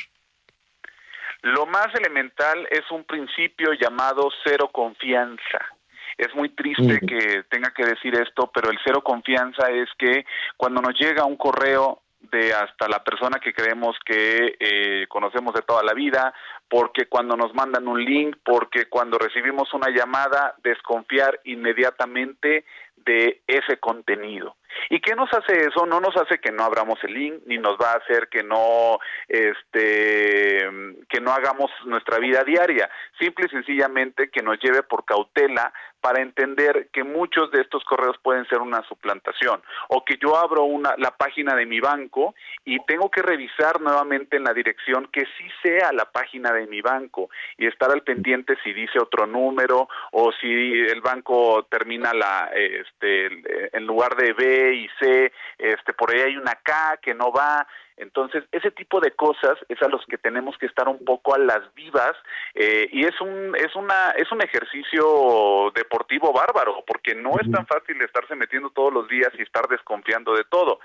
[1.42, 5.77] Lo más elemental es un principio llamado cero confianza.
[6.18, 10.26] Es muy triste que tenga que decir esto, pero el cero confianza es que
[10.56, 15.62] cuando nos llega un correo de hasta la persona que creemos que eh, conocemos de
[15.62, 16.34] toda la vida,
[16.68, 22.64] porque cuando nos mandan un link, porque cuando recibimos una llamada, desconfiar inmediatamente
[22.96, 24.56] de ese contenido.
[24.90, 25.86] ¿Y qué nos hace eso?
[25.86, 28.98] No nos hace que no abramos el link, ni nos va a hacer que no,
[29.28, 30.68] este,
[31.08, 32.90] que no hagamos nuestra vida diaria.
[33.18, 38.16] Simple y sencillamente que nos lleve por cautela para entender que muchos de estos correos
[38.22, 42.34] pueden ser una suplantación o que yo abro una la página de mi banco
[42.64, 46.80] y tengo que revisar nuevamente en la dirección que sí sea la página de mi
[46.80, 52.50] banco y estar al pendiente si dice otro número o si el banco termina la
[52.54, 53.26] este
[53.76, 57.66] en lugar de B y C este por ahí hay una K que no va
[57.98, 61.38] entonces, ese tipo de cosas es a los que tenemos que estar un poco a
[61.38, 62.12] las vivas
[62.54, 67.66] eh, y es un es una es un ejercicio deportivo bárbaro porque no es tan
[67.66, 70.78] fácil estarse metiendo todos los días y estar desconfiando de todo.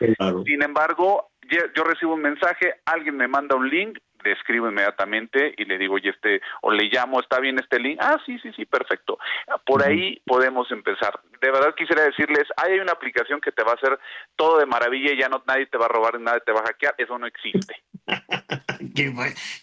[0.45, 5.65] Sin embargo, yo recibo un mensaje, alguien me manda un link, le escribo inmediatamente y
[5.65, 7.99] le digo, oye, este, o le llamo, ¿está bien este link?
[8.01, 9.17] Ah, sí, sí, sí, perfecto.
[9.65, 11.19] Por ahí podemos empezar.
[11.41, 13.99] De verdad quisiera decirles, hay una aplicación que te va a hacer
[14.35, 16.67] todo de maravilla y ya no nadie te va a robar, nadie te va a
[16.67, 17.75] hackear, eso no existe.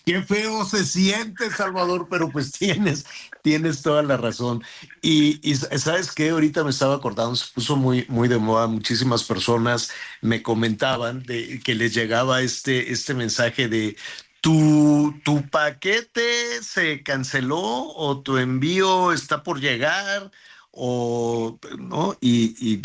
[0.05, 3.07] qué, feo se siente, Salvador, pero pues tienes,
[3.43, 4.62] tienes toda la razón.
[5.03, 9.24] Y, y, sabes que ahorita me estaba acordando, se puso muy, muy de moda, muchísimas
[9.24, 13.97] personas me comentaban de que les llegaba este, este mensaje de
[14.41, 20.31] tu, tu paquete se canceló o tu envío está por llegar
[20.71, 22.83] o no, y, y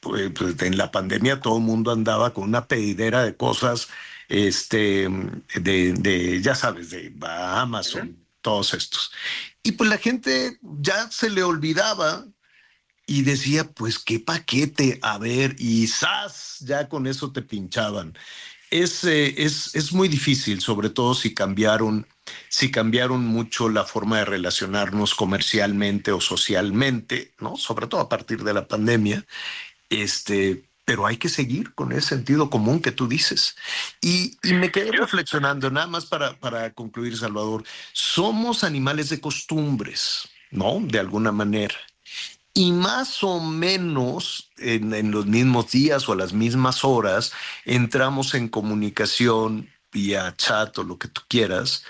[0.00, 3.88] pues, pues, en la pandemia todo el mundo andaba con una pedidera de cosas,
[4.28, 5.08] este,
[5.54, 9.12] de, de ya sabes, de Amazon, todos estos.
[9.62, 12.26] Y pues la gente ya se le olvidaba
[13.06, 16.58] y decía, pues qué paquete, a ver, y ¡zas!
[16.60, 18.16] Ya con eso te pinchaban.
[18.70, 22.06] Es, eh, es, es muy difícil, sobre todo si cambiaron,
[22.48, 27.56] si cambiaron mucho la forma de relacionarnos comercialmente o socialmente, ¿no?
[27.56, 29.24] Sobre todo a partir de la pandemia.
[29.88, 33.56] Este, pero hay que seguir con ese sentido común que tú dices.
[34.00, 37.62] Y, y me quedé reflexionando, nada más para, para concluir, Salvador,
[37.92, 40.80] somos animales de costumbres, ¿no?
[40.80, 41.76] De alguna manera.
[42.58, 47.30] Y más o menos en, los mismos días o a las mismas horas
[47.64, 51.84] entramos en comunicación vía chat o lo que tú quieras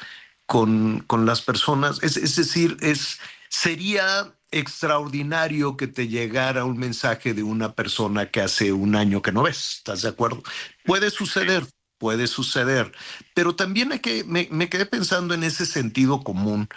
[0.45, 2.03] con, con las personas.
[2.03, 3.19] Es, es decir, es,
[3.49, 9.33] sería extraordinario que te llegara un mensaje de una persona que hace un año que
[9.33, 10.43] no ves, ¿estás de acuerdo?
[10.85, 11.67] Puede suceder,
[11.97, 12.93] puede suceder,
[13.33, 16.69] pero también hay que, me, me quedé pensando en ese sentido común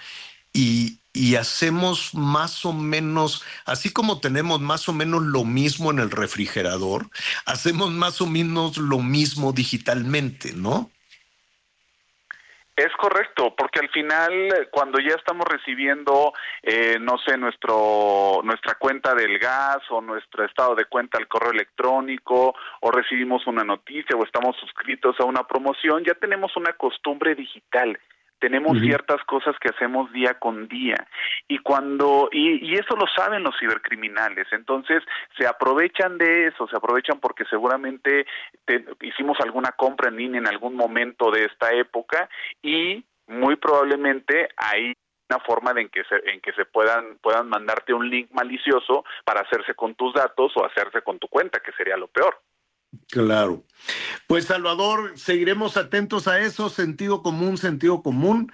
[0.53, 5.99] y, y hacemos más o menos, así como tenemos más o menos lo mismo en
[5.99, 7.07] el refrigerador,
[7.45, 10.89] hacemos más o menos lo mismo digitalmente, ¿no?
[12.73, 14.31] Es correcto, porque al final,
[14.71, 16.33] cuando ya estamos recibiendo,
[16.63, 21.51] eh, no sé, nuestro nuestra cuenta del gas o nuestro estado de cuenta al correo
[21.51, 27.35] electrónico, o recibimos una noticia o estamos suscritos a una promoción, ya tenemos una costumbre
[27.35, 27.99] digital
[28.41, 30.95] tenemos ciertas cosas que hacemos día con día.
[31.47, 34.47] Y cuando y, y, eso lo saben los cibercriminales.
[34.51, 35.03] Entonces
[35.37, 38.25] se aprovechan de eso se aprovechan porque seguramente
[39.01, 42.27] hicimos alguna compra en línea en algún momento de esta época
[42.61, 44.93] y muy probablemente hay
[45.29, 49.05] una forma de en que se, en que se puedan puedan mandarte un link malicioso
[49.23, 52.41] para hacerse con tus datos o hacerse con tu cuenta que sería lo peor
[53.09, 53.65] Claro.
[54.27, 58.51] Pues Salvador, seguiremos atentos a eso, sentido común, sentido común,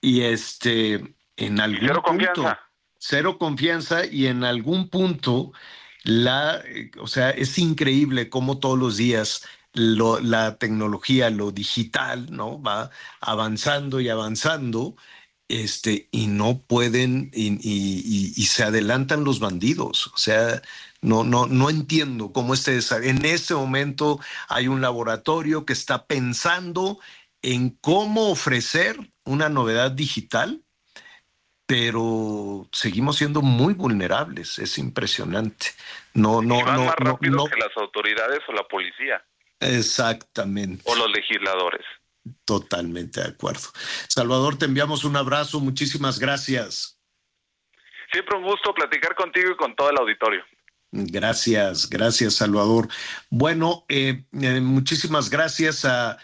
[0.00, 2.60] y este, en algún cero punto, confianza.
[2.98, 5.52] cero confianza, y en algún punto,
[6.04, 6.62] la,
[7.00, 12.60] o sea, es increíble cómo todos los días lo, la tecnología, lo digital, ¿no?
[12.60, 12.90] Va
[13.20, 14.96] avanzando y avanzando,
[15.48, 20.62] este, y no pueden, y, y, y se adelantan los bandidos, o sea,
[21.02, 24.18] no, no, no entiendo cómo este, en este momento
[24.48, 26.98] hay un laboratorio que está pensando
[27.42, 30.62] en cómo ofrecer una novedad digital,
[31.66, 34.58] pero seguimos siendo muy vulnerables.
[34.58, 35.66] Es impresionante.
[36.14, 37.44] No, no, y van no, más no, rápido no.
[37.46, 39.22] que las autoridades o la policía
[39.60, 40.82] Exactamente.
[40.86, 41.84] o los legisladores.
[42.44, 43.68] Totalmente de acuerdo.
[44.08, 45.60] Salvador, te enviamos un abrazo.
[45.60, 46.98] Muchísimas gracias.
[48.12, 50.44] Siempre un gusto platicar contigo y con todo el auditorio.
[51.04, 52.88] Gracias, gracias, Salvador.
[53.28, 56.16] Bueno, eh, eh, muchísimas gracias a,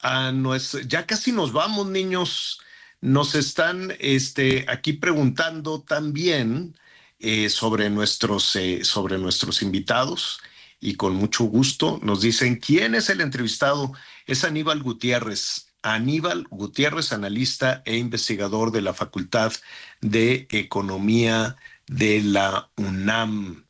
[0.00, 0.80] a nuestro.
[0.80, 2.60] Ya casi nos vamos, niños.
[3.00, 6.74] Nos están este, aquí preguntando también
[7.18, 10.40] eh, sobre, nuestros, eh, sobre nuestros invitados
[10.80, 13.92] y con mucho gusto nos dicen quién es el entrevistado.
[14.26, 15.68] Es Aníbal Gutiérrez.
[15.82, 19.52] Aníbal Gutiérrez, analista e investigador de la Facultad
[20.00, 21.56] de Economía
[21.86, 23.63] de la UNAM.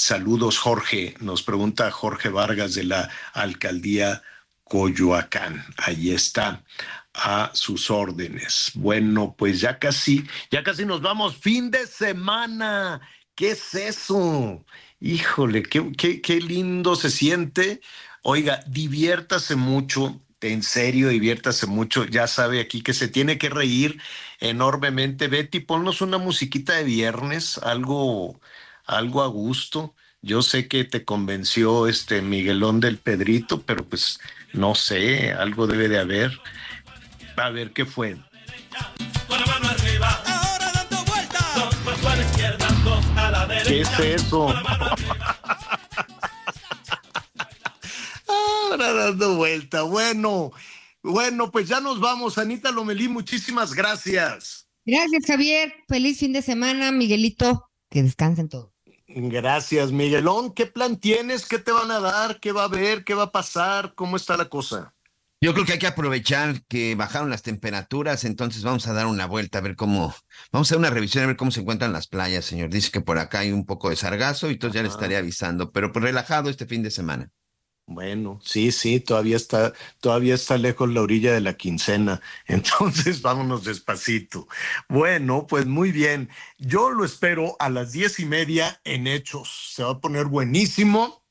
[0.00, 1.16] Saludos, Jorge.
[1.18, 4.22] Nos pregunta Jorge Vargas de la alcaldía
[4.62, 5.64] Coyoacán.
[5.76, 6.62] Ahí está
[7.14, 8.70] a sus órdenes.
[8.74, 11.36] Bueno, pues ya casi, ya casi nos vamos.
[11.38, 13.00] Fin de semana.
[13.34, 14.64] ¿Qué es eso?
[15.00, 17.80] Híjole, qué, qué, qué lindo se siente.
[18.22, 22.04] Oiga, diviértase mucho, en serio, diviértase mucho.
[22.04, 24.00] Ya sabe aquí que se tiene que reír
[24.38, 25.26] enormemente.
[25.26, 28.40] Betty, ponnos una musiquita de viernes, algo,
[28.88, 29.94] algo a gusto.
[30.20, 34.18] Yo sé que te convenció este Miguelón del Pedrito, pero pues
[34.52, 36.40] no sé, algo debe de haber.
[37.36, 38.16] A ver qué fue.
[43.64, 44.48] ¿Qué es eso?
[48.26, 49.82] Ahora dando vuelta.
[49.82, 50.50] Bueno,
[51.02, 52.38] bueno, pues ya nos vamos.
[52.38, 54.68] Anita Lomelí, muchísimas gracias.
[54.84, 55.72] Gracias, Javier.
[55.86, 57.70] Feliz fin de semana, Miguelito.
[57.90, 58.77] Que descansen todos.
[59.08, 60.52] Gracias, Miguelón.
[60.52, 61.46] ¿Qué plan tienes?
[61.46, 62.40] ¿Qué te van a dar?
[62.40, 63.04] ¿Qué va a haber?
[63.04, 63.94] ¿Qué va a pasar?
[63.94, 64.94] ¿Cómo está la cosa?
[65.40, 69.24] Yo creo que hay que aprovechar que bajaron las temperaturas, entonces vamos a dar una
[69.24, 70.12] vuelta a ver cómo,
[70.50, 72.70] vamos a hacer una revisión a ver cómo se encuentran las playas, señor.
[72.70, 75.70] Dice que por acá hay un poco de sargazo y entonces ya le estaré avisando,
[75.70, 77.30] pero pues relajado este fin de semana.
[77.90, 83.64] Bueno, sí, sí, todavía está, todavía está lejos la orilla de la quincena, entonces vámonos
[83.64, 84.46] despacito.
[84.90, 86.28] Bueno, pues muy bien.
[86.58, 89.72] Yo lo espero a las diez y media en Hechos.
[89.74, 91.24] Se va a poner buenísimo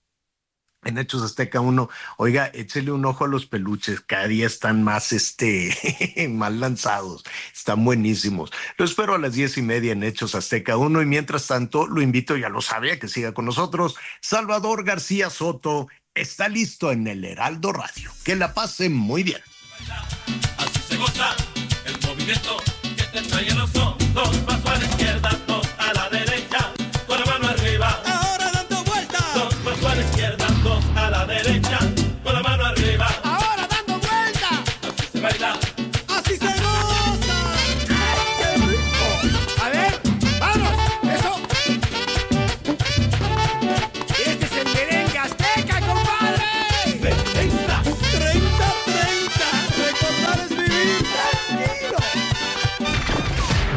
[0.84, 5.12] en Hechos Azteca 1, oiga, échele un ojo a los peluches, cada día están más,
[5.12, 7.24] este, mal lanzados,
[7.54, 8.52] están buenísimos.
[8.78, 12.02] Lo espero a las diez y media en Hechos Azteca 1 y mientras tanto lo
[12.02, 13.96] invito, ya lo sabe, a que siga con nosotros.
[14.22, 15.88] Salvador García Soto
[16.22, 18.12] está listo en el Heraldo Radio.
[18.24, 19.42] Que la pase muy bien.